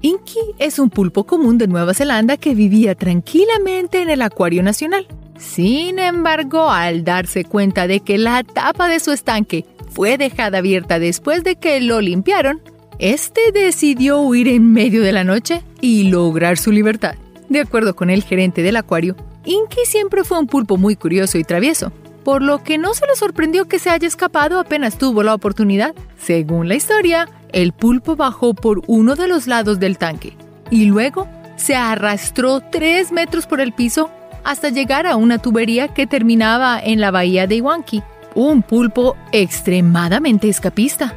Inky 0.02 0.38
es 0.58 0.78
un 0.78 0.90
pulpo 0.90 1.24
común 1.24 1.56
de 1.56 1.66
Nueva 1.66 1.94
Zelanda 1.94 2.36
que 2.36 2.54
vivía 2.54 2.94
tranquilamente 2.94 4.02
en 4.02 4.10
el 4.10 4.20
Acuario 4.20 4.62
Nacional. 4.62 5.06
Sin 5.38 5.98
embargo, 5.98 6.68
al 6.68 7.04
darse 7.04 7.46
cuenta 7.46 7.86
de 7.86 8.00
que 8.00 8.18
la 8.18 8.44
tapa 8.44 8.86
de 8.88 9.00
su 9.00 9.12
estanque 9.12 9.64
fue 9.88 10.18
dejada 10.18 10.58
abierta 10.58 10.98
después 10.98 11.42
de 11.42 11.56
que 11.56 11.80
lo 11.80 12.02
limpiaron, 12.02 12.60
este 12.98 13.50
decidió 13.50 14.20
huir 14.20 14.48
en 14.48 14.74
medio 14.74 15.00
de 15.02 15.12
la 15.12 15.24
noche 15.24 15.62
y 15.80 16.10
lograr 16.10 16.58
su 16.58 16.72
libertad. 16.72 17.14
De 17.48 17.60
acuerdo 17.60 17.96
con 17.96 18.10
el 18.10 18.24
gerente 18.24 18.62
del 18.62 18.76
acuario, 18.76 19.16
Inky 19.46 19.86
siempre 19.86 20.22
fue 20.24 20.38
un 20.38 20.48
pulpo 20.48 20.76
muy 20.76 20.96
curioso 20.96 21.38
y 21.38 21.44
travieso, 21.44 21.92
por 22.30 22.42
lo 22.42 22.62
que 22.62 22.78
no 22.78 22.94
se 22.94 23.04
le 23.08 23.16
sorprendió 23.16 23.66
que 23.66 23.80
se 23.80 23.90
haya 23.90 24.06
escapado 24.06 24.60
apenas 24.60 24.98
tuvo 24.98 25.24
la 25.24 25.34
oportunidad. 25.34 25.96
Según 26.16 26.68
la 26.68 26.76
historia, 26.76 27.28
el 27.50 27.72
pulpo 27.72 28.14
bajó 28.14 28.54
por 28.54 28.82
uno 28.86 29.16
de 29.16 29.26
los 29.26 29.48
lados 29.48 29.80
del 29.80 29.98
tanque 29.98 30.36
y 30.70 30.84
luego 30.84 31.26
se 31.56 31.74
arrastró 31.74 32.60
tres 32.60 33.10
metros 33.10 33.48
por 33.48 33.60
el 33.60 33.72
piso 33.72 34.12
hasta 34.44 34.68
llegar 34.68 35.08
a 35.08 35.16
una 35.16 35.38
tubería 35.38 35.88
que 35.88 36.06
terminaba 36.06 36.78
en 36.80 37.00
la 37.00 37.10
bahía 37.10 37.48
de 37.48 37.56
Iwanki. 37.56 38.00
Un 38.36 38.62
pulpo 38.62 39.16
extremadamente 39.32 40.48
escapista. 40.48 41.16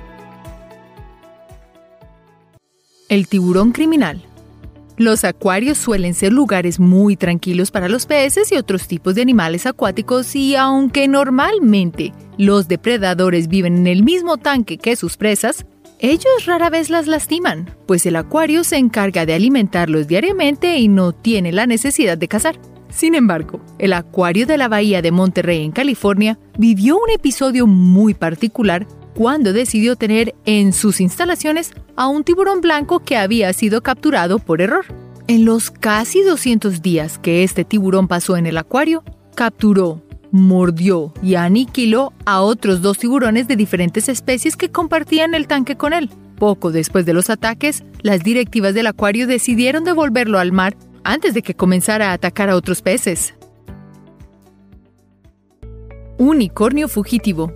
El 3.07 3.27
tiburón 3.27 3.71
criminal. 3.71 4.19
Los 4.97 5.23
acuarios 5.23 5.79
suelen 5.79 6.13
ser 6.13 6.31
lugares 6.31 6.79
muy 6.79 7.15
tranquilos 7.15 7.71
para 7.71 7.89
los 7.89 8.05
peces 8.05 8.51
y 8.51 8.57
otros 8.57 8.87
tipos 8.87 9.15
de 9.15 9.23
animales 9.23 9.65
acuáticos 9.65 10.35
y 10.35 10.55
aunque 10.55 11.07
normalmente 11.07 12.13
los 12.37 12.67
depredadores 12.67 13.47
viven 13.47 13.77
en 13.77 13.87
el 13.87 14.03
mismo 14.03 14.37
tanque 14.37 14.77
que 14.77 14.95
sus 14.95 15.17
presas, 15.17 15.65
ellos 15.97 16.45
rara 16.45 16.69
vez 16.69 16.91
las 16.91 17.07
lastiman, 17.07 17.75
pues 17.87 18.05
el 18.05 18.17
acuario 18.17 18.63
se 18.63 18.77
encarga 18.77 19.25
de 19.25 19.33
alimentarlos 19.33 20.07
diariamente 20.07 20.77
y 20.77 20.87
no 20.87 21.11
tiene 21.11 21.51
la 21.51 21.65
necesidad 21.65 22.17
de 22.17 22.27
cazar. 22.27 22.59
Sin 22.89 23.15
embargo, 23.15 23.61
el 23.79 23.93
acuario 23.93 24.45
de 24.45 24.57
la 24.57 24.67
bahía 24.67 25.01
de 25.01 25.11
Monterrey 25.11 25.63
en 25.63 25.71
California 25.71 26.37
vivió 26.59 26.97
un 26.97 27.09
episodio 27.09 27.65
muy 27.65 28.13
particular 28.13 28.85
cuando 29.13 29.53
decidió 29.53 29.95
tener 29.95 30.35
en 30.45 30.73
sus 30.73 31.01
instalaciones 31.01 31.71
a 31.95 32.07
un 32.07 32.23
tiburón 32.23 32.61
blanco 32.61 32.99
que 32.99 33.17
había 33.17 33.51
sido 33.53 33.81
capturado 33.81 34.39
por 34.39 34.61
error. 34.61 34.85
En 35.27 35.45
los 35.45 35.71
casi 35.71 36.21
200 36.21 36.81
días 36.81 37.17
que 37.17 37.43
este 37.43 37.63
tiburón 37.63 38.07
pasó 38.07 38.35
en 38.37 38.45
el 38.45 38.57
acuario, 38.57 39.03
capturó 39.35 40.01
mordió 40.33 41.13
y 41.21 41.35
aniquiló 41.35 42.11
a 42.25 42.41
otros 42.41 42.81
dos 42.81 42.97
tiburones 42.97 43.47
de 43.47 43.55
diferentes 43.55 44.09
especies 44.09 44.57
que 44.57 44.71
compartían 44.71 45.35
el 45.35 45.45
tanque 45.45 45.77
con 45.77 45.93
él. 45.93 46.09
Poco 46.39 46.71
después 46.71 47.05
de 47.05 47.13
los 47.13 47.29
ataques, 47.29 47.83
las 48.01 48.23
directivas 48.23 48.73
del 48.73 48.87
acuario 48.87 49.27
decidieron 49.27 49.83
devolverlo 49.83 50.39
al 50.39 50.51
mar 50.51 50.75
antes 51.03 51.35
de 51.35 51.43
que 51.43 51.53
comenzara 51.53 52.09
a 52.09 52.13
atacar 52.13 52.49
a 52.49 52.55
otros 52.55 52.81
peces. 52.81 53.35
Unicornio 56.17 56.87
fugitivo. 56.87 57.53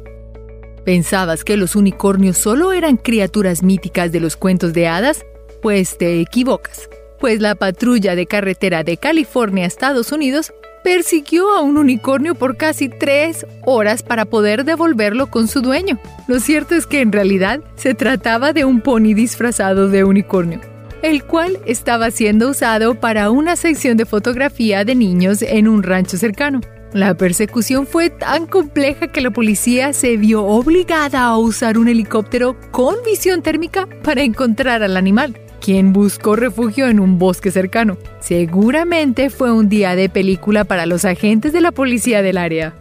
¿Pensabas 0.88 1.43
que 1.43 1.57
los 1.57 1.75
unicornios 1.75 2.38
solo 2.38 2.71
eran 2.71 2.95
criaturas 2.95 3.61
míticas 3.61 4.13
de 4.13 4.21
los 4.21 4.38
cuentos 4.38 4.71
de 4.71 4.88
hadas? 4.88 5.25
Pues 5.61 5.97
te 5.97 6.21
equivocas, 6.21 6.89
pues 7.19 7.41
la 7.41 7.55
patrulla 7.55 8.15
de 8.15 8.25
carretera 8.25 8.85
de 8.85 8.95
California, 8.95 9.65
Estados 9.65 10.13
Unidos, 10.13 10.53
persiguió 10.85 11.51
a 11.51 11.59
un 11.59 11.75
unicornio 11.75 12.35
por 12.35 12.55
casi 12.55 12.88
tres 12.88 13.45
horas 13.65 14.01
para 14.01 14.23
poder 14.23 14.63
devolverlo 14.63 15.27
con 15.27 15.49
su 15.49 15.59
dueño. 15.59 15.99
Lo 16.29 16.39
cierto 16.39 16.73
es 16.73 16.88
que 16.88 17.01
en 17.01 17.11
realidad 17.11 17.59
se 17.75 17.93
trataba 17.93 18.53
de 18.53 18.63
un 18.63 18.79
pony 18.79 19.13
disfrazado 19.13 19.89
de 19.89 20.05
unicornio, 20.05 20.61
el 21.01 21.25
cual 21.25 21.59
estaba 21.65 22.11
siendo 22.11 22.51
usado 22.51 22.95
para 22.95 23.29
una 23.29 23.57
sección 23.57 23.97
de 23.97 24.05
fotografía 24.05 24.85
de 24.85 24.95
niños 24.95 25.41
en 25.41 25.67
un 25.67 25.83
rancho 25.83 26.15
cercano. 26.15 26.61
La 26.93 27.15
persecución 27.15 27.85
fue 27.85 28.09
tan 28.09 28.47
compleja 28.47 29.07
que 29.07 29.21
la 29.21 29.31
policía 29.31 29.93
se 29.93 30.17
vio 30.17 30.45
obligada 30.45 31.23
a 31.23 31.38
usar 31.38 31.77
un 31.77 31.88
helicóptero 31.88 32.55
con 32.71 32.95
visión 33.05 33.41
térmica 33.41 33.88
para 34.03 34.23
encontrar 34.23 34.83
al 34.83 34.97
animal 34.97 35.38
quien 35.67 35.91
buscó 35.91 36.38
refugio 36.38 36.88
en 36.88 36.99
un 36.99 37.19
bosque 37.19 37.51
cercano. 37.51 37.97
Seguramente 38.21 39.29
fue 39.29 39.51
un 39.51 39.67
día 39.67 39.95
de 39.95 40.07
película 40.07 40.63
para 40.63 40.85
los 40.85 41.03
agentes 41.03 41.51
de 41.51 41.59
la 41.61 41.73
policía 41.73 42.21
del 42.21 42.38
área. 42.38 42.73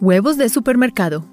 Huevos 0.00 0.36
de 0.36 0.48
supermercado. 0.48 1.24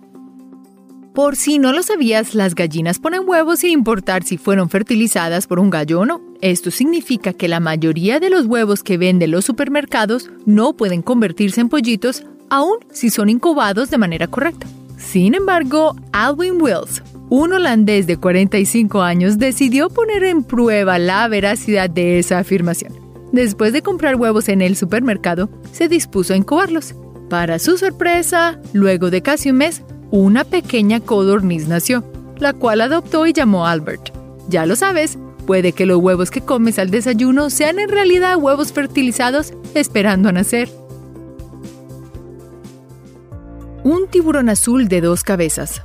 Por 1.13 1.35
si 1.35 1.59
no 1.59 1.73
lo 1.73 1.83
sabías, 1.83 2.33
las 2.33 2.55
gallinas 2.55 2.97
ponen 2.97 3.21
huevos 3.27 3.59
sin 3.59 3.69
importar 3.69 4.23
si 4.23 4.39
fueron 4.39 4.67
fertilizadas 4.71 5.45
por 5.45 5.59
un 5.59 5.69
gallo 5.69 5.99
o 5.99 6.05
no. 6.07 6.21
Esto 6.41 6.71
significa 6.71 7.33
que 7.33 7.47
la 7.47 7.59
mayoría 7.59 8.19
de 8.19 8.31
los 8.31 8.47
huevos 8.47 8.81
que 8.81 8.97
venden 8.97 9.29
los 9.29 9.45
supermercados 9.45 10.31
no 10.47 10.73
pueden 10.73 11.03
convertirse 11.03 11.61
en 11.61 11.69
pollitos 11.69 12.23
aun 12.49 12.77
si 12.91 13.11
son 13.11 13.29
incubados 13.29 13.91
de 13.91 13.99
manera 13.99 14.25
correcta. 14.25 14.65
Sin 14.97 15.35
embargo, 15.35 15.95
Alwyn 16.13 16.59
Wills, 16.59 17.03
un 17.29 17.53
holandés 17.53 18.07
de 18.07 18.17
45 18.17 19.03
años, 19.03 19.37
decidió 19.37 19.89
poner 19.89 20.23
en 20.23 20.43
prueba 20.43 20.97
la 20.97 21.27
veracidad 21.27 21.91
de 21.91 22.17
esa 22.17 22.39
afirmación. 22.39 22.91
Después 23.31 23.71
de 23.71 23.83
comprar 23.83 24.15
huevos 24.15 24.49
en 24.49 24.63
el 24.63 24.75
supermercado, 24.75 25.49
se 25.71 25.87
dispuso 25.87 26.33
a 26.33 26.37
incubarlos. 26.37 26.95
Para 27.29 27.59
su 27.59 27.77
sorpresa, 27.77 28.59
luego 28.73 29.11
de 29.11 29.21
casi 29.21 29.51
un 29.51 29.57
mes, 29.57 29.83
una 30.19 30.43
pequeña 30.43 30.99
codorniz 30.99 31.67
nació, 31.67 32.03
la 32.37 32.53
cual 32.53 32.81
adoptó 32.81 33.25
y 33.25 33.33
llamó 33.33 33.65
Albert. 33.65 34.11
Ya 34.47 34.67
lo 34.67 34.75
sabes, 34.75 35.17
puede 35.47 35.71
que 35.71 35.87
los 35.87 35.97
huevos 35.97 36.29
que 36.29 36.41
comes 36.41 36.77
al 36.77 36.91
desayuno 36.91 37.49
sean 37.49 37.79
en 37.79 37.89
realidad 37.89 38.37
huevos 38.37 38.71
fertilizados 38.71 39.53
esperando 39.73 40.29
a 40.29 40.31
nacer. 40.31 40.69
Un 43.83 44.07
tiburón 44.07 44.49
azul 44.49 44.87
de 44.87 45.01
dos 45.01 45.23
cabezas. 45.23 45.81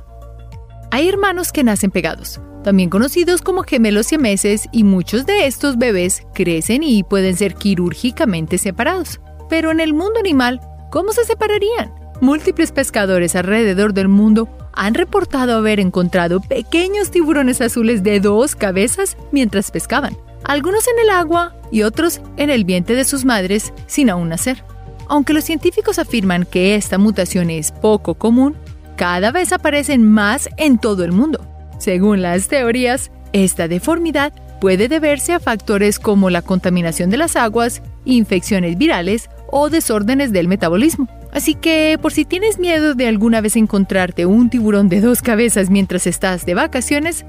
Hay 0.91 1.09
hermanos 1.09 1.51
que 1.51 1.63
nacen 1.63 1.89
pegados, 1.89 2.39
también 2.63 2.91
conocidos 2.91 3.41
como 3.41 3.63
gemelos 3.63 4.05
siameses, 4.05 4.67
y 4.71 4.83
muchos 4.83 5.25
de 5.25 5.47
estos 5.47 5.79
bebés 5.79 6.21
crecen 6.35 6.83
y 6.83 7.01
pueden 7.01 7.35
ser 7.35 7.55
quirúrgicamente 7.55 8.59
separados. 8.59 9.19
Pero 9.49 9.71
en 9.71 9.79
el 9.79 9.95
mundo 9.95 10.19
animal, 10.19 10.61
¿cómo 10.91 11.13
se 11.13 11.25
separarían? 11.25 11.98
Múltiples 12.21 12.73
pescadores 12.73 13.35
alrededor 13.37 13.93
del 13.93 14.09
mundo 14.09 14.49
han 14.73 14.93
reportado 14.93 15.55
haber 15.55 15.79
encontrado 15.79 16.41
pequeños 16.41 17.11
tiburones 17.11 17.61
azules 17.61 18.03
de 18.03 18.19
dos 18.19 18.55
cabezas 18.55 19.15
mientras 19.31 19.71
pescaban, 19.71 20.17
algunos 20.43 20.85
en 20.89 20.99
el 21.01 21.09
agua 21.11 21.55
y 21.71 21.83
otros 21.83 22.19
en 22.35 22.49
el 22.49 22.65
vientre 22.65 22.95
de 22.95 23.05
sus 23.05 23.23
madres 23.23 23.73
sin 23.87 24.09
aún 24.09 24.29
nacer. 24.29 24.65
Aunque 25.07 25.33
los 25.33 25.45
científicos 25.45 25.97
afirman 25.97 26.45
que 26.45 26.75
esta 26.75 26.97
mutación 26.97 27.49
es 27.49 27.71
poco 27.71 28.15
común, 28.15 28.57
cada 28.97 29.31
vez 29.31 29.53
aparecen 29.53 30.05
más 30.05 30.49
en 30.57 30.77
todo 30.77 31.05
el 31.05 31.13
mundo. 31.13 31.39
Según 31.77 32.21
las 32.21 32.49
teorías, 32.49 33.11
esta 33.31 33.69
deformidad 33.69 34.33
puede 34.59 34.89
deberse 34.89 35.31
a 35.33 35.39
factores 35.39 35.99
como 35.99 36.29
la 36.29 36.41
contaminación 36.41 37.09
de 37.09 37.17
las 37.17 37.37
aguas, 37.37 37.81
infecciones 38.03 38.77
virales 38.77 39.29
o 39.49 39.69
desórdenes 39.69 40.33
del 40.33 40.49
metabolismo. 40.49 41.07
Así 41.31 41.55
que, 41.55 41.97
por 42.01 42.11
si 42.11 42.25
tienes 42.25 42.59
miedo 42.59 42.95
de 42.95 43.07
alguna 43.07 43.41
vez 43.41 43.55
encontrarte 43.55 44.25
un 44.25 44.49
tiburón 44.49 44.89
de 44.89 45.01
dos 45.01 45.21
cabezas 45.21 45.69
mientras 45.69 46.07
estás 46.07 46.45
de 46.45 46.55
vacaciones, 46.55 47.25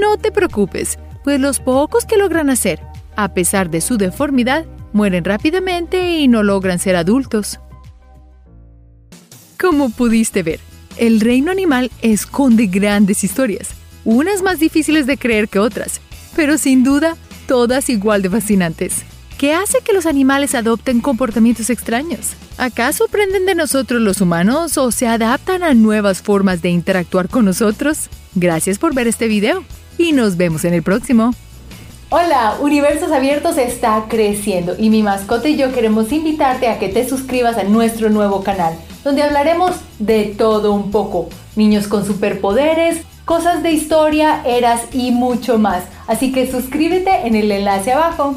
no 0.00 0.16
te 0.16 0.32
preocupes, 0.32 0.98
pues 1.22 1.40
los 1.40 1.60
pocos 1.60 2.04
que 2.04 2.16
logran 2.16 2.50
hacer, 2.50 2.80
a 3.16 3.32
pesar 3.32 3.70
de 3.70 3.80
su 3.80 3.96
deformidad, 3.96 4.66
mueren 4.92 5.24
rápidamente 5.24 6.18
y 6.18 6.28
no 6.28 6.42
logran 6.42 6.78
ser 6.78 6.96
adultos. 6.96 7.60
Como 9.60 9.90
pudiste 9.90 10.42
ver, 10.42 10.60
el 10.96 11.20
reino 11.20 11.50
animal 11.50 11.90
esconde 12.02 12.66
grandes 12.66 13.24
historias, 13.24 13.70
unas 14.04 14.42
más 14.42 14.58
difíciles 14.58 15.06
de 15.06 15.16
creer 15.16 15.48
que 15.48 15.58
otras, 15.58 16.00
pero 16.34 16.58
sin 16.58 16.84
duda 16.84 17.16
todas 17.46 17.88
igual 17.88 18.22
de 18.22 18.30
fascinantes. 18.30 19.04
¿Qué 19.44 19.52
hace 19.52 19.82
que 19.82 19.92
los 19.92 20.06
animales 20.06 20.54
adopten 20.54 21.02
comportamientos 21.02 21.68
extraños? 21.68 22.32
¿Acaso 22.56 23.04
aprenden 23.04 23.44
de 23.44 23.54
nosotros 23.54 24.00
los 24.00 24.22
humanos 24.22 24.78
o 24.78 24.90
se 24.90 25.06
adaptan 25.06 25.62
a 25.62 25.74
nuevas 25.74 26.22
formas 26.22 26.62
de 26.62 26.70
interactuar 26.70 27.28
con 27.28 27.44
nosotros? 27.44 28.08
Gracias 28.34 28.78
por 28.78 28.94
ver 28.94 29.06
este 29.06 29.28
video 29.28 29.62
y 29.98 30.12
nos 30.12 30.38
vemos 30.38 30.64
en 30.64 30.72
el 30.72 30.82
próximo. 30.82 31.34
Hola, 32.08 32.56
Universos 32.62 33.12
Abiertos 33.12 33.58
está 33.58 34.06
creciendo 34.08 34.76
y 34.78 34.88
mi 34.88 35.02
mascota 35.02 35.46
y 35.46 35.58
yo 35.58 35.74
queremos 35.74 36.10
invitarte 36.10 36.68
a 36.68 36.78
que 36.78 36.88
te 36.88 37.06
suscribas 37.06 37.58
a 37.58 37.64
nuestro 37.64 38.08
nuevo 38.08 38.42
canal, 38.42 38.74
donde 39.04 39.24
hablaremos 39.24 39.72
de 39.98 40.34
todo 40.38 40.72
un 40.72 40.90
poco, 40.90 41.28
niños 41.54 41.86
con 41.86 42.06
superpoderes, 42.06 43.02
cosas 43.26 43.62
de 43.62 43.72
historia, 43.72 44.40
eras 44.46 44.84
y 44.90 45.10
mucho 45.10 45.58
más. 45.58 45.84
Así 46.06 46.32
que 46.32 46.50
suscríbete 46.50 47.26
en 47.26 47.34
el 47.34 47.52
enlace 47.52 47.92
abajo. 47.92 48.36